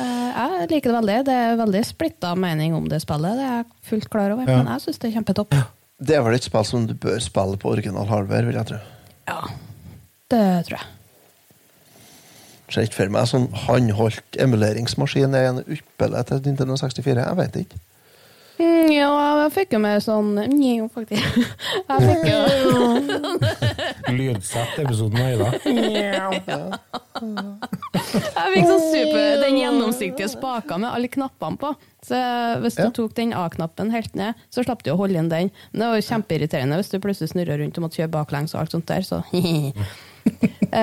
Eh, 0.00 0.32
Jeg 0.36 0.68
liker 0.70 0.92
det 0.92 0.98
veldig. 1.00 1.18
Det 1.28 1.34
er 1.34 1.56
veldig 1.60 1.84
splitta 1.88 2.34
mening 2.36 2.74
om 2.76 2.88
det 2.88 3.00
spillet, 3.02 3.36
det 3.38 3.44
er 3.46 3.56
jeg 3.62 3.66
fullt 3.90 4.10
klar 4.12 4.30
over, 4.34 4.44
Ja. 4.48 4.56
men 4.62 4.66
jeg 4.74 4.80
syns 4.84 4.98
det 4.98 5.08
er 5.10 5.20
kjempetopp. 5.20 5.54
Det 5.98 6.16
er 6.16 6.22
vel 6.22 6.34
et 6.34 6.44
spill 6.44 6.64
som 6.64 6.86
du 6.86 6.92
bør 6.94 7.18
spille 7.20 7.56
på 7.56 7.70
original 7.72 8.06
hardware, 8.06 8.44
vil 8.44 8.54
jeg 8.54 8.66
tro. 8.66 8.76
Ja, 9.28 9.40
det 10.30 10.66
tror 10.68 10.76
jeg. 10.78 10.86
Ser 12.68 12.82
ikke 12.82 12.94
for 12.98 13.08
meg 13.14 13.26
sånn 13.30 13.48
håndholdt 13.54 14.36
emuleringsmaskin 14.42 15.34
er 15.38 15.48
en 15.52 15.60
ypperlig 15.70 16.24
til 16.26 16.40
Nintendo 16.44 16.74
64. 16.76 17.22
Jeg 17.24 17.36
vet 17.38 17.56
ikke. 17.62 17.78
Mm, 18.58 18.88
ja, 18.90 19.10
jeg 19.44 19.52
fikk 19.52 19.72
jo 19.76 19.78
med 19.78 20.02
sånn 20.02 20.34
Njo, 20.48 20.88
faktisk. 20.88 21.22
Jeg 21.90 22.00
fikk 22.08 22.24
jo 22.26 22.38
Lydsett 24.12 24.78
episoden 24.78 25.20
av 25.20 25.30
Ida. 25.32 25.48
Jeg 27.16 28.52
fikk 28.52 28.66
sånn 28.68 28.84
super, 28.92 29.28
den 29.42 29.58
gjennomsiktige 29.60 30.28
spaka 30.30 30.78
med 30.80 30.90
alle 30.92 31.08
knappene 31.12 31.58
på. 31.60 31.72
Så 32.06 32.18
hvis 32.62 32.76
du 32.78 32.82
Ja. 32.84 32.90
tok 32.94 33.14
den 33.18 33.32
A-knappen 33.34 33.90
helt 33.90 34.14
ned, 34.14 34.34
så 34.50 34.62
slapp 34.64 34.82
du 34.84 34.90
å 34.92 34.96
holde 35.00 35.18
inn 35.18 35.28
den. 35.28 35.50
Men 35.72 35.80
det 35.80 35.88
var 35.88 35.96
jo 36.00 36.08
kjempeirriterende 36.10 36.76
hvis 36.78 36.90
du 36.92 36.98
plutselig 37.00 37.32
snurra 37.32 37.58
rundt 37.58 37.78
og 37.78 37.82
måtte 37.86 37.98
kjøre 38.02 38.10
baklengs 38.14 38.54
og 38.54 38.60
alt 38.60 38.70
sånt 38.76 38.86
der, 38.86 39.00
så 39.02 39.22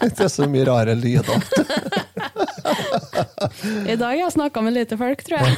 Det 0.00 0.24
er 0.24 0.28
så 0.32 0.46
mye 0.50 0.64
rare 0.68 0.94
lyder. 0.98 1.38
I 3.88 3.96
dag 3.96 4.04
har 4.10 4.18
jeg 4.18 4.32
snakka 4.34 4.62
med 4.64 4.74
lite 4.76 4.98
folk, 5.00 5.22
tror 5.26 5.38
jeg. 5.40 5.50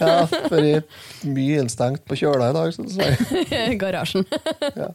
Ja, 0.00 0.14
for 0.30 0.56
jeg 0.62 0.80
er 0.80 1.30
mye 1.36 1.58
innstengt 1.62 2.04
på 2.08 2.16
kjøla 2.18 2.50
i 2.52 2.56
dag, 2.56 2.72
så 2.74 2.86
å 2.86 2.88
si. 2.92 3.08
I 3.72 3.76
garasjen. 3.80 4.24
Ja. 4.76 4.90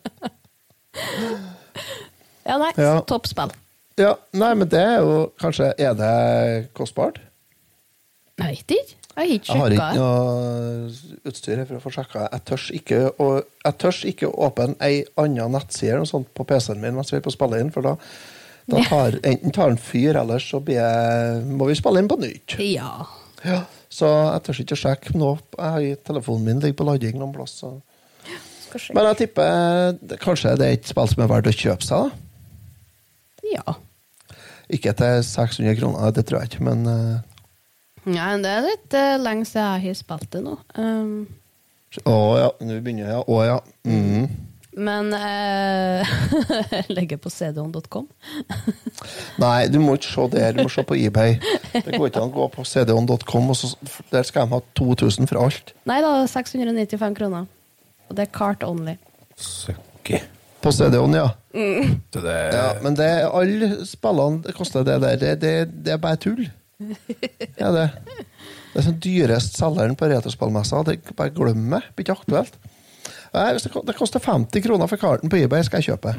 Ja, 2.47 2.57
nei, 2.57 2.71
Ja. 2.81 2.95
toppspill. 3.07 3.51
Ja, 3.99 4.15
nei, 4.33 4.53
men 4.57 4.67
det 4.71 4.79
er 4.81 5.01
jo 5.03 5.17
kanskje 5.39 5.67
Er 5.77 5.93
det 5.99 6.13
kostbart? 6.77 7.19
Jeg 8.39 8.47
vet 8.55 8.73
ikke. 8.79 8.95
Jeg 9.11 9.27
har 9.27 9.31
ikke 9.35 9.53
Jeg 9.53 9.61
har 9.61 9.73
ikke 9.75 9.95
noe 9.99 11.29
utstyr 11.31 11.63
for 11.65 11.77
å 11.77 11.81
få 11.83 11.91
sjekka. 11.97 12.27
Jeg 12.31 12.43
tør 12.47 12.67
ikke 12.77 14.11
ikke 14.13 14.29
åpne 14.47 14.75
ei 14.87 15.01
anna 15.19 15.49
nettside 15.51 15.91
eller 15.91 16.05
noe 16.05 16.11
sånt 16.11 16.29
på 16.37 16.45
PC-en 16.47 16.79
min 16.79 16.95
mens 16.95 17.11
vi 17.11 17.19
er 17.19 17.25
på 17.25 17.33
spille 17.33 17.59
inn, 17.59 17.73
for 17.75 17.83
da, 17.85 17.97
da 18.71 18.83
tar, 18.87 19.19
enten 19.27 19.51
tar 19.51 19.73
den 19.73 19.81
fyr, 19.81 20.15
eller 20.21 20.39
så 20.39 20.61
blir 20.63 20.79
jeg, 20.79 21.43
må 21.59 21.67
vi 21.67 21.75
spille 21.79 21.99
inn 21.99 22.11
på 22.11 22.19
nytt. 22.21 22.55
Ja. 22.63 23.03
Ja, 23.41 23.63
så 23.89 24.07
jeg 24.07 24.43
tør 24.45 24.59
ikke 24.63 24.77
å 24.77 24.81
sjekke 24.83 25.15
nå. 25.17 25.31
Jeg 25.57 26.01
Telefonen 26.07 26.47
min 26.47 26.59
ligger 26.63 26.77
på 26.79 26.87
lading 26.87 27.17
noen 27.19 27.33
plass. 27.35 27.57
Så. 27.63 27.73
Men 28.93 29.09
jeg 29.09 29.23
tipper 29.25 29.97
kanskje 30.21 30.55
det 30.59 30.67
er 30.67 30.77
et 30.77 30.91
spill 30.91 31.09
som 31.11 31.23
er 31.25 31.31
verdt 31.31 31.49
å 31.49 31.55
kjøpe 31.55 31.87
seg. 31.87 32.05
da. 32.05 33.49
Ja. 33.51 33.75
Ikke 34.71 34.93
til 34.95 35.19
600 35.27 35.75
kroner, 35.81 36.13
det 36.15 36.23
tror 36.29 36.43
jeg 36.43 36.53
ikke, 36.53 36.63
men 36.69 36.85
eh, 36.87 37.30
Nei, 38.09 38.29
det 38.41 38.49
er 38.51 38.63
litt 38.65 38.95
uh, 38.97 39.17
lenge 39.21 39.45
siden 39.45 39.83
jeg 39.83 39.91
har 39.91 39.97
spilt 39.99 40.31
det 40.33 40.41
nå. 40.45 40.55
Um, 40.73 41.27
Å 42.07 42.15
ja, 42.39 42.47
nå 42.63 42.79
begynner 42.81 43.11
jeg. 43.11 43.25
Å 43.27 43.43
ja. 43.45 43.59
Mhm. 43.85 44.31
men 44.81 45.11
uh, 45.19 46.13
legger 46.89 47.19
på 47.21 47.29
cdon.com. 47.29 48.07
Nei, 49.43 49.67
du 49.69 49.77
må 49.83 49.97
ikke 49.99 50.13
se 50.13 50.27
der, 50.33 50.55
du 50.55 50.63
må 50.63 50.71
se 50.71 50.85
på 50.87 50.97
eBay. 50.97 51.35
Det 51.75 51.91
går 51.91 52.07
ikke 52.07 52.23
an 52.23 52.31
å 52.31 52.37
gå 52.39 52.47
på 52.55 52.65
cdon.com, 52.65 53.51
og 53.51 53.59
så, 53.59 53.73
der 54.13 54.25
skal 54.25 54.47
de 54.47 54.55
ha 54.55 54.61
2000 54.79 55.29
for 55.29 55.43
alt. 55.43 55.75
Nei 55.91 55.99
da, 56.05 56.15
695 56.31 57.17
kroner. 57.19 57.49
Og 58.09 58.17
det 58.17 58.25
er 58.25 58.33
cart 58.33 58.63
only. 58.67 58.95
Søkke. 59.37 60.23
På 60.61 60.71
CD-on, 60.71 61.13
ja. 61.17 61.27
Mm. 61.57 62.01
det 62.13 62.33
ja. 62.53 62.65
Men 62.83 62.95
det, 62.97 63.09
alle 63.27 63.69
spillene 63.89 64.43
det 64.45 64.53
koster 64.55 64.85
det 64.85 64.99
der. 65.01 65.15
Det, 65.17 65.31
det, 65.41 65.53
det 65.85 65.95
er 65.95 66.01
bare 66.01 66.19
tull. 66.21 66.43
Ja, 67.61 67.71
det. 67.75 67.87
det 68.07 68.81
er 68.81 68.87
sånn 68.87 68.99
dyrest 69.03 69.57
selgeren 69.59 69.97
på 69.99 70.09
retrospillmessa. 70.11 70.83
Det 70.87 70.99
bare 71.17 71.33
glem 71.35 71.67
det. 71.73 71.81
Blir 71.95 72.07
ikke 72.07 72.17
aktuelt. 72.19 72.59
Nei, 73.31 73.47
hvis 73.55 73.63
det, 73.63 73.71
det 73.87 73.95
koster 73.95 74.23
50 74.23 74.63
kroner 74.65 74.89
for 74.91 74.99
karten 74.99 75.31
på 75.31 75.39
eBay, 75.39 75.63
skal 75.63 75.79
jeg 75.79 75.93
kjøpe. 75.93 76.15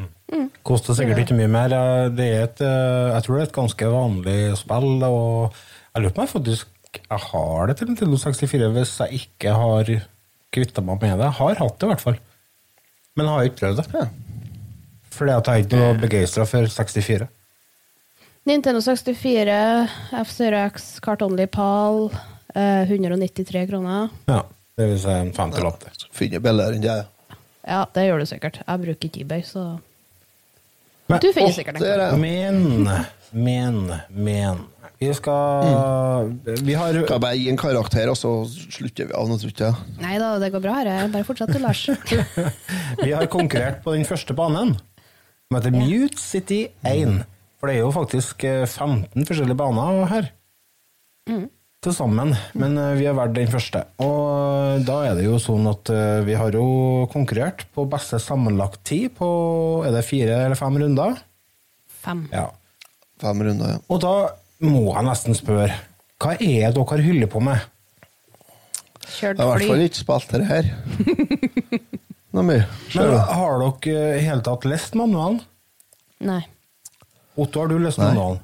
koster 0.64 0.96
sikkert 0.96 1.24
ikke 1.24 1.36
mye 1.36 1.50
mer. 1.52 1.74
Det 2.16 2.28
er 2.28 2.46
et, 2.46 2.62
eh, 2.64 3.10
jeg 3.12 3.26
tror 3.26 3.36
det 3.36 3.42
er 3.42 3.50
et 3.50 3.58
ganske 3.58 3.90
vanlig 3.96 4.38
spill. 4.60 4.94
Og 5.08 5.58
jeg 5.92 6.04
lurer 6.04 6.14
på 6.14 6.22
om 6.22 6.26
jeg 6.26 6.34
faktisk 6.36 6.72
jeg 6.92 7.24
har 7.32 7.68
det 7.68 7.78
til 7.78 7.88
Nintendo 7.88 8.18
64 8.20 8.66
hvis 8.74 8.90
jeg 9.00 9.20
ikke 9.22 9.52
har 9.56 9.90
kvitta 10.52 10.84
meg 10.84 11.00
med 11.00 11.16
det. 11.16 11.28
Jeg 11.28 11.38
har 11.38 11.60
hatt 11.62 11.78
det, 11.78 11.86
i 11.86 11.92
hvert 11.92 12.04
fall. 12.04 12.18
Men 13.16 13.26
jeg 13.26 13.34
har 13.34 13.48
ikke 13.48 13.60
prøvd 13.62 13.80
det. 13.80 13.86
Ja. 13.96 14.04
Fordi 15.12 15.32
at 15.32 15.48
jeg 15.48 15.54
er 15.54 15.64
ikke 15.64 15.80
noe 15.80 16.00
begeistra 16.00 16.44
for 16.48 16.68
64. 16.68 17.28
Nintendo 18.44 18.80
64, 18.82 19.88
F-Zero 20.24 20.56
X, 20.66 21.00
PAL, 21.50 22.10
eh, 22.54 22.82
193 22.90 23.66
kroner. 23.68 24.08
Ja, 24.26 24.42
det 24.76 24.86
vil 24.90 24.98
si 24.98 25.08
en 25.14 25.32
50-lapp. 25.32 25.84
det. 25.84 26.08
Finner 26.12 26.42
billigere 26.42 26.74
enn 26.74 26.82
det. 26.82 26.96
Ja, 27.62 27.84
det 27.94 28.08
gjør 28.08 28.18
du 28.18 28.26
sikkert. 28.26 28.58
Jeg 28.66 28.82
bruker 28.82 29.08
ikke 29.08 29.20
eBay, 29.22 29.42
så 29.46 29.78
Du 31.22 31.32
finner 31.32 31.52
sikkert 31.52 31.80
er 31.82 32.00
en. 32.00 32.10
det. 32.10 32.18
Men, 32.18 32.98
men, 33.30 34.00
men 34.08 34.60
Vi 34.98 35.12
skal 35.14 36.32
Vi 36.62 36.74
har 36.74 36.92
Kan 36.92 37.14
jeg 37.16 37.20
bare 37.20 37.36
gi 37.38 37.48
en 37.50 37.56
karakter, 37.56 38.08
og 38.10 38.16
så 38.16 38.32
slutter 38.48 39.06
vi 39.06 39.14
av 39.14 39.28
nå, 39.28 39.38
tror 39.38 39.52
jeg. 39.54 39.74
Nei 40.00 40.18
da, 40.18 40.38
det 40.38 40.50
går 40.54 40.62
bra 40.64 40.74
her. 40.80 41.08
Bare 41.12 41.24
fortsett 41.26 41.52
du, 41.52 41.58
Lars. 41.62 41.86
Vi 43.04 43.12
har 43.12 43.26
konkurrert 43.26 43.82
på 43.84 43.94
den 43.94 44.04
første 44.04 44.34
banen, 44.34 44.74
som 45.46 45.58
heter 45.58 45.70
Mute 45.74 46.18
City 46.18 46.64
1. 46.82 47.22
For 47.62 47.70
det 47.70 47.76
er 47.78 47.84
jo 47.84 47.92
faktisk 47.94 48.42
eh, 48.42 48.64
15 48.66 49.22
forskjellige 49.22 49.54
baner 49.54 50.00
her. 50.10 50.24
Til 51.30 51.92
sammen. 51.94 52.32
Men 52.58 52.74
eh, 52.74 52.96
vi 52.98 53.04
har 53.06 53.14
valgt 53.14 53.36
den 53.36 53.50
første. 53.52 53.84
Og 54.02 54.82
da 54.88 54.96
er 55.06 55.14
det 55.14 55.28
jo 55.28 55.36
sånn 55.38 55.68
at 55.70 55.92
eh, 55.94 56.24
vi 56.26 56.34
har 56.34 56.56
jo 56.58 56.64
konkurrert 57.12 57.62
på 57.70 57.84
beste 57.90 58.18
sammenlagt 58.18 58.80
tid 58.88 59.12
på 59.14 59.28
Er 59.86 59.94
det 59.94 60.02
fire 60.08 60.40
eller 60.48 60.58
fem 60.58 60.80
runder? 60.82 61.14
Fem. 62.02 62.24
Ja. 62.34 62.48
Fem 63.22 63.44
runder, 63.46 63.76
ja. 63.76 63.82
Og 63.86 64.00
da 64.02 64.14
må 64.66 64.88
jeg 64.88 65.06
nesten 65.06 65.38
spørre 65.38 65.68
Hva 66.18 66.34
er 66.34 66.72
det 66.74 66.74
dere 66.74 67.06
holder 67.06 67.30
på 67.30 67.42
med? 67.46 67.62
Kjørt 69.06 69.38
Jeg 69.38 69.38
har 69.38 69.46
i 69.46 69.52
hvert 69.52 69.68
fall 69.68 69.78
fly. 69.78 69.86
ikke 69.86 70.00
spilt 70.00 70.34
det 70.34 70.48
her. 70.50 70.72
Noe 72.34 72.44
mye. 72.48 72.66
Men? 72.96 73.14
Har 73.38 73.62
dere 73.62 74.18
i 74.18 74.26
hele 74.26 74.42
tatt 74.50 74.66
lest 74.66 74.98
manualen? 74.98 75.38
Nei. 76.26 76.40
Otto, 77.36 77.62
har 77.62 77.70
du 77.70 77.78
lest 77.80 78.00
manualen? 78.00 78.40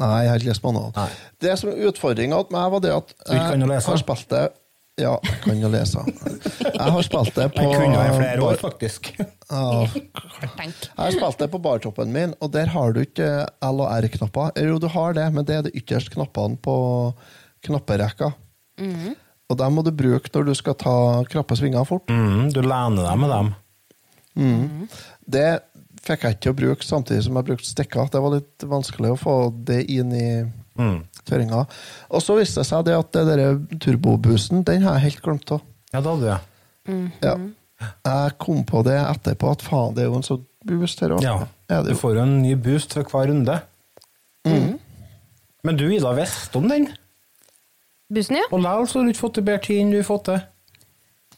Nei, 0.00 0.08
jeg 0.24 0.30
har 0.32 0.40
ikke 0.40 0.50
lest 0.50 0.64
manualen. 0.64 1.14
Det 1.42 1.54
som 1.60 1.70
er 1.70 1.84
utfordringa 1.90 2.40
med 2.42 2.52
meg, 2.56 2.72
var 2.74 2.82
det 2.82 2.92
at 2.96 3.14
du 3.22 3.36
kan 3.36 3.62
å 3.62 3.70
lese? 3.70 3.90
har 3.92 4.00
spilt 4.02 4.28
det 4.32 4.42
Ja, 5.00 5.12
jeg 5.24 5.38
kan 5.44 5.60
jo 5.62 5.70
lese. 5.72 6.02
Jeg 6.66 6.88
har 6.96 7.06
spilt 7.06 7.36
det 7.38 7.46
på 7.54 7.62
Jeg 7.70 7.78
kunne 7.78 8.02
i 8.08 8.16
flere 8.18 8.48
år, 8.48 8.58
faktisk. 8.60 9.12
Ja, 9.52 9.84
Jeg 9.84 10.96
har 10.96 11.12
spilt 11.12 11.42
det 11.42 11.50
på 11.52 11.60
bartoppen 11.60 12.12
min, 12.12 12.32
og 12.40 12.52
der 12.54 12.70
har 12.72 12.94
du 12.96 13.02
ikke 13.02 13.26
L 13.68 13.82
og 13.84 13.90
R-knapper. 13.92 14.54
Jo, 14.64 14.78
du 14.80 14.88
har 14.88 15.12
det, 15.18 15.26
men 15.34 15.44
det 15.44 15.58
er 15.58 15.66
de 15.66 15.74
ytterste 15.76 16.14
knappene 16.14 16.56
på 16.56 16.76
knapperekka. 17.68 18.32
Og 19.52 19.58
dem 19.60 19.76
må 19.76 19.84
du 19.84 19.90
bruke 19.92 20.32
når 20.32 20.48
du 20.48 20.54
skal 20.56 20.76
ta 20.80 20.94
krappe 21.28 21.58
svinger 21.60 21.84
fort. 21.84 22.08
Mm, 22.08 22.48
du 22.56 22.62
lener 22.64 23.04
deg 23.04 23.20
med 23.20 23.34
dem. 23.36 23.52
Det 25.28 25.48
fikk 26.02 26.24
jeg 26.26 26.36
ikke 26.36 26.42
til 26.44 26.52
å 26.52 26.58
bruke 26.58 26.86
samtidig 26.86 27.24
som 27.26 27.38
jeg 27.38 27.48
brukte 27.48 27.68
stikker. 27.70 28.10
Det 28.12 28.22
var 28.24 28.36
litt 28.36 28.66
vanskelig 28.68 29.12
å 29.14 29.18
få 29.20 29.34
det 29.68 29.80
inn 29.92 30.12
i 30.16 30.26
kjøringa. 31.28 31.64
Og 32.10 32.22
så 32.24 32.36
viste 32.38 32.62
det 32.62 32.68
seg 32.70 32.86
det 32.88 32.96
at 32.98 33.18
det 33.30 33.48
turboboosten, 33.84 34.64
den 34.66 34.86
har 34.86 34.98
jeg 34.98 35.10
helt 35.10 35.22
glemt 35.26 35.52
av. 35.54 35.60
Ja, 35.92 36.00
det 36.00 36.14
hadde 36.14 36.30
jeg. 36.30 36.40
Ja. 37.22 37.34
Jeg 38.06 38.38
kom 38.42 38.62
på 38.66 38.82
det 38.86 38.96
etterpå, 39.00 39.52
at 39.52 39.62
faen, 39.66 39.94
det 39.96 40.04
er 40.04 40.10
jo 40.10 40.18
en 40.20 40.26
sånn 40.26 40.42
boost 40.66 41.02
her 41.02 41.16
òg. 41.16 41.22
Ja. 41.26 41.82
Du 41.86 41.94
får 41.98 42.16
jo 42.16 42.24
en 42.24 42.38
ny 42.42 42.54
boost 42.58 42.94
for 42.96 43.06
hver 43.10 43.30
runde. 43.30 43.58
Men 45.62 45.78
du, 45.78 45.84
Ida, 45.94 46.10
visste 46.18 46.58
om 46.58 46.66
den. 46.70 46.88
Bussen, 48.12 48.36
ja. 48.40 48.48
Og 48.50 48.58
likevel 48.60 48.88
har 48.90 49.06
du 49.06 49.12
ikke 49.12 49.22
fått 49.22 49.36
til 49.38 49.46
bedre 49.46 49.62
tid 49.62 49.78
enn 49.84 49.92
du 49.94 50.00
har 50.00 50.08
fått 50.08 50.26
til. 50.26 50.40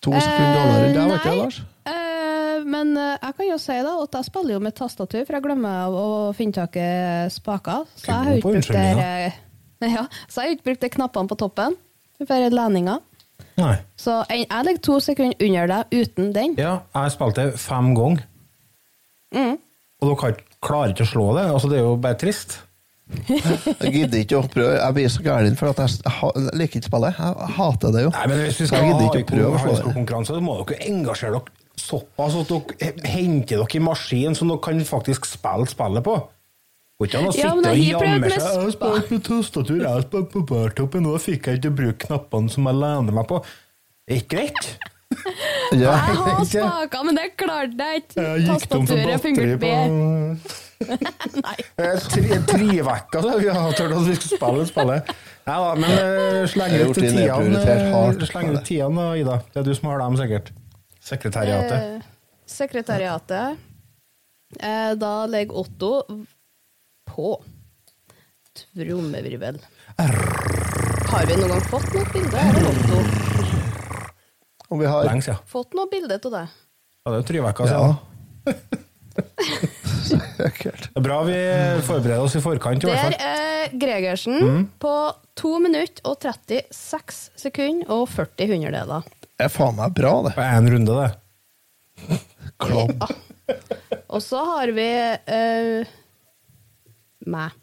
To 0.05 0.15
sekunder 0.15 0.57
dårligere 0.57 0.87
enn 0.89 0.97
deg, 0.97 1.11
vet 1.11 1.27
det, 1.27 1.29
nei. 1.29 1.41
Lars? 1.43 1.59
Men 2.65 2.93
eh, 2.97 3.15
jeg 3.21 3.37
kan 3.39 3.49
jo 3.49 3.57
si 3.61 3.79
da 3.87 3.95
at 4.03 4.19
jeg 4.19 4.29
spiller 4.29 4.57
jo 4.57 4.61
med 4.65 4.77
tastatur, 4.79 5.25
for 5.27 5.37
jeg 5.37 5.45
glemmer 5.45 5.95
å 5.95 6.05
finne 6.37 6.57
tak 6.57 6.77
i 6.81 6.89
spaker. 7.33 7.89
Så 7.99 8.11
jeg 8.11 8.29
har 8.29 8.39
ikke 8.39 8.55
brukt 8.55 8.79
eh, 8.81 9.41
ja, 9.97 10.07
så 10.29 10.41
jeg 10.41 10.47
har 10.47 10.55
ikke 10.57 10.69
brukt 10.71 10.87
de 10.87 10.93
knappene 10.97 11.31
på 11.31 11.39
toppen 11.41 11.77
for 12.25 12.51
leninga. 12.59 12.99
Nei. 13.59 13.75
Så 14.01 14.21
jeg, 14.31 14.47
jeg 14.49 14.67
ligger 14.69 14.85
to 14.87 14.99
sekunder 15.03 15.47
under 15.47 15.71
deg 15.71 15.97
uten 16.05 16.31
den. 16.35 16.55
Ja, 16.59 16.77
jeg 16.95 17.01
har 17.05 17.12
spilt 17.15 17.39
det 17.39 17.49
fem 17.61 17.93
ganger. 17.97 18.25
Mm. 19.35 19.57
Og 20.03 20.12
dere 20.12 20.37
klarer 20.65 20.95
ikke 20.95 21.07
å 21.07 21.11
slå 21.11 21.27
det. 21.39 21.49
Altså, 21.51 21.71
det 21.71 21.81
er 21.81 21.85
jo 21.87 21.97
bare 22.03 22.19
trist. 22.21 22.61
Jeg 23.29 23.91
gidder 23.93 24.23
ikke 24.23 24.39
å 24.39 24.47
prøve. 24.49 24.79
Jeg 24.79 24.95
blir 24.97 25.11
så 25.12 25.23
gæren 25.27 25.59
for 25.61 25.69
at 25.75 25.81
jeg, 25.83 25.99
jeg, 26.01 26.12
ha- 26.23 26.31
jeg 26.39 26.57
liker 26.57 26.81
ikke 26.81 26.89
spillet. 26.89 27.19
Jeg 27.21 27.49
hater 27.59 27.93
det 27.93 28.05
jo. 28.07 28.12
Nei, 28.15 28.23
men 28.31 28.41
hvis 28.41 28.61
vi 28.62 28.69
skal 28.71 28.87
ha 28.87 28.95
ikke 28.95 29.21
å 29.21 29.27
prøve 29.29 29.51
å 29.51 29.61
slå 29.61 29.75
det. 29.77 29.93
konkurranse, 29.99 30.33
så 30.39 30.45
må 30.45 30.55
dere 30.62 30.79
engasjere 30.89 31.35
dere 31.37 31.64
såpass 31.81 32.37
at 32.39 32.53
dere 32.53 32.93
henter 33.11 33.61
dere 33.61 33.79
i 33.79 33.83
maskin 33.83 34.37
som 34.39 34.51
dere 34.53 34.62
kan 34.64 34.81
faktisk 34.89 35.27
spille 35.29 35.66
spillet 35.70 36.07
på. 36.07 36.16
Går 36.95 37.09
ikke 37.11 37.20
an 37.20 37.29
å 37.29 37.35
sitte 37.35 37.51
og 37.51 37.62
med 38.22 38.35
seg. 38.39 38.75
Jeg 39.11 39.22
tastatur, 39.27 39.81
jeg 39.83 40.09
på 40.91 41.01
nå 41.03 41.14
fikk 41.18 41.49
jeg 41.51 41.59
ikke 41.59 41.72
bruke 41.81 42.07
knappene 42.07 42.53
som 42.55 42.68
jeg 42.70 42.79
lener 42.79 43.16
meg 43.16 43.27
på. 43.31 43.41
Det 44.05 44.14
er 44.14 44.22
ikke 44.22 44.37
greit. 44.37 44.75
Jeg 45.75 45.87
har 45.87 46.41
spaka, 46.47 47.01
men 47.07 47.16
det 47.16 47.25
klarte 47.39 47.87
jeg 47.87 48.01
ikke. 48.03 48.25
Gikk 48.41 48.64
Tastaturet 48.64 49.22
fungerte 49.22 49.59
bedre. 49.62 50.64
Nei. 51.45 51.55
Eh, 51.79 52.07
Tre, 52.11 52.41
trivekka, 52.51 53.22
så 53.22 53.37
vi 53.39 53.49
har 53.55 53.77
tørt 53.79 53.95
at 53.95 54.09
vi 54.09 54.16
skulle 54.18 54.41
spille 54.41 54.66
spillet. 54.70 55.14
Nei 55.45 55.57
da, 55.61 55.70
men 55.79 55.95
sleng 56.51 56.75
ut 56.75 56.83
gjort 56.83 57.01
tidene, 58.66 59.07
eh, 59.12 59.20
Ida. 59.22 59.39
Det 59.55 59.62
er 59.62 59.68
du 59.68 59.72
som 59.79 59.91
har 59.93 60.03
dem, 60.03 60.18
sikkert. 60.20 60.53
Sekretariatet. 61.05 61.82
Eh, 61.82 62.02
sekretariatet. 62.46 63.57
Eh, 64.61 64.92
da 64.96 65.26
legger 65.26 65.57
Otto 65.59 65.90
på 67.11 67.42
trommevirvel. 68.55 69.59
Har 69.98 71.26
vi 71.28 71.36
noen 71.38 71.52
gang 71.55 71.64
fått 71.70 71.90
noe 71.94 72.07
bilde 72.14 72.40
av 72.40 72.68
Otto? 72.70 73.00
Om 74.72 74.80
vi 74.80 74.86
har 74.88 75.05
Lenge 75.07 75.22
siden. 75.26 75.42
Fått 75.50 75.74
noe 75.76 75.90
bilde 75.92 76.16
av 76.24 76.32
det? 76.38 76.44
Ja, 77.05 77.11
det 77.11 77.14
er 77.14 77.20
jo 77.20 77.28
trivekka 77.32 77.66
Ja. 77.68 77.70
siden. 77.74 77.94
Det 80.05 80.98
er 80.98 81.00
bra 81.05 81.20
vi 81.24 81.34
forbereder 81.86 82.20
oss 82.20 82.34
i 82.36 82.40
forkant, 82.42 82.82
i 82.84 82.88
hvert 82.88 82.98
Der 82.98 83.14
fall. 83.14 83.14
er 83.24 83.76
Gregersen 83.80 84.34
Mm. 84.42 84.64
på 84.82 84.90
2 85.40 85.52
minutter 85.62 86.02
og 86.05 86.18
36 86.20 87.30
sekunder 87.40 87.88
og 87.90 88.09
40 88.11 88.46
hundredeler. 88.50 89.02
Er 89.43 89.51
faen 89.51 89.74
meg 89.74 89.95
bra, 89.97 90.12
det. 90.28 90.35
Det 90.37 90.45
er 90.47 90.57
en 90.61 90.70
runde, 90.70 90.95
det. 91.01 92.18
Klabb. 92.62 93.03
Og 94.14 94.22
så 94.22 94.41
har 94.47 94.70
vi 94.76 94.89
uh, 95.26 95.95
meg. 97.26 97.57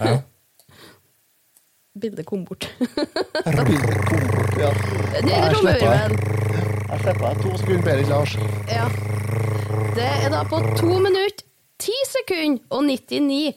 Ja. 0.00 0.20
Bildet 2.00 2.24
kom 2.26 2.44
bort. 2.48 2.70
Ja. 4.60 4.70
Det 5.12 5.32
er 5.34 5.44
Jeg 5.44 5.56
slipper 5.60 5.78
trommevirvel. 5.84 6.16
Jeg 6.90 7.00
slipper 7.02 7.24
deg 7.26 7.42
to 7.44 7.52
sekunder 7.60 7.84
bedre 7.84 8.08
Lars. 8.08 8.36
Ja. 8.70 8.86
Det 9.96 10.10
er 10.24 10.32
da 10.32 10.42
på 10.48 10.60
to 10.78 10.90
minutter, 11.02 11.44
ti 11.80 11.96
sekunder 12.08 12.62
og 12.72 12.84
99 12.88 13.52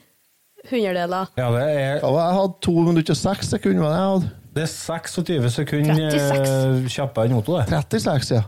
hundredeler. 0.69 1.31
ja, 1.37 1.47
det 1.51 1.63
er, 1.63 1.99
Ja, 2.03 2.09
jeg 2.19 2.37
hadde 2.39 2.53
to 2.61 2.75
minutter 2.79 3.15
og 3.15 3.19
seks 3.19 3.53
sekunder. 3.55 3.83
Men 3.83 3.91
jeg 3.91 4.07
hadde. 4.11 4.31
Det 4.53 4.63
er 4.63 4.69
26 4.69 5.49
sekunder 5.49 5.97
36. 5.97 6.41
eh, 6.47 6.89
kjappere 6.93 7.29
enn 7.29 7.37
Otto, 7.39 7.55
det. 7.57 7.65
36, 7.71 8.35
ja. 8.35 8.43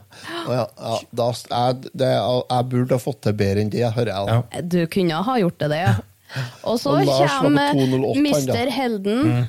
Ja, 0.45 0.65
ja 0.77 0.97
da, 1.09 1.29
jeg, 1.33 1.91
det, 1.93 2.09
jeg 2.11 2.67
burde 2.73 2.97
ha 2.97 3.01
fått 3.01 3.21
til 3.25 3.37
bedre 3.39 3.63
enn 3.65 3.71
det, 3.73 3.85
hører 3.95 4.11
jeg. 4.13 4.35
Ja. 4.35 4.61
Du 4.75 4.79
kunne 4.93 5.21
ha 5.29 5.37
gjort 5.41 5.57
det, 5.63 5.71
det. 5.73 5.81
ja. 5.87 5.95
Og 6.69 6.79
så 6.81 6.95
Og 6.97 7.09
kommer 7.39 7.73
2.08 7.73 7.85
han, 7.85 8.01
da. 8.01 8.13
Mr. 8.25 8.71
Helden 8.75 9.47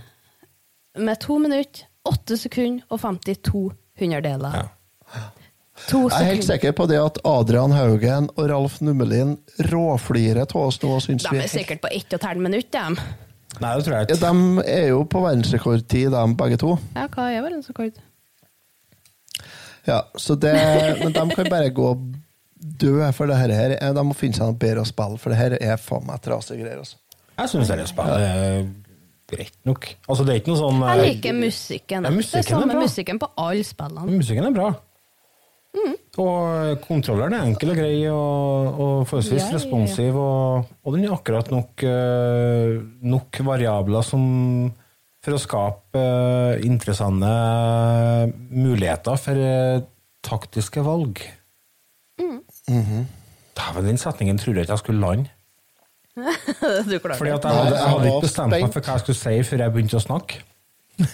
med 0.96 1.20
to 1.20 1.38
minutter, 1.42 1.86
8 2.08 2.38
sekunder 2.46 2.84
og 2.88 3.00
52 3.02 3.66
hundredeler. 4.00 4.62
Ja. 4.62 4.66
Jeg 5.76 6.08
er 6.08 6.30
helt 6.30 6.46
sikker 6.46 6.72
på 6.72 6.86
det 6.88 6.96
at 6.96 7.18
Adrian 7.28 7.74
Haugen 7.76 8.30
og 8.32 8.46
Ralf 8.48 8.78
Nummelin 8.80 9.34
råflirer 9.68 10.46
av 10.46 10.56
oss 10.56 10.78
nå 10.80 10.94
og 10.96 11.02
syns 11.04 11.26
De 11.26 11.34
vi 11.34 11.36
er 11.36 11.42
er 11.42 11.44
helt 11.44 11.52
sikkert 11.52 11.82
på 11.84 11.90
1 11.92 12.16
12 12.16 12.40
minutter, 12.40 12.96
de. 12.96 13.25
Nei, 13.62 13.72
det 13.78 13.86
tror 13.86 13.94
jeg 13.96 14.04
ja, 14.04 14.14
ikke. 14.14 14.20
De 14.26 14.64
er 14.74 14.86
jo 14.90 15.00
på 15.08 15.22
verdensrekordtid, 15.24 16.10
de 16.12 16.22
begge 16.42 16.58
to. 16.60 16.74
Ja, 16.96 17.06
hva 17.12 17.28
er 17.32 17.44
verdensrekord? 17.46 17.98
Ja, 19.86 20.00
så 20.18 20.34
det, 20.34 20.52
men 21.00 21.12
de 21.14 21.22
kan 21.34 21.50
bare 21.50 21.70
gå 21.70 21.90
og 21.94 22.02
dø 22.56 22.96
for 23.14 23.30
det 23.30 23.36
her. 23.38 23.52
her. 23.54 23.76
De 23.94 24.02
må 24.04 24.16
finne 24.18 24.34
seg 24.36 24.48
noe 24.50 24.58
bedre 24.58 24.82
å 24.82 24.88
spille, 24.88 25.20
for 25.22 25.32
det 25.32 25.38
her 25.38 25.56
er 25.60 25.78
faen 25.80 26.06
meg 26.08 26.20
trasige 26.24 26.58
greier. 26.64 26.82
Altså. 26.82 26.98
Jeg 27.36 27.52
syns 27.52 27.70
det 27.70 27.78
er 27.78 27.90
spennende. 27.90 28.18
Det 28.26 28.32
er 28.32 28.66
greit 29.36 29.56
nok. 29.68 29.86
Altså, 30.08 30.24
det 30.26 30.34
er 30.34 30.40
ikke 30.42 30.52
noe 30.52 30.60
sånn 30.62 30.82
eh, 30.82 30.90
Jeg 30.90 31.14
liker 31.14 31.38
musikken. 31.38 32.08
Ja, 32.08 32.12
musikken 32.14 32.40
det 32.40 32.42
er 32.42 32.50
er 32.50 32.60
samme 32.60 32.74
bra. 32.76 32.82
musikken 32.88 33.22
på 33.22 33.30
alle 33.46 33.66
spillene. 33.66 34.18
Musikken 34.20 34.48
er 34.50 34.56
bra. 34.58 34.68
Og 36.16 36.80
kontrolleren 36.86 37.34
er 37.36 37.44
enkel 37.50 37.74
og 37.74 37.78
grei 37.78 37.96
og, 38.08 38.78
og 38.80 38.94
forholdsvis 39.10 39.42
Ja, 39.42 39.44
ja, 39.44 39.50
ja. 39.50 39.56
responsiv. 39.58 40.16
Og, 40.16 40.70
og 40.82 40.96
den 40.96 41.04
er 41.04 41.12
akkurat 41.16 41.50
nok, 41.52 41.84
eh, 41.84 42.78
nok 43.04 43.40
variabler 43.44 44.06
som 44.06 44.24
for 45.26 45.36
å 45.36 45.42
skape 45.42 46.00
eh, 46.00 46.64
interessante 46.68 47.30
muligheter 48.54 49.20
for 49.20 49.42
eh, 49.42 49.84
taktiske 50.24 50.84
valg. 50.86 51.20
Dæven, 53.56 53.86
den 53.86 53.98
setningen 54.00 54.38
trodde 54.40 54.62
jeg 54.62 54.66
ikke 54.66 54.76
jeg 54.78 54.84
skulle 54.84 55.04
lande. 55.04 55.32
Fordi 56.16 57.30
at 57.34 57.44
jeg 57.44 57.52
hadde, 57.52 57.76
jeg 57.76 57.92
hadde 57.92 58.08
ikke 58.08 58.24
bestemt 58.24 58.54
meg 58.54 58.70
for 58.72 58.80
hva 58.80 58.96
jeg 58.96 59.04
skulle 59.04 59.20
si 59.20 59.36
før 59.50 59.66
jeg 59.66 59.74
begynte 59.74 59.98
å 60.00 60.04
snakke. 60.06 60.40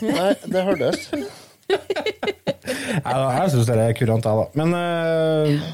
Nei, 0.07 0.31
det 0.47 0.67
hørtes. 0.69 1.09
Jeg, 2.73 3.23
jeg 3.39 3.53
syns 3.55 3.69
det 3.71 3.79
er 3.85 3.97
kurant, 3.99 4.25
jeg, 4.29 4.41
da. 4.43 4.47
Men 4.61 4.75
uh, 4.75 5.71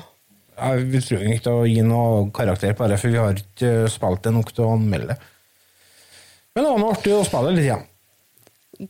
Jeg- 0.59 0.87
Vi 0.91 1.01
trenger 1.07 1.35
ikke 1.39 1.53
å 1.55 1.67
gi 1.71 1.83
noe 1.87 2.31
karakter 2.35 2.73
på 2.75 2.89
det, 2.91 2.97
for 2.99 3.09
vi 3.15 3.21
har 3.23 3.37
ikke 3.39 3.73
spilt 3.93 4.23
det 4.27 4.33
nok 4.35 4.51
til 4.53 4.65
å 4.67 4.73
anmelde. 4.75 5.15
Men 6.55 6.65
det 6.65 6.71
var 6.73 6.81
noe 6.83 6.95
artig 6.97 7.13
å 7.15 7.21
spille 7.29 7.53
litt 7.55 7.69
igjen. 7.69 7.85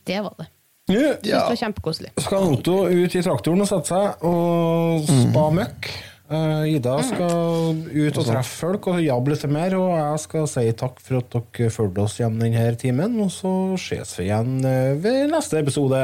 Det 0.09 0.23
var 0.25 0.35
det. 0.39 0.47
Ja. 0.89 1.01
Synes 1.13 1.21
det 1.29 1.41
var 1.53 1.59
kjempekoselig. 1.61 2.11
skal 2.25 2.47
Otto 2.49 2.77
ut 2.89 3.15
i 3.19 3.21
traktoren 3.25 3.61
og 3.61 3.69
sette 3.69 3.91
seg 3.93 4.25
og 4.25 5.05
spa 5.29 5.43
møkk. 5.53 5.91
Uh, 6.29 6.69
Ida 6.69 6.99
mm. 6.99 7.07
skal 7.09 7.79
ut 7.89 8.19
og 8.21 8.27
treffe 8.29 8.59
folk 8.61 8.91
og 8.93 8.99
jable 9.01 9.33
litt 9.33 9.47
mer, 9.49 9.79
og 9.81 9.95
jeg 9.97 10.23
skal 10.27 10.45
si 10.53 10.67
takk 10.77 11.01
for 11.01 11.23
at 11.23 11.33
dere 11.33 11.73
fulgte 11.73 12.05
oss 12.05 12.19
gjennom 12.21 12.45
denne 12.45 12.69
timen. 12.77 13.17
Og 13.25 13.33
så 13.33 13.55
ses 13.81 14.13
vi 14.19 14.29
igjen 14.29 14.59
eh, 14.61 14.93
ved 15.01 15.33
neste 15.33 15.63
episode. 15.65 15.97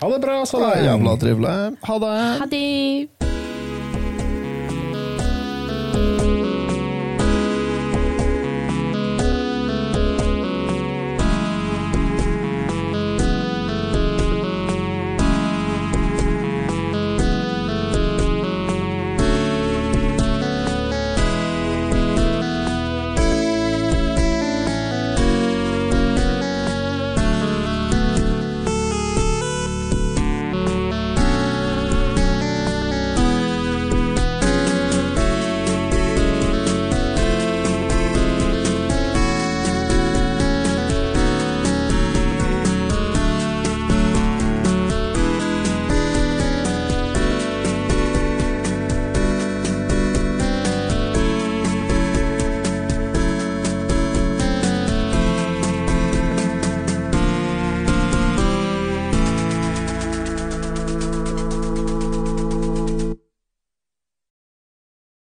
Ha 0.00 0.12
det 0.14 0.22
bra, 0.24 0.40
sa 0.48 0.64
jeg. 0.72 0.88
Jævla 0.88 1.16
trivelig. 1.20 1.54
Ha 1.90 2.00
det. 2.06 2.16
Ha 2.40 2.50
det. 2.56 3.26